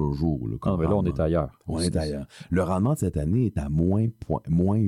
comme 0.61 0.75
Ah, 0.75 0.77
mais 0.79 0.85
là, 0.85 0.97
on 0.97 1.05
est 1.05 1.21
ailleurs. 1.21 1.59
On 1.67 1.79
est 1.79 1.97
ailleurs. 1.97 2.27
Le 2.51 2.63
rendement 2.63 2.95
de 2.95 2.99
cette 2.99 3.17
année 3.17 3.47
est 3.47 3.59
à 3.59 3.69
moins, 3.69 4.07
point- 4.27 4.43
moins 4.49 4.79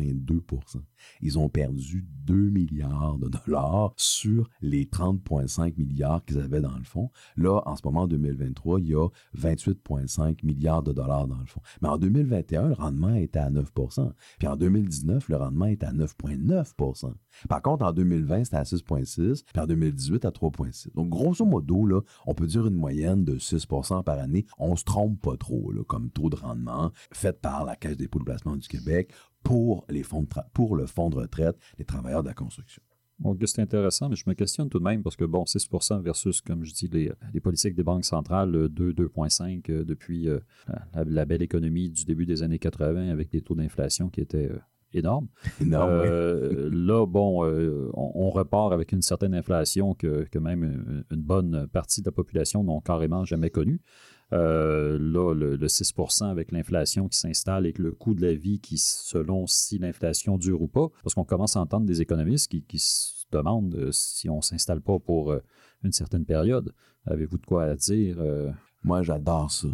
8,2 0.00 0.80
Ils 1.20 1.38
ont 1.38 1.48
perdu 1.48 2.06
2 2.24 2.34
milliards 2.50 3.18
de 3.18 3.28
dollars 3.28 3.92
sur 3.96 4.48
les 4.60 4.86
30,5 4.86 5.74
milliards 5.76 6.24
qu'ils 6.24 6.38
avaient 6.38 6.60
dans 6.60 6.76
le 6.76 6.84
fond. 6.84 7.10
Là, 7.36 7.62
en 7.66 7.76
ce 7.76 7.82
moment, 7.84 8.02
en 8.02 8.06
2023, 8.06 8.80
il 8.80 8.88
y 8.88 8.94
a 8.94 9.08
28,5 9.36 10.44
milliards 10.44 10.82
de 10.82 10.92
dollars 10.92 11.26
dans 11.26 11.38
le 11.38 11.46
fond. 11.46 11.60
Mais 11.82 11.88
en 11.88 11.98
2021, 11.98 12.68
le 12.68 12.74
rendement 12.74 13.14
était 13.14 13.38
à 13.38 13.50
9% 13.50 14.12
Puis 14.38 14.48
en 14.48 14.56
2019, 14.56 15.28
le 15.28 15.36
rendement 15.36 15.66
est 15.66 15.82
à 15.82 15.92
9,9% 15.92 17.12
Par 17.48 17.62
contre, 17.62 17.84
en 17.84 17.92
2020, 17.92 18.44
c'était 18.44 18.56
à 18.56 18.62
6,6 18.62 19.44
Puis 19.52 19.62
en 19.62 19.66
2018, 19.66 20.24
à 20.24 20.30
3,6 20.30 20.94
Donc, 20.94 21.08
grosso 21.08 21.44
modo, 21.44 22.04
on 22.26 22.34
peut 22.34 22.46
dire 22.46 22.66
une 22.66 22.76
moyenne 22.76 23.24
de 23.24 23.38
6% 23.38 24.04
par 24.04 24.18
année. 24.18 24.46
On 24.58 24.76
se 24.76 24.84
trompe 24.84 25.20
pas 25.20 25.36
trop 25.36 25.72
comme 25.86 26.10
taux 26.10 26.30
de 26.30 26.36
rendement 26.36 26.92
fait 27.12 27.40
par 27.40 27.64
la 27.64 27.76
Caisse 27.76 27.96
des 27.96 28.04
dépôts 28.04 28.18
de 28.18 28.24
placement 28.24 28.56
du 28.56 28.68
Québec 28.68 29.12
pour, 29.44 29.84
les 29.88 30.02
fonds 30.02 30.22
de 30.22 30.28
pour 30.52 30.74
le 30.74 30.86
fonds 30.86 31.10
de 31.10 31.16
retraite 31.16 31.56
des 31.78 31.84
travailleurs 31.84 32.22
de 32.22 32.28
la 32.28 32.34
construction. 32.34 32.82
Donc, 33.20 33.40
c'est 33.46 33.62
intéressant, 33.62 34.08
mais 34.08 34.16
je 34.16 34.24
me 34.26 34.34
questionne 34.34 34.68
tout 34.68 34.80
de 34.80 34.84
même 34.84 35.04
parce 35.04 35.14
que, 35.14 35.24
bon, 35.24 35.46
6 35.46 35.68
versus, 36.02 36.40
comme 36.40 36.64
je 36.64 36.72
dis, 36.74 36.88
les, 36.88 37.12
les 37.32 37.40
politiques 37.40 37.76
des 37.76 37.84
banques 37.84 38.04
centrales, 38.04 38.54
euh, 38.56 38.68
2, 38.68 38.92
2,5 38.92 39.70
euh, 39.70 39.84
depuis 39.84 40.28
euh, 40.28 40.40
la, 40.94 41.04
la 41.04 41.24
belle 41.24 41.42
économie 41.42 41.90
du 41.90 42.04
début 42.04 42.26
des 42.26 42.42
années 42.42 42.58
80 42.58 43.10
avec 43.10 43.30
des 43.30 43.40
taux 43.40 43.54
d'inflation 43.54 44.08
qui 44.08 44.20
étaient 44.20 44.50
euh, 44.50 44.58
énormes. 44.92 45.28
Énorme, 45.60 45.90
Euh, 45.92 46.70
Là, 46.72 47.06
bon, 47.06 47.44
euh, 47.44 47.88
on, 47.94 48.10
on 48.14 48.30
repart 48.30 48.72
avec 48.72 48.90
une 48.90 49.02
certaine 49.02 49.34
inflation 49.34 49.94
que, 49.94 50.26
que 50.30 50.38
même 50.40 50.64
une, 50.64 51.04
une 51.10 51.22
bonne 51.22 51.68
partie 51.68 52.00
de 52.00 52.06
la 52.06 52.12
population 52.12 52.64
n'ont 52.64 52.80
carrément 52.80 53.24
jamais 53.24 53.50
connue. 53.50 53.80
Euh, 54.34 54.98
là, 54.98 55.32
le, 55.32 55.54
le 55.54 55.68
6 55.68 55.94
avec 56.22 56.50
l'inflation 56.50 57.08
qui 57.08 57.16
s'installe 57.16 57.66
et 57.66 57.74
le 57.78 57.92
coût 57.92 58.14
de 58.14 58.26
la 58.26 58.34
vie 58.34 58.58
qui, 58.58 58.78
selon 58.78 59.46
si 59.46 59.78
l'inflation 59.78 60.38
dure 60.38 60.60
ou 60.60 60.66
pas, 60.66 60.88
parce 61.04 61.14
qu'on 61.14 61.24
commence 61.24 61.56
à 61.56 61.60
entendre 61.60 61.86
des 61.86 62.00
économistes 62.00 62.50
qui, 62.50 62.62
qui 62.62 62.80
se 62.80 63.26
demandent 63.30 63.74
euh, 63.76 63.92
si 63.92 64.28
on 64.28 64.38
ne 64.38 64.42
s'installe 64.42 64.80
pas 64.80 64.98
pour 64.98 65.30
euh, 65.30 65.40
une 65.84 65.92
certaine 65.92 66.24
période. 66.24 66.74
Avez-vous 67.06 67.38
de 67.38 67.46
quoi 67.46 67.64
à 67.64 67.74
dire? 67.76 68.16
Moi, 68.82 69.02
j'adore 69.02 69.50
ça. 69.50 69.68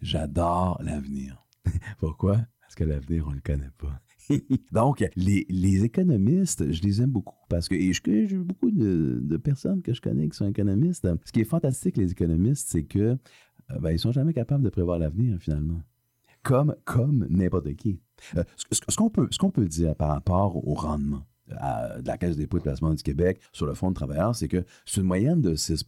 J'adore 0.00 0.80
l'avenir. 0.82 1.44
Pourquoi? 1.98 2.38
Parce 2.60 2.76
que 2.76 2.84
l'avenir, 2.84 3.24
on 3.26 3.30
ne 3.30 3.36
le 3.36 3.40
connaît 3.40 3.70
pas. 3.76 4.00
Donc, 4.72 5.04
les, 5.16 5.46
les 5.48 5.84
économistes, 5.84 6.70
je 6.72 6.82
les 6.82 7.02
aime 7.02 7.10
beaucoup 7.10 7.34
parce 7.48 7.68
que 7.68 7.76
j'ai 7.78 8.36
beaucoup 8.38 8.70
de, 8.70 9.20
de 9.22 9.36
personnes 9.36 9.82
que 9.82 9.92
je 9.92 10.00
connais 10.00 10.28
qui 10.28 10.36
sont 10.36 10.48
économistes. 10.48 11.08
Ce 11.24 11.32
qui 11.32 11.40
est 11.40 11.44
fantastique, 11.44 11.96
les 11.96 12.12
économistes, 12.12 12.68
c'est 12.70 12.84
que 12.84 13.16
ben, 13.80 13.90
ils 13.90 13.98
sont 13.98 14.12
jamais 14.12 14.32
capables 14.32 14.62
de 14.64 14.70
prévoir 14.70 14.98
l'avenir, 14.98 15.38
finalement. 15.40 15.80
Comme, 16.42 16.76
comme 16.84 17.26
n'importe 17.28 17.74
qui. 17.74 18.00
Euh, 18.36 18.44
ce 18.56 18.64
ce- 18.88 18.96
qu'on 18.96 19.10
peut, 19.10 19.28
peut 19.50 19.66
dire 19.66 19.94
par 19.96 20.08
rapport 20.10 20.56
au 20.66 20.74
rendement, 20.74 21.22
de 21.48 22.06
la 22.06 22.18
Caisse 22.18 22.36
des 22.36 22.44
dépôts 22.44 22.56
et 22.56 22.60
de 22.60 22.64
placement 22.64 22.94
du 22.94 23.02
Québec 23.02 23.40
sur 23.52 23.66
le 23.66 23.74
Fonds 23.74 23.90
de 23.90 23.94
travailleurs, 23.94 24.34
c'est 24.34 24.48
que 24.48 24.64
c'est 24.84 25.00
une 25.00 25.06
moyenne 25.06 25.40
de 25.40 25.54
6% 25.54 25.84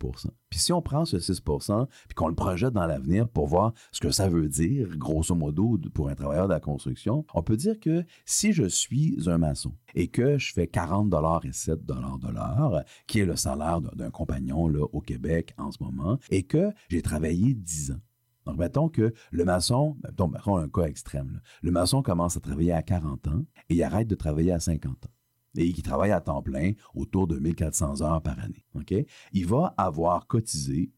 Puis 0.50 0.59
si 0.59 0.72
on 0.72 0.82
prend 0.82 1.04
ce 1.04 1.16
6% 1.16 1.86
puis 2.06 2.14
qu'on 2.14 2.28
le 2.28 2.34
projette 2.34 2.72
dans 2.72 2.86
l'avenir 2.86 3.28
pour 3.28 3.46
voir 3.46 3.72
ce 3.92 4.00
que 4.00 4.11
ça 4.11 4.28
veut 4.28 4.48
dire, 4.48 4.88
grosso 4.96 5.34
modo, 5.34 5.78
pour 5.94 6.09
un 6.09 6.14
travailleur 6.14 6.48
de 6.48 6.52
la 6.52 6.61
construction, 6.61 7.24
on 7.34 7.42
peut 7.42 7.56
dire 7.56 7.78
que 7.80 8.04
si 8.24 8.52
je 8.52 8.64
suis 8.64 9.18
un 9.26 9.38
maçon 9.38 9.72
et 9.94 10.09
que 10.09 10.38
je 10.38 10.52
fais 10.52 10.66
40 10.66 11.12
et 11.44 11.52
7 11.52 11.84
de 11.84 11.94
l'heure, 11.94 12.84
qui 13.06 13.20
est 13.20 13.24
le 13.24 13.36
salaire 13.36 13.80
d'un 13.80 14.11
compagnon 14.11 14.68
là, 14.68 14.84
au 14.92 15.00
Québec 15.00 15.54
en 15.59 15.72
ce 15.72 15.82
moment, 15.82 16.18
et 16.30 16.42
que 16.42 16.72
j'ai 16.88 17.02
travaillé 17.02 17.54
10 17.54 17.92
ans. 17.92 18.00
Donc, 18.46 18.56
mettons 18.59 18.88
que 18.88 19.12
le 19.30 19.44
maçon, 19.44 19.96
mettons, 20.02 20.56
un 20.56 20.68
cas 20.68 20.84
extrême, 20.84 21.40
le 21.62 21.70
maçon 21.70 22.02
commence 22.02 22.36
à 22.36 22.40
travailler 22.40 22.72
à 22.72 22.82
40 22.82 23.28
ans 23.28 23.44
et 23.68 23.74
il 23.74 23.82
arrête 23.82 24.09
de 24.09 24.14
travailler 24.14 24.52
à 24.52 24.61
50 24.61 25.04
ans. 25.04 25.18
Et 25.61 25.72
qui 25.72 25.82
travaille 25.82 26.12
à 26.12 26.20
temps 26.20 26.40
plein 26.40 26.72
autour 26.94 27.26
de 27.26 27.36
1400 27.36 28.00
heures 28.02 28.22
par 28.22 28.38
année. 28.38 28.64
Il 29.32 29.46
va 29.46 29.74
avoir 29.76 30.28
cotisé 30.28 30.92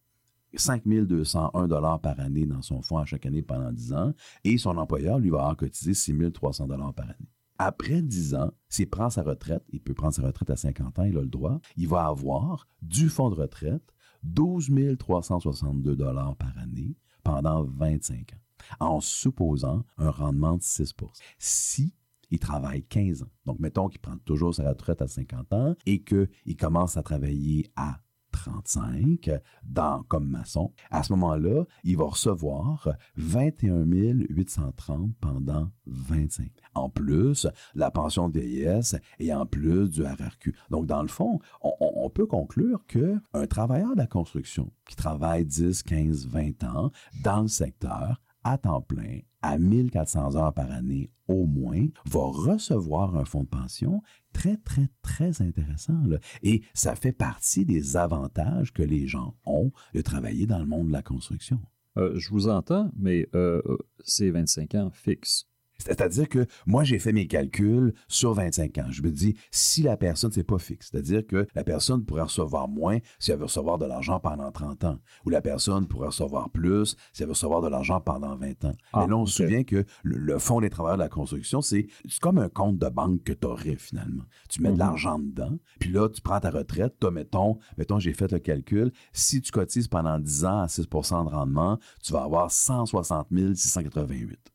5201 0.54 1.66
dollars 1.66 2.00
par 2.00 2.20
année 2.20 2.44
dans 2.44 2.61
son 2.61 2.82
fonds 2.82 2.98
à 2.98 3.06
chaque 3.06 3.24
année 3.24 3.42
pendant 3.42 3.72
10 3.72 3.92
ans 3.94 4.12
et 4.44 4.58
son 4.58 4.76
employeur 4.76 5.18
lui 5.18 5.30
va 5.30 5.38
avoir 5.38 5.56
cotisé 5.56 5.94
6300 5.94 6.66
dollars 6.66 6.92
par 6.92 7.06
année. 7.06 7.30
Après 7.58 8.02
10 8.02 8.34
ans, 8.34 8.50
s'il 8.68 8.88
prend 8.88 9.11
sa 9.11 9.22
retraite, 9.22 9.62
il 9.70 9.80
peut 9.80 9.94
prendre 9.94 10.14
sa 10.14 10.22
retraite 10.22 10.50
à 10.50 10.56
50 10.56 10.98
ans, 10.98 11.04
il 11.04 11.16
a 11.16 11.20
le 11.20 11.26
droit, 11.26 11.61
il 11.76 11.88
va 11.88 12.06
avoir 12.06 12.68
du 12.82 13.08
fonds 13.08 13.30
de 13.30 13.34
retraite 13.34 13.82
12 14.24 14.70
362 14.98 15.96
dollars 15.96 16.36
par 16.36 16.56
année 16.58 16.96
pendant 17.22 17.64
25 17.64 18.32
ans, 18.32 18.86
en 18.86 19.00
supposant 19.00 19.84
un 19.98 20.11
rendement 20.11 20.56
de 20.56 20.62
6% 20.62 20.94
Si 21.38 21.94
il 22.31 22.39
travaille 22.39 22.83
15 22.85 23.22
ans, 23.22 23.31
donc 23.47 23.59
mettons 23.59 23.89
qu'il 23.89 24.01
prend 24.01 24.16
toujours 24.24 24.55
sa 24.55 24.68
retraite 24.68 25.03
à 25.03 25.09
50 25.09 25.53
ans 25.53 25.74
et 25.87 26.03
qu'il 26.03 26.57
commence 26.59 26.97
à 26.97 27.03
travailler 27.03 27.70
à 27.76 28.01
35 28.33 29.28
dans, 29.64 30.05
comme 30.05 30.28
maçon, 30.28 30.72
à 30.91 31.03
ce 31.03 31.12
moment-là, 31.14 31.64
il 31.83 31.97
va 31.97 32.05
recevoir 32.05 32.89
21 33.16 33.85
830 33.85 35.11
pendant 35.20 35.70
25. 35.87 36.49
En 36.74 36.89
plus, 36.89 37.47
la 37.74 37.91
pension 37.91 38.28
de 38.28 38.39
vieillesse 38.39 38.95
et 39.18 39.35
en 39.35 39.47
plus 39.47 39.89
du 39.89 40.03
RRQ. 40.05 40.55
Donc, 40.70 40.87
dans 40.87 41.03
le 41.03 41.09
fond, 41.09 41.41
on, 41.61 41.72
on- 41.81 42.11
peut 42.11 42.26
conclure 42.26 42.85
que 42.87 43.16
un 43.35 43.47
travailleur 43.47 43.93
de 43.93 43.99
la 43.99 44.07
construction 44.07 44.72
qui 44.89 44.97
travaille 44.97 45.45
10, 45.45 45.83
15, 45.83 46.26
20 46.28 46.64
ans 46.64 46.91
dans 47.24 47.43
le 47.43 47.49
secteur 47.49 48.20
à 48.45 48.59
temps 48.59 48.80
plein, 48.80 49.20
à 49.43 49.59
1400 49.59 50.36
heures 50.36 50.55
par 50.55 50.70
année 50.70 51.11
au 51.28 51.47
moins, 51.47 51.86
va 52.07 52.20
recevoir 52.20 53.16
un 53.16 53.24
fonds 53.24 53.45
de 53.45 53.49
pension 53.49 54.03
très, 54.32 54.57
très, 54.57 54.88
très 55.03 55.43
intéressant. 55.43 55.99
Et 56.43 56.62
ça 56.74 56.97
fait 56.97 57.12
partie 57.12 57.64
des 57.64 57.97
avantages 57.97 58.72
que 58.72 58.82
les 58.82 59.07
gens 59.07 59.36
ont 59.47 59.70
de 59.95 60.01
travailler 60.01 60.47
dans 60.47 60.59
le 60.59 60.66
monde 60.66 60.88
de 60.88 60.93
la 60.93 61.03
construction. 61.03 61.61
Euh, 61.97 62.18
je 62.18 62.30
vous 62.30 62.49
entends, 62.49 62.91
mais 62.97 63.28
euh, 63.34 63.62
euh, 63.66 63.78
c'est 64.05 64.30
25 64.30 64.74
ans 64.76 64.91
fixe. 64.93 65.49
C'est-à-dire 65.85 66.28
que 66.28 66.47
moi, 66.66 66.85
j'ai 66.85 66.99
fait 66.99 67.12
mes 67.12 67.26
calculs 67.26 67.93
sur 68.09 68.35
25 68.35 68.78
ans. 68.78 68.87
Je 68.91 69.03
me 69.03 69.11
dis, 69.11 69.37
si 69.51 69.83
la 69.83 69.97
personne, 69.97 70.31
c'est 70.33 70.45
pas 70.45 70.59
fixe, 70.59 70.91
c'est-à-dire 70.91 71.26
que 71.26 71.47
la 71.55 71.64
personne 71.64 72.05
pourrait 72.05 72.22
recevoir 72.22 72.68
moins 72.68 72.99
si 73.18 73.31
elle 73.33 73.39
veut 73.39 73.45
recevoir 73.45 73.78
de 73.78 73.87
l'argent 73.87 74.20
pendant 74.20 74.51
30 74.53 74.85
ans, 74.85 74.99
ou 75.24 75.31
la 75.31 75.41
personne 75.41 75.87
pourrait 75.89 76.09
recevoir 76.09 76.51
plus 76.51 76.97
si 77.12 77.22
elle 77.22 77.26
veut 77.28 77.33
recevoir 77.33 77.61
de 77.62 77.68
l'argent 77.68 78.01
pendant 78.01 78.37
20 78.37 78.64
ans. 78.66 78.72
Ah, 78.93 79.01
Mais 79.03 79.07
là, 79.09 79.16
on 79.16 79.26
se 79.26 79.43
souvient 79.43 79.64
que 79.64 79.85
le, 80.03 80.18
le 80.18 80.39
Fonds 80.39 80.61
des 80.61 80.70
travailleurs 80.70 80.99
de 80.99 81.03
la 81.03 81.09
construction, 81.09 81.61
c'est 81.61 81.87
comme 82.20 82.39
un 82.39 82.49
compte 82.49 82.78
de 82.78 82.89
banque 82.89 83.22
que 83.24 83.33
tu 83.33 83.47
aurais 83.47 83.76
finalement. 83.76 84.24
Tu 84.49 84.61
mets 84.62 84.68
de 84.68 84.74
Mhm. 84.74 84.78
l'argent 84.78 85.18
dedans, 85.18 85.59
puis 85.78 85.91
là, 85.91 86.09
tu 86.09 86.20
prends 86.20 86.41
ta 86.41 86.51
retraite, 86.51 86.95
tu 87.01 87.11
mettons, 87.11 87.59
mettons, 87.78 87.99
j'ai 87.99 88.12
fait 88.12 88.31
le 88.33 88.39
calcul, 88.39 88.93
si 89.12 89.41
tu 89.41 89.51
cotises 89.53 89.89
pendant 89.89 90.18
10 90.18 90.45
ans 90.45 90.61
à 90.61 90.66
6% 90.68 91.24
de 91.24 91.31
rendement, 91.31 91.78
tu 92.03 92.12
vas 92.12 92.22
avoir 92.24 92.51
160 92.51 93.28
688. 93.55 94.49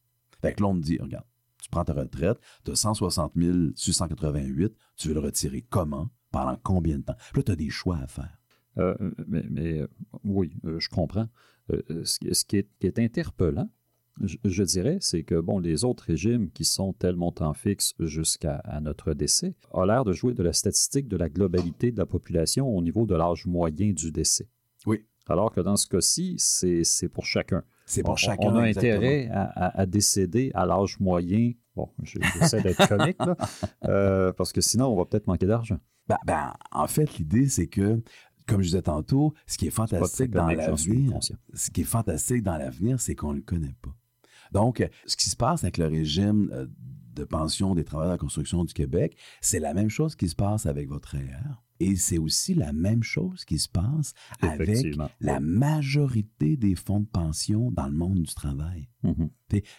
Fait 0.47 0.53
que 0.53 0.61
là, 0.61 0.67
on 0.69 0.75
te 0.75 0.83
dit, 0.83 0.97
regarde, 0.99 1.25
tu 1.61 1.69
prends 1.69 1.83
ta 1.83 1.93
retraite, 1.93 2.37
tu 2.63 2.71
as 2.71 2.75
160 2.75 3.33
688, 3.75 4.73
tu 4.97 5.07
veux 5.09 5.13
le 5.13 5.19
retirer 5.19 5.61
comment, 5.69 6.09
pendant 6.31 6.57
combien 6.63 6.97
de 6.99 7.03
temps? 7.03 7.15
Puis 7.31 7.39
là, 7.39 7.43
tu 7.43 7.51
as 7.51 7.55
des 7.55 7.69
choix 7.69 7.97
à 7.97 8.07
faire. 8.07 8.37
Euh, 8.77 8.95
mais 9.27 9.43
mais, 9.49 9.79
euh, 9.79 9.87
oui, 10.23 10.53
euh, 10.65 10.79
je 10.79 10.89
comprends. 10.89 11.27
Ce, 12.03 12.19
qui- 12.19 12.35
ce 12.35 12.45
qui 12.45 12.57
est, 12.57 12.67
qui 12.79 12.87
est 12.87 12.99
interpellant, 12.99 13.69
je, 14.21 14.37
je 14.45 14.63
dirais, 14.63 14.97
c'est 15.01 15.23
que 15.23 15.39
bon, 15.39 15.59
les 15.59 15.83
autres 15.83 16.03
régimes 16.05 16.51
qui 16.51 16.63
sont 16.63 16.93
tel 16.93 17.15
montant 17.15 17.53
fixe 17.53 17.93
jusqu'à 17.99 18.61
notre 18.81 19.13
décès 19.13 19.55
ont 19.71 19.83
l'air 19.83 20.03
de 20.05 20.13
jouer 20.13 20.33
de 20.33 20.43
la 20.43 20.53
statistique 20.53 21.07
de 21.07 21.17
la 21.17 21.27
globalité 21.29 21.91
de 21.91 21.97
la 21.97 22.05
population 22.05 22.67
au 22.67 22.81
niveau 22.81 23.05
de 23.05 23.15
l'âge 23.15 23.45
moyen 23.45 23.91
du 23.93 24.11
décès. 24.11 24.47
Oui. 24.85 25.05
Alors 25.27 25.51
que 25.51 25.59
dans 25.61 25.75
ce 25.75 25.87
cas-ci, 25.87 26.35
c'est 26.37 27.09
pour 27.09 27.25
chacun. 27.25 27.63
C'est 27.85 28.03
chacun, 28.17 28.47
On 28.49 28.55
a 28.57 28.67
exactement. 28.67 28.95
intérêt 28.97 29.29
à, 29.31 29.43
à- 29.43 29.81
à 29.81 29.85
décéder 29.85 30.51
à 30.55 30.65
l'âge 30.65 30.99
moyen. 30.99 31.51
Bon, 31.75 31.89
je- 32.03 32.19
j'essaie 32.39 32.61
d'être 32.61 32.87
comique, 32.87 33.17
là, 33.19 33.35
euh, 33.85 34.33
parce 34.33 34.51
que 34.53 34.61
sinon, 34.61 34.87
on 34.87 34.95
va 34.95 35.05
peut-être 35.05 35.27
manquer 35.27 35.45
d'argent. 35.45 35.77
Ben, 36.07 36.17
ben, 36.25 36.53
en 36.71 36.87
fait, 36.87 37.17
l'idée, 37.17 37.47
c'est 37.49 37.67
que, 37.67 38.01
comme 38.47 38.61
je 38.61 38.67
disais 38.67 38.81
tantôt, 38.81 39.33
ce 39.47 39.57
qui 39.57 39.67
est 39.67 39.71
fantastique 39.71 40.31
dans 40.31 40.47
l'avenir, 40.55 41.11
ce 41.53 41.71
qui 41.71 41.81
est 41.81 41.85
fantastique 41.85 42.43
dans 42.43 42.57
l'avenir, 42.57 42.99
c'est 42.99 43.15
qu'on 43.15 43.31
ne 43.31 43.37
le 43.37 43.41
connaît 43.43 43.75
pas. 43.81 43.95
Donc, 44.51 44.87
ce 45.05 45.15
qui 45.17 45.29
se 45.29 45.35
passe 45.35 45.63
avec 45.63 45.77
le 45.77 45.87
régime 45.87 46.49
euh, 46.53 46.67
de 47.13 47.23
pension 47.23 47.75
des 47.75 47.83
travailleurs 47.83 48.11
de 48.11 48.15
la 48.15 48.19
construction 48.19 48.63
du 48.63 48.73
Québec, 48.73 49.17
c'est 49.41 49.59
la 49.59 49.73
même 49.73 49.89
chose 49.89 50.15
qui 50.15 50.29
se 50.29 50.35
passe 50.35 50.65
avec 50.65 50.87
votre 50.89 51.15
REER. 51.17 51.55
Et 51.79 51.95
c'est 51.95 52.17
aussi 52.17 52.53
la 52.53 52.73
même 52.73 53.03
chose 53.03 53.43
qui 53.45 53.59
se 53.59 53.67
passe 53.67 54.13
avec 54.41 54.85
la 55.19 55.39
majorité 55.39 56.57
des 56.57 56.75
fonds 56.75 57.01
de 57.01 57.07
pension 57.07 57.71
dans 57.71 57.87
le 57.87 57.93
monde 57.93 58.21
du 58.21 58.33
travail. 58.33 58.89
Mhm. 59.03 59.29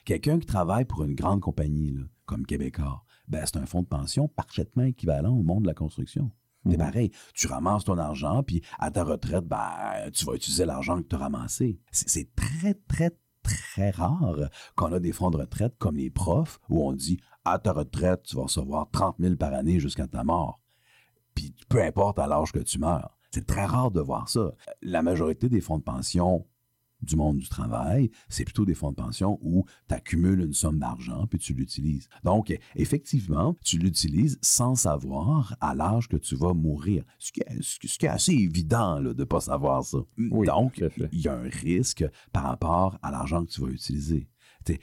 Quelqu'un 0.05 0.39
qui 0.39 0.47
travaille 0.47 0.85
pour 0.85 1.05
une 1.05 1.15
grande 1.15 1.41
compagnie, 1.41 1.93
là, 1.93 2.03
comme 2.27 2.45
Québécois, 2.45 3.05
ben, 3.29 3.43
c'est 3.45 3.57
un 3.57 3.67
fonds 3.67 3.83
de 3.83 3.89
pension 3.89 4.29
parfaitement 4.29 4.85
équivalent 4.85 5.35
au 5.35 5.43
monde 5.43 5.63
de 5.63 5.69
la 5.69 5.75
construction. 5.75 6.31
C'est 6.69 6.79
pareil. 6.79 7.13
Tu 7.33 7.47
ramasses 7.47 7.85
ton 7.85 7.97
argent, 7.97 8.43
puis 8.43 8.61
à 8.81 8.91
ta 8.91 9.05
retraite, 9.05 9.45
ben, 9.45 10.11
tu 10.13 10.25
vas 10.25 10.35
utiliser 10.35 10.65
l'argent 10.65 11.01
que 11.01 11.07
tu 11.07 11.15
as 11.15 11.19
ramassé. 11.19 11.81
C'est 11.93 12.09
c'est 12.09 12.35
très, 12.35 12.75
très, 12.75 13.17
très 13.43 13.91
rare 13.91 14.51
qu'on 14.75 14.93
a 14.93 14.99
des 14.99 15.13
fonds 15.13 15.31
de 15.31 15.37
retraite 15.37 15.75
comme 15.79 15.97
les 15.97 16.11
profs, 16.11 16.59
où 16.69 16.83
on 16.85 16.93
dit 16.93 17.21
à 17.45 17.59
ta 17.59 17.73
retraite, 17.73 18.23
tu 18.25 18.37
vas 18.37 18.43
recevoir 18.43 18.91
30 18.91 19.17
000 19.21 19.37
par 19.37 19.55
année 19.55 19.79
jusqu'à 19.79 20.09
ta 20.09 20.25
mort. 20.25 20.61
Puis 21.37 21.55
peu 21.69 21.81
importe 21.83 22.19
à 22.19 22.27
l'âge 22.27 22.51
que 22.51 22.59
tu 22.59 22.81
meurs. 22.81 23.17
C'est 23.31 23.47
très 23.47 23.65
rare 23.67 23.93
de 23.93 24.01
voir 24.01 24.29
ça. 24.29 24.53
La 24.83 25.03
majorité 25.03 25.49
des 25.49 25.61
fonds 25.61 25.79
de 25.79 25.85
pension 25.85 26.47
du 27.03 27.15
monde 27.15 27.37
du 27.37 27.47
travail, 27.49 28.11
c'est 28.31 28.45
plutôt 28.45 28.65
des 28.65 28.73
fonds 28.75 28.91
de 28.91 28.97
pension 28.97 29.39
où 29.43 29.67
tu 29.87 29.95
accumules 29.95 30.41
une 30.41 30.55
somme 30.55 30.79
d'argent 30.79 31.27
puis 31.27 31.39
tu 31.39 31.53
l'utilises. 31.53 32.09
Donc, 32.25 32.59
effectivement, 32.75 33.55
tu 33.63 33.77
l'utilises 33.77 34.39
sans 34.41 34.75
savoir 34.75 35.55
à 35.61 35.75
l'âge 35.75 36.09
que 36.09 36.17
tu 36.17 36.35
vas 36.37 36.55
mourir. 36.55 37.05
Ce 37.19 37.33
qui 37.33 37.41
est, 37.41 37.63
ce 37.63 37.79
qui- 37.79 37.89
ce 37.89 37.99
qui 37.99 38.07
est 38.07 38.09
assez 38.09 38.33
évident 38.33 38.99
là, 38.99 39.13
de 39.13 39.21
ne 39.21 39.25
pas 39.25 39.41
savoir 39.41 39.85
ça. 39.85 39.99
Donc, 40.47 40.79
il 41.13 41.21
y 41.21 41.29
a 41.29 41.35
un 41.37 41.49
risque 41.49 42.05
par 42.33 42.45
rapport 42.45 42.99
à 43.03 43.11
l'argent 43.11 43.45
que 43.45 43.51
tu 43.51 43.61
vas 43.61 43.69
utiliser. 43.69 44.31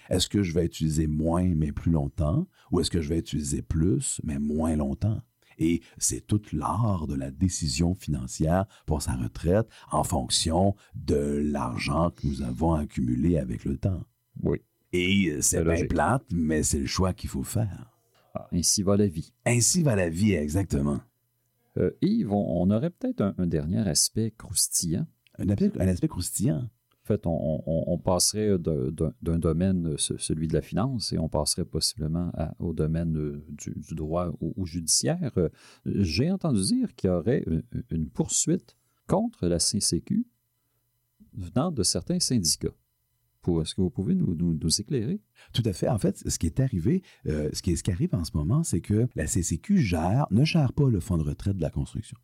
Est-ce 0.09 0.29
que 0.29 0.43
je 0.43 0.53
vais 0.53 0.65
utiliser 0.65 1.07
moins 1.07 1.43
mais 1.55 1.71
plus 1.71 1.91
longtemps 1.91 2.47
ou 2.71 2.79
est-ce 2.79 2.91
que 2.91 3.01
je 3.01 3.09
vais 3.09 3.19
utiliser 3.19 3.63
plus 3.63 4.21
mais 4.23 4.37
moins 4.39 4.75
longtemps? 4.75 5.19
Et 5.59 5.81
c'est 5.97 6.25
tout 6.25 6.41
l'art 6.51 7.07
de 7.07 7.15
la 7.15 7.31
décision 7.31 7.95
financière 7.95 8.65
pour 8.85 9.01
sa 9.01 9.13
retraite 9.13 9.67
en 9.91 10.03
fonction 10.03 10.75
de 10.95 11.15
l'argent 11.15 12.11
que 12.11 12.27
nous 12.27 12.41
avons 12.41 12.73
accumulé 12.73 13.37
avec 13.37 13.65
le 13.65 13.77
temps. 13.77 14.03
Oui. 14.41 14.59
Et 14.91 15.29
euh, 15.29 15.41
c'est 15.41 15.63
bien 15.63 15.85
plate, 15.87 16.25
mais 16.31 16.63
c'est 16.63 16.79
le 16.79 16.85
choix 16.85 17.13
qu'il 17.13 17.29
faut 17.29 17.43
faire. 17.43 17.91
Ah, 18.35 18.47
ainsi 18.51 18.83
va 18.83 18.97
la 18.97 19.07
vie. 19.07 19.33
Ainsi 19.45 19.83
va 19.83 19.95
la 19.95 20.09
vie, 20.09 20.33
exactement. 20.33 20.99
Euh, 21.77 21.91
Yves, 22.01 22.31
on, 22.31 22.61
on 22.61 22.69
aurait 22.71 22.91
peut-être 22.91 23.21
un, 23.21 23.33
un 23.37 23.47
dernier 23.47 23.79
aspect 23.87 24.31
croustillant. 24.37 25.07
Un 25.39 25.49
aspect, 25.49 25.71
un 25.79 25.87
aspect 25.87 26.07
croustillant. 26.07 26.69
En 27.03 27.05
fait, 27.05 27.23
on, 27.25 27.97
passerait 27.97 28.57
d'un 28.57 29.37
domaine, 29.37 29.87
euh, 29.87 29.97
ce- 29.97 30.15
celui 30.15 30.47
de 30.47 30.53
la 30.53 30.61
finance, 30.61 31.11
et 31.11 31.17
on 31.19 31.27
passerait 31.27 31.65
possiblement 31.65 32.31
au 32.59 32.71
domaine 32.71 33.17
euh, 33.17 33.45
du, 33.49 33.93
droit 33.93 34.31
ou, 34.39 34.65
judiciaire. 34.65 35.33
Euh, 35.37 35.49
J'ai 35.85 36.31
entendu 36.31 36.61
dire 36.61 36.95
qu'il 36.95 37.09
y 37.09 37.11
aurait 37.11 37.43
une, 37.89 38.07
poursuite 38.09 38.77
contre 39.05 39.47
la 39.47 39.59
CCQ 39.59 40.25
venant 41.33 41.71
de 41.71 41.83
certains 41.83 42.21
syndicats. 42.21 42.69
Est-ce 43.45 43.75
que 43.75 43.81
vous 43.81 43.89
pouvez 43.89 44.15
nous, 44.15 44.57
éclairer? 44.79 45.19
Tout 45.51 45.63
à 45.65 45.73
fait. 45.73 45.89
En 45.89 45.97
fait, 45.97 46.17
ce 46.25 46.39
qui 46.39 46.45
est 46.45 46.61
arrivé, 46.61 47.01
ce, 47.25 47.61
qui 47.61 47.75
ce 47.75 47.83
qui 47.83 47.91
arrive 47.91 48.15
en 48.15 48.23
ce 48.23 48.31
moment, 48.33 48.63
c'est 48.63 48.79
que 48.79 49.09
la 49.15 49.27
CCQ 49.27 49.79
gère, 49.79 50.25
ne 50.31 50.45
gère 50.45 50.71
pas 50.71 50.89
le 50.89 51.01
fonds 51.01 51.17
de 51.17 51.23
retraite 51.23 51.57
de 51.57 51.61
la 51.61 51.69
construction. 51.69 52.17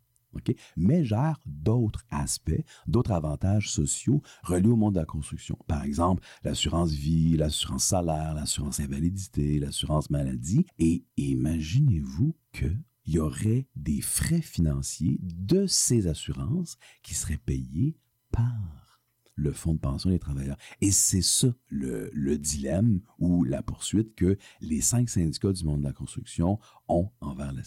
Mais 0.76 1.04
gère 1.04 1.38
d'autres 1.46 2.04
aspects, 2.10 2.64
d'autres 2.86 3.12
avantages 3.12 3.70
sociaux 3.70 4.22
reliés 4.42 4.68
au 4.68 4.76
monde 4.76 4.94
de 4.94 5.00
la 5.00 5.06
construction. 5.06 5.58
Par 5.66 5.84
exemple, 5.84 6.22
l'assurance 6.44 6.92
vie, 6.92 7.36
l'assurance 7.36 7.84
salaire, 7.84 8.34
l'assurance 8.34 8.80
invalidité, 8.80 9.58
l'assurance 9.58 10.10
maladie. 10.10 10.66
Et 10.78 11.04
imaginez-vous 11.16 12.36
que 12.52 12.72
il 13.06 13.14
y 13.14 13.18
aurait 13.18 13.66
des 13.74 14.00
frais 14.00 14.42
financiers 14.42 15.18
de 15.22 15.66
ces 15.66 16.06
assurances 16.06 16.76
qui 17.02 17.14
seraient 17.14 17.40
payés 17.44 17.96
par 18.30 19.00
le 19.34 19.52
Fonds 19.52 19.74
de 19.74 19.80
pension 19.80 20.10
des 20.10 20.18
travailleurs. 20.18 20.58
Et 20.80 20.90
c'est 20.90 21.22
ça 21.22 21.48
le, 21.68 22.10
le 22.12 22.38
dilemme 22.38 23.00
ou 23.18 23.42
la 23.42 23.62
poursuite 23.62 24.14
que 24.14 24.36
les 24.60 24.80
cinq 24.80 25.08
syndicats 25.08 25.52
du 25.52 25.64
monde 25.64 25.80
de 25.80 25.86
la 25.86 25.92
construction 25.92 26.58
ont 26.88 27.10
envers 27.20 27.52
la 27.52 27.64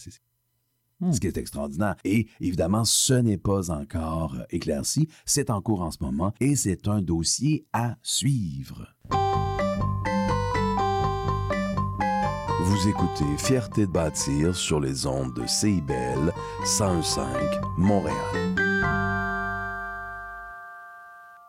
Ce 1.11 1.19
qui 1.19 1.27
est 1.27 1.37
extraordinaire. 1.37 1.95
Et 2.03 2.27
évidemment, 2.39 2.85
ce 2.85 3.13
n'est 3.13 3.37
pas 3.37 3.71
encore 3.71 4.35
euh, 4.35 4.43
éclairci. 4.49 5.07
C'est 5.25 5.49
en 5.49 5.61
cours 5.61 5.81
en 5.81 5.91
ce 5.91 5.97
moment 6.01 6.33
et 6.39 6.55
c'est 6.55 6.87
un 6.87 7.01
dossier 7.01 7.65
à 7.73 7.95
suivre. 8.01 8.87
Vous 12.65 12.87
écoutez 12.87 13.37
Fierté 13.37 13.85
de 13.85 13.91
bâtir 13.91 14.55
sur 14.55 14.79
les 14.79 15.05
ondes 15.05 15.33
de 15.35 15.45
CIBL 15.45 16.33
105 16.63 17.25
Montréal. 17.77 18.42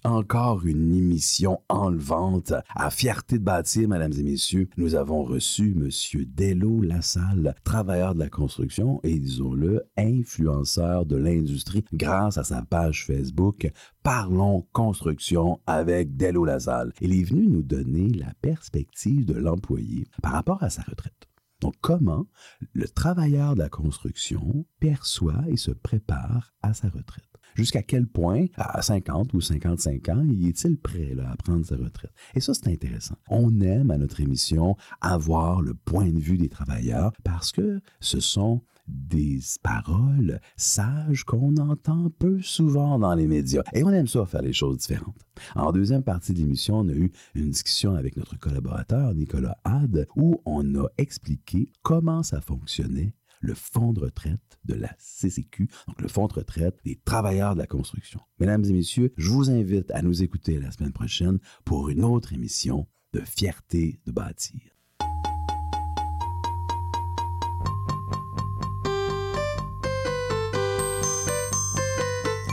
Encore 0.06 0.66
une 0.66 0.94
émission 0.94 1.62
enlevante 1.70 2.52
à 2.74 2.90
Fierté 2.90 3.38
de 3.38 3.44
bâtir, 3.44 3.88
mesdames 3.88 4.12
et 4.12 4.22
messieurs. 4.22 4.68
Nous 4.76 4.96
avons 4.96 5.24
reçu 5.24 5.74
Monsieur 5.74 6.26
Dello 6.26 6.82
Lassalle, 6.82 7.54
travailleur 7.64 8.14
de 8.14 8.18
la 8.18 8.28
construction 8.28 9.00
et, 9.02 9.18
disons-le, 9.18 9.82
influenceur 9.96 11.06
de 11.06 11.16
l'industrie 11.16 11.86
grâce 11.94 12.36
à 12.36 12.44
sa 12.44 12.60
page 12.60 13.06
Facebook 13.06 13.72
Parlons 14.02 14.68
construction 14.72 15.60
avec 15.66 16.18
Dello 16.18 16.44
Lassalle. 16.44 16.92
Il 17.00 17.18
est 17.18 17.24
venu 17.24 17.46
nous 17.48 17.62
donner 17.62 18.10
la 18.10 18.34
perspective 18.42 19.24
de 19.24 19.32
l'employé 19.32 20.06
par 20.22 20.32
rapport 20.32 20.62
à 20.62 20.68
sa 20.68 20.82
retraite. 20.82 21.30
Donc, 21.62 21.76
comment 21.80 22.26
le 22.74 22.86
travailleur 22.88 23.54
de 23.54 23.60
la 23.60 23.70
construction 23.70 24.66
perçoit 24.80 25.44
et 25.48 25.56
se 25.56 25.70
prépare 25.70 26.52
à 26.60 26.74
sa 26.74 26.90
retraite? 26.90 27.33
Jusqu'à 27.54 27.82
quel 27.82 28.06
point, 28.06 28.46
à 28.56 28.82
50 28.82 29.32
ou 29.32 29.40
55 29.40 30.08
ans, 30.08 30.26
y 30.28 30.48
est-il 30.48 30.76
prêt 30.76 31.14
à 31.24 31.36
prendre 31.36 31.64
sa 31.64 31.76
retraite? 31.76 32.12
Et 32.34 32.40
ça, 32.40 32.52
c'est 32.52 32.68
intéressant. 32.68 33.14
On 33.28 33.60
aime 33.60 33.90
à 33.92 33.98
notre 33.98 34.20
émission 34.20 34.76
avoir 35.00 35.62
le 35.62 35.74
point 35.74 36.10
de 36.10 36.18
vue 36.18 36.36
des 36.36 36.48
travailleurs 36.48 37.12
parce 37.22 37.52
que 37.52 37.80
ce 38.00 38.18
sont 38.18 38.62
des 38.88 39.38
paroles 39.62 40.40
sages 40.56 41.24
qu'on 41.24 41.56
entend 41.56 42.10
peu 42.18 42.40
souvent 42.42 42.98
dans 42.98 43.14
les 43.14 43.26
médias. 43.26 43.62
Et 43.72 43.84
on 43.84 43.90
aime 43.90 44.06
ça 44.06 44.26
faire 44.26 44.42
les 44.42 44.52
choses 44.52 44.78
différentes. 44.78 45.16
En 45.54 45.72
deuxième 45.72 46.02
partie 46.02 46.34
de 46.34 46.38
l'émission, 46.38 46.78
on 46.78 46.88
a 46.88 46.92
eu 46.92 47.10
une 47.34 47.50
discussion 47.50 47.94
avec 47.94 48.16
notre 48.16 48.38
collaborateur 48.38 49.14
Nicolas 49.14 49.56
Had 49.64 50.06
où 50.16 50.40
on 50.44 50.74
a 50.74 50.88
expliqué 50.98 51.70
comment 51.82 52.22
ça 52.22 52.40
fonctionnait 52.40 53.14
le 53.44 53.54
fonds 53.54 53.92
de 53.92 54.00
retraite 54.00 54.58
de 54.64 54.74
la 54.74 54.94
CCQ, 54.98 55.68
donc 55.86 56.00
le 56.00 56.08
fonds 56.08 56.26
de 56.26 56.34
retraite 56.34 56.78
des 56.84 56.98
travailleurs 57.04 57.54
de 57.54 57.60
la 57.60 57.66
construction. 57.66 58.20
Mesdames 58.38 58.64
et 58.64 58.72
messieurs, 58.72 59.12
je 59.16 59.28
vous 59.28 59.50
invite 59.50 59.90
à 59.90 60.02
nous 60.02 60.22
écouter 60.22 60.58
la 60.58 60.70
semaine 60.70 60.92
prochaine 60.92 61.38
pour 61.64 61.90
une 61.90 62.04
autre 62.04 62.32
émission 62.32 62.86
de 63.12 63.20
Fierté 63.20 64.00
de 64.06 64.12
bâtir. 64.12 64.60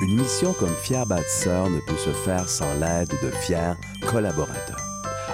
Une 0.04 0.18
mission 0.18 0.54
comme 0.54 0.74
Fier 0.82 1.06
bâtisseur 1.06 1.70
ne 1.70 1.80
peut 1.80 1.98
se 1.98 2.10
faire 2.10 2.50
sans 2.50 2.74
l'aide 2.80 3.12
de 3.24 3.30
fiers 3.30 3.76
collaborateurs. 4.08 4.81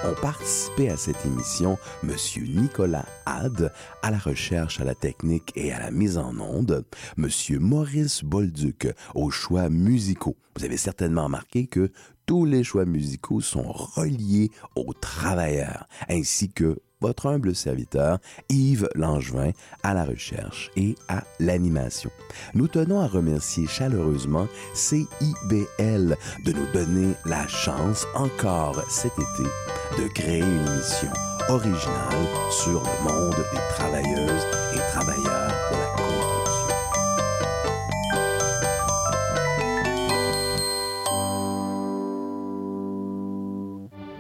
Ont 0.07 0.13
participé 0.21 0.89
à 0.89 0.95
cette 0.95 1.25
émission 1.25 1.77
M. 2.01 2.11
Nicolas 2.47 3.05
Had 3.25 3.73
à 4.01 4.09
la 4.09 4.17
recherche, 4.17 4.79
à 4.79 4.85
la 4.85 4.95
technique 4.95 5.51
et 5.57 5.73
à 5.73 5.79
la 5.79 5.91
mise 5.91 6.17
en 6.17 6.33
onde, 6.39 6.85
M. 7.17 7.27
Maurice 7.59 8.23
Bolduc 8.23 8.87
aux 9.15 9.31
choix 9.31 9.69
musicaux. 9.69 10.37
Vous 10.55 10.63
avez 10.63 10.77
certainement 10.77 11.25
remarqué 11.25 11.67
que 11.67 11.91
tous 12.27 12.45
les 12.45 12.63
choix 12.63 12.85
musicaux 12.85 13.41
sont 13.41 13.71
reliés 13.71 14.51
aux 14.75 14.93
travailleurs, 14.93 15.87
ainsi 16.09 16.49
que 16.49 16.77
votre 16.99 17.27
humble 17.27 17.55
serviteur, 17.55 18.19
Yves 18.49 18.89
Langevin, 18.95 19.51
à 19.81 19.93
la 19.93 20.03
recherche 20.03 20.69
et 20.75 20.95
à 21.07 21.23
l'animation. 21.39 22.11
Nous 22.53 22.67
tenons 22.67 22.99
à 22.99 23.07
remercier 23.07 23.65
chaleureusement 23.65 24.47
CIBL 24.73 26.17
de 26.45 26.51
nous 26.51 26.71
donner 26.73 27.13
la 27.25 27.47
chance 27.47 28.05
encore 28.13 28.83
cet 28.89 29.13
été 29.13 29.49
de 30.01 30.07
créer 30.09 30.41
une 30.41 30.67
émission 30.67 31.11
originale 31.49 32.27
sur 32.51 32.83
le 32.83 33.03
monde 33.09 33.35
des 33.53 33.75
travailleuses 33.75 34.45
et 34.73 34.91
travailleurs 34.91 35.46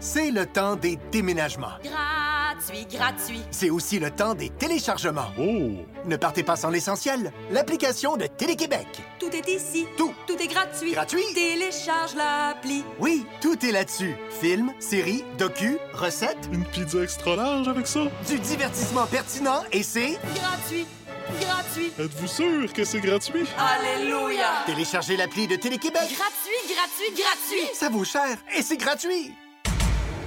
C'est 0.09 0.31
le 0.31 0.45
temps 0.45 0.77
des 0.77 0.97
déménagements. 1.11 1.73
Gratuit, 1.83 2.87
gratuit. 2.89 3.41
C'est 3.51 3.69
aussi 3.69 3.99
le 3.99 4.09
temps 4.09 4.35
des 4.35 4.49
téléchargements. 4.49 5.33
Oh! 5.37 5.85
Ne 6.05 6.15
partez 6.15 6.43
pas 6.43 6.55
sans 6.55 6.69
l'essentiel, 6.69 7.33
l'application 7.51 8.15
de 8.15 8.25
Télé-Québec. 8.25 8.87
Tout 9.19 9.29
est 9.35 9.49
ici. 9.49 9.85
Tout. 9.97 10.13
Tout 10.25 10.41
est 10.41 10.47
gratuit. 10.47 10.93
Gratuit. 10.93 11.25
Télécharge 11.35 12.15
l'appli. 12.15 12.85
Oui, 12.99 13.25
tout 13.41 13.65
est 13.65 13.71
là-dessus. 13.73 14.15
Films, 14.39 14.71
séries, 14.79 15.25
docu, 15.37 15.77
recettes. 15.93 16.49
Une 16.53 16.63
pizza 16.63 17.03
extra 17.03 17.35
large 17.35 17.67
avec 17.67 17.85
ça? 17.85 18.05
Du 18.29 18.39
divertissement 18.39 19.07
pertinent 19.07 19.61
et 19.73 19.83
c'est... 19.83 20.17
Gratuit. 20.33 20.87
Gratuit. 21.41 21.91
Êtes-vous 21.99 22.27
sûr 22.27 22.71
que 22.71 22.85
c'est 22.85 23.01
gratuit? 23.01 23.45
Alléluia. 23.57 24.63
Téléchargez 24.65 25.17
l'appli 25.17 25.47
de 25.47 25.57
Télé-Québec. 25.57 26.03
Gratuit, 26.03 26.73
gratuit, 26.73 27.21
gratuit. 27.21 27.75
Ça 27.75 27.89
vaut 27.89 28.05
cher 28.05 28.37
et 28.55 28.61
c'est 28.61 28.77
gratuit. 28.77 29.33